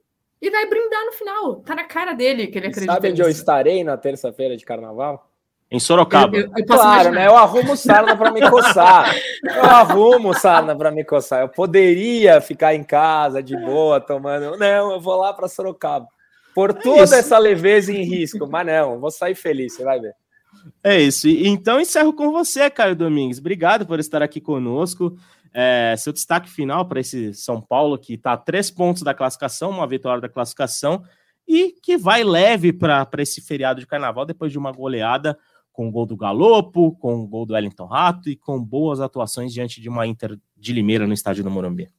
e 0.48 0.52
vai 0.52 0.68
brindar 0.68 1.06
no 1.06 1.12
final. 1.12 1.56
Tá 1.58 1.76
na 1.76 1.84
cara 1.84 2.14
dele 2.14 2.48
que 2.48 2.58
ele 2.58 2.68
acredita. 2.68 2.94
Sabe 2.94 3.12
onde 3.12 3.22
eu 3.22 3.30
estarei 3.30 3.84
na 3.84 3.98
terça-feira 3.98 4.56
de 4.56 4.64
carnaval? 4.64 5.30
Em 5.72 5.80
Sorocaba. 5.80 6.38
Eu, 6.38 6.52
eu, 6.56 6.66
claro, 6.66 7.10
imaginar. 7.10 7.12
né? 7.12 7.28
Eu 7.28 7.36
arrumo 7.36 7.76
sarna 7.76 8.16
para 8.16 8.32
me 8.32 8.50
coçar. 8.50 9.16
Eu 9.44 9.64
arrumo 9.64 10.34
sarna 10.34 10.76
para 10.76 10.92
me 10.92 11.04
coçar. 11.04 11.42
Eu 11.42 11.50
poderia 11.50 12.40
ficar 12.40 12.76
em 12.76 12.84
casa 12.84 13.42
de 13.42 13.58
boa, 13.58 14.00
tomando. 14.00 14.58
Não, 14.58 14.92
eu 14.92 15.00
vou 15.00 15.18
lá 15.18 15.34
para 15.34 15.48
Sorocaba. 15.48 16.08
Por 16.54 16.70
é 16.70 16.74
toda 16.74 17.16
é 17.16 17.20
essa 17.20 17.38
leveza 17.38 17.92
em 17.92 18.04
risco, 18.04 18.48
mas 18.48 18.66
não, 18.66 19.00
vou 19.00 19.12
sair 19.12 19.36
feliz, 19.36 19.74
você 19.74 19.84
vai 19.84 20.00
ver. 20.00 20.14
É 20.84 21.00
isso. 21.00 21.28
Então 21.28 21.80
encerro 21.80 22.14
com 22.14 22.32
você, 22.32 22.70
Caio 22.70 22.96
Domingues. 22.96 23.40
Obrigado 23.40 23.86
por 23.86 24.00
estar 24.00 24.22
aqui 24.22 24.40
conosco. 24.40 25.18
É, 25.58 25.96
seu 25.98 26.12
destaque 26.12 26.50
final 26.50 26.86
para 26.86 27.00
esse 27.00 27.34
São 27.34 27.62
Paulo 27.62 27.98
que 27.98 28.16
está 28.16 28.34
a 28.34 28.38
três 28.38 28.70
pontos 28.70 29.04
da 29.04 29.14
classificação, 29.14 29.70
uma 29.70 29.88
vitória 29.88 30.20
da 30.20 30.28
classificação, 30.28 31.02
e 31.48 31.72
que 31.82 31.98
vai 31.98 32.26
leve 32.26 32.74
para 32.74 33.08
esse 33.20 33.40
feriado 33.40 33.80
de 33.80 33.88
carnaval 33.88 34.26
depois 34.26 34.52
de 34.52 34.58
uma 34.58 34.74
goleada 34.74 35.38
com 35.72 35.88
o 35.88 35.92
gol 35.92 36.06
do 36.06 36.18
Galopo, 36.18 36.92
com 36.98 37.16
o 37.22 37.28
gol 37.28 37.46
do 37.46 37.54
Wellington 37.54 37.86
Rato 37.86 38.30
e 38.30 38.36
com 38.36 38.62
boas 38.62 39.00
atuações 39.00 39.54
diante 39.54 39.80
de 39.80 39.88
uma 39.88 40.06
Inter 40.06 40.38
de 40.58 40.74
Limeira 40.74 41.08
no 41.08 41.14
estádio 41.14 41.44
do 41.44 41.50
Morumbi. 41.52 41.90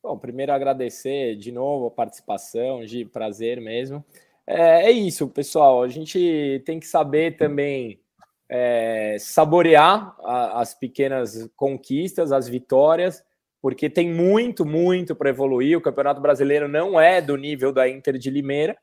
Bom, 0.00 0.16
primeiro 0.16 0.52
agradecer 0.52 1.34
de 1.34 1.50
novo 1.50 1.86
a 1.86 1.90
participação, 1.90 2.84
de 2.84 3.04
prazer 3.04 3.60
mesmo. 3.60 4.04
É, 4.46 4.86
é 4.86 4.90
isso, 4.92 5.26
pessoal. 5.26 5.82
A 5.82 5.88
gente 5.88 6.62
tem 6.64 6.78
que 6.78 6.86
saber 6.86 7.36
também 7.36 7.98
é, 8.48 9.16
saborear 9.18 10.14
a, 10.24 10.60
as 10.60 10.74
pequenas 10.74 11.48
conquistas, 11.56 12.32
as 12.32 12.48
vitórias, 12.48 13.22
porque 13.60 13.90
tem 13.90 14.08
muito, 14.12 14.64
muito 14.64 15.14
para 15.14 15.30
evoluir. 15.30 15.76
O 15.76 15.80
Campeonato 15.80 16.20
Brasileiro 16.20 16.68
não 16.68 17.00
é 17.00 17.20
do 17.20 17.36
nível 17.36 17.72
da 17.72 17.88
Inter 17.88 18.18
de 18.18 18.30
Limeira, 18.30 18.76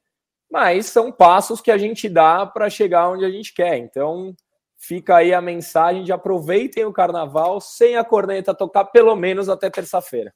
mas 0.52 0.88
são 0.88 1.12
passos 1.12 1.62
que 1.62 1.72
a 1.72 1.78
gente 1.78 2.10
dá 2.10 2.46
para 2.46 2.70
chegar 2.70 3.10
onde 3.10 3.26
a 3.26 3.30
gente 3.30 3.54
quer. 3.54 3.78
Então, 3.78 4.36
fica 4.78 5.18
aí 5.18 5.34
a 5.34 5.42
mensagem 5.42 6.04
de 6.04 6.12
aproveitem 6.12 6.86
o 6.86 6.94
carnaval 6.94 7.62
sem 7.62 7.96
a 7.96 8.04
corneta 8.04 8.54
tocar 8.54 8.86
pelo 8.86 9.16
menos 9.16 9.48
até 9.48 9.70
terça-feira. 9.70 10.34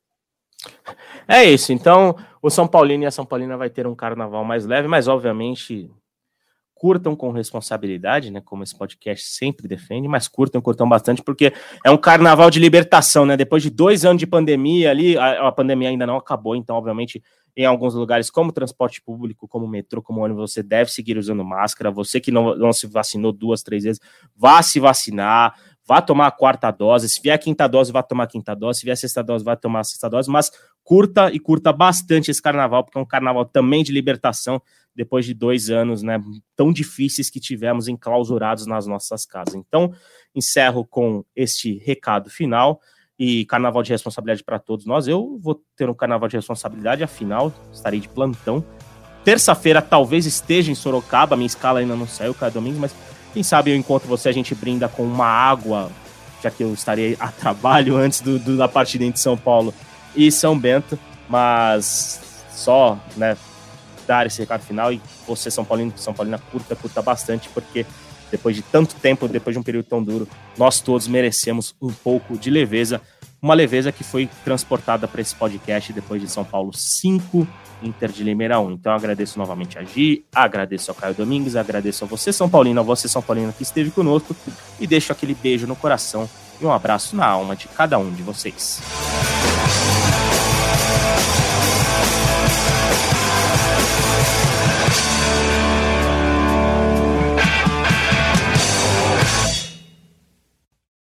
É 1.28 1.44
isso. 1.44 1.72
Então, 1.72 2.16
o 2.42 2.50
São 2.50 2.68
Paulino 2.68 3.04
e 3.04 3.06
a 3.08 3.12
São 3.12 3.26
Paulina 3.26 3.58
vai 3.58 3.70
ter 3.70 3.86
um 3.86 3.96
carnaval 3.96 4.44
mais 4.44 4.66
leve, 4.66 4.88
mas 4.88 5.08
obviamente 5.08 5.92
curtam 6.78 7.16
com 7.16 7.32
responsabilidade, 7.32 8.32
né? 8.32 8.42
Como 8.44 8.64
esse 8.64 8.78
podcast 8.78 9.26
sempre 9.26 9.68
defende, 9.68 10.08
mas 10.08 10.28
curtam, 10.28 10.62
curtam 10.62 10.88
bastante, 10.88 11.24
porque 11.24 11.52
é 11.84 11.92
um 11.92 11.98
carnaval 11.98 12.50
de 12.50 12.60
libertação, 12.60 13.26
né? 13.26 13.36
Depois 13.36 13.64
de 13.64 13.70
dois 13.70 14.06
anos 14.06 14.20
de 14.20 14.28
pandemia 14.28 14.92
ali, 14.92 15.18
a, 15.18 15.48
a 15.48 15.52
pandemia 15.52 15.90
ainda 15.90 16.06
não 16.06 16.18
acabou, 16.18 16.56
então, 16.56 16.76
obviamente, 16.76 17.22
em 17.58 17.66
alguns 17.66 17.96
lugares, 17.96 18.30
como 18.30 18.52
transporte 18.52 19.02
público, 19.02 19.48
como 19.48 19.68
metrô, 19.68 20.00
como 20.00 20.22
ônibus, 20.22 20.52
você 20.52 20.62
deve 20.62 20.92
seguir 20.92 21.18
usando 21.18 21.44
máscara. 21.44 21.90
Você 21.90 22.20
que 22.20 22.32
não, 22.32 22.56
não 22.56 22.72
se 22.72 22.86
vacinou 22.86 23.32
duas, 23.32 23.64
três 23.64 23.84
vezes, 23.84 24.00
vá 24.36 24.62
se 24.62 24.80
vacinar, 24.80 25.56
vá 25.84 26.00
tomar 26.00 26.28
a 26.28 26.32
quarta 26.32 26.70
dose. 26.70 27.10
Se 27.10 27.20
vier 27.20 27.34
a 27.34 27.38
quinta 27.40 27.68
dose, 27.68 27.92
vá 27.92 28.04
tomar 28.04 28.26
a 28.26 28.28
quinta 28.28 28.54
dose. 28.54 28.82
Se 28.82 28.86
vier 28.86 28.94
a 28.94 28.96
sexta 28.96 29.24
dose, 29.24 29.44
vá 29.44 29.56
tomar 29.56 29.80
a 29.80 29.84
sexta 29.84 30.08
dose. 30.08 30.30
Mas 30.30 30.52
curta 30.84 31.32
e 31.34 31.40
curta 31.40 31.74
bastante 31.74 32.30
esse 32.30 32.42
carnaval, 32.42 32.84
porque 32.84 33.00
é 33.00 33.02
um 33.02 33.06
carnaval 33.06 33.44
também 33.44 33.84
de 33.84 33.92
libertação 33.92 34.62
depois 34.98 35.26
de 35.26 35.34
dois 35.36 35.70
anos 35.70 36.02
né, 36.02 36.20
tão 36.56 36.74
difíceis 36.74 37.30
que 37.30 37.40
tivemos 37.40 37.88
enclausurados 37.88 38.66
nas 38.66 38.88
nossas 38.88 39.28
casas. 39.28 39.54
Então, 39.54 39.94
encerro 40.34 40.84
com 40.84 41.24
este 41.36 41.78
recado 41.78 42.32
final 42.32 42.82
e 43.18 43.46
carnaval 43.46 43.84
de 43.84 43.92
responsabilidade 43.92 44.44
para 44.44 44.58
todos 44.58 44.88
nós. 44.88 45.08
Eu 45.08 45.38
vou 45.40 45.62
ter 45.76 45.88
um 45.88 45.94
carnaval 45.94 46.28
de 46.28 46.36
responsabilidade, 46.36 47.04
afinal, 47.04 47.54
estarei 47.72 48.00
de 48.00 48.10
plantão. 48.10 48.66
Terça-feira 49.24 49.84
talvez 49.84 50.26
esteja 50.26 50.72
em 50.72 50.76
Sorocaba, 50.76 51.36
minha 51.36 51.46
escala 51.46 51.80
ainda 51.80 51.96
não 51.96 52.08
saiu, 52.08 52.34
cada 52.34 52.54
domingo, 52.54 52.80
mas 52.80 52.96
quem 53.34 53.44
sabe 53.44 53.70
eu 53.70 53.76
encontro 53.76 54.08
você, 54.08 54.30
a 54.30 54.32
gente 54.32 54.56
brinda 54.56 54.90
com 54.90 55.04
uma 55.04 55.28
água, 55.28 55.92
já 56.42 56.50
que 56.50 56.64
eu 56.64 56.74
estarei 56.74 57.16
a 57.20 57.30
trabalho 57.32 57.98
antes 57.98 58.20
do, 58.20 58.40
do 58.40 58.58
da 58.58 58.68
partida 58.68 59.04
entre 59.04 59.20
São 59.20 59.38
Paulo 59.38 59.72
e 60.16 60.32
São 60.32 60.58
Bento, 60.58 60.98
mas 61.30 62.20
só, 62.50 63.00
né, 63.16 63.38
dar 64.08 64.26
esse 64.26 64.40
recado 64.40 64.62
final 64.62 64.92
e 64.92 65.02
você, 65.28 65.52
São 65.52 65.66
Paulino, 65.66 65.94
São 65.98 66.14
Paulina, 66.14 66.40
curta, 66.52 66.76
curta 66.76 67.02
bastante, 67.02 67.50
porque 67.50 67.86
depois 68.32 68.56
de 68.56 68.62
tanto 68.62 68.96
tempo, 68.96 69.28
depois 69.28 69.54
de 69.54 69.60
um 69.60 69.64
período 69.64 69.86
tão 69.86 70.02
duro, 70.02 70.28
nós 70.58 70.80
todos 70.80 71.08
merecemos 71.08 71.76
um 71.82 71.92
pouco 71.92 72.38
de 72.38 72.50
leveza. 72.50 73.02
Uma 73.42 73.54
leveza 73.54 73.92
que 73.92 74.04
foi 74.04 74.28
transportada 74.44 75.08
para 75.08 75.22
esse 75.22 75.36
podcast 75.36 75.94
depois 75.94 76.22
de 76.22 76.28
São 76.28 76.44
Paulo 76.44 76.72
5, 76.74 77.48
Inter 77.84 78.12
de 78.12 78.24
Limeira 78.24 78.60
1. 78.60 78.72
Então 78.72 78.94
agradeço 78.94 79.38
novamente 79.38 79.78
a 79.78 79.84
Gi, 79.84 80.26
agradeço 80.34 80.90
ao 80.90 80.96
Caio 80.96 81.14
Domingues, 81.14 81.56
agradeço 81.56 82.04
a 82.04 82.08
você, 82.08 82.34
São 82.34 82.50
Paulino, 82.50 82.80
a 82.80 82.84
você, 82.84 83.08
São 83.08 83.22
Paulino, 83.22 83.54
que 83.54 83.64
esteve 83.64 83.92
conosco 83.92 84.36
e 84.80 84.88
deixo 84.88 85.12
aquele 85.12 85.36
beijo 85.36 85.68
no 85.68 85.76
coração 85.76 86.28
e 86.60 86.66
um 86.66 86.72
abraço 86.72 87.16
na 87.16 87.28
alma 87.28 87.56
de 87.56 87.68
cada 87.68 87.98
um 88.00 88.12
de 88.12 88.24
vocês. 88.24 88.82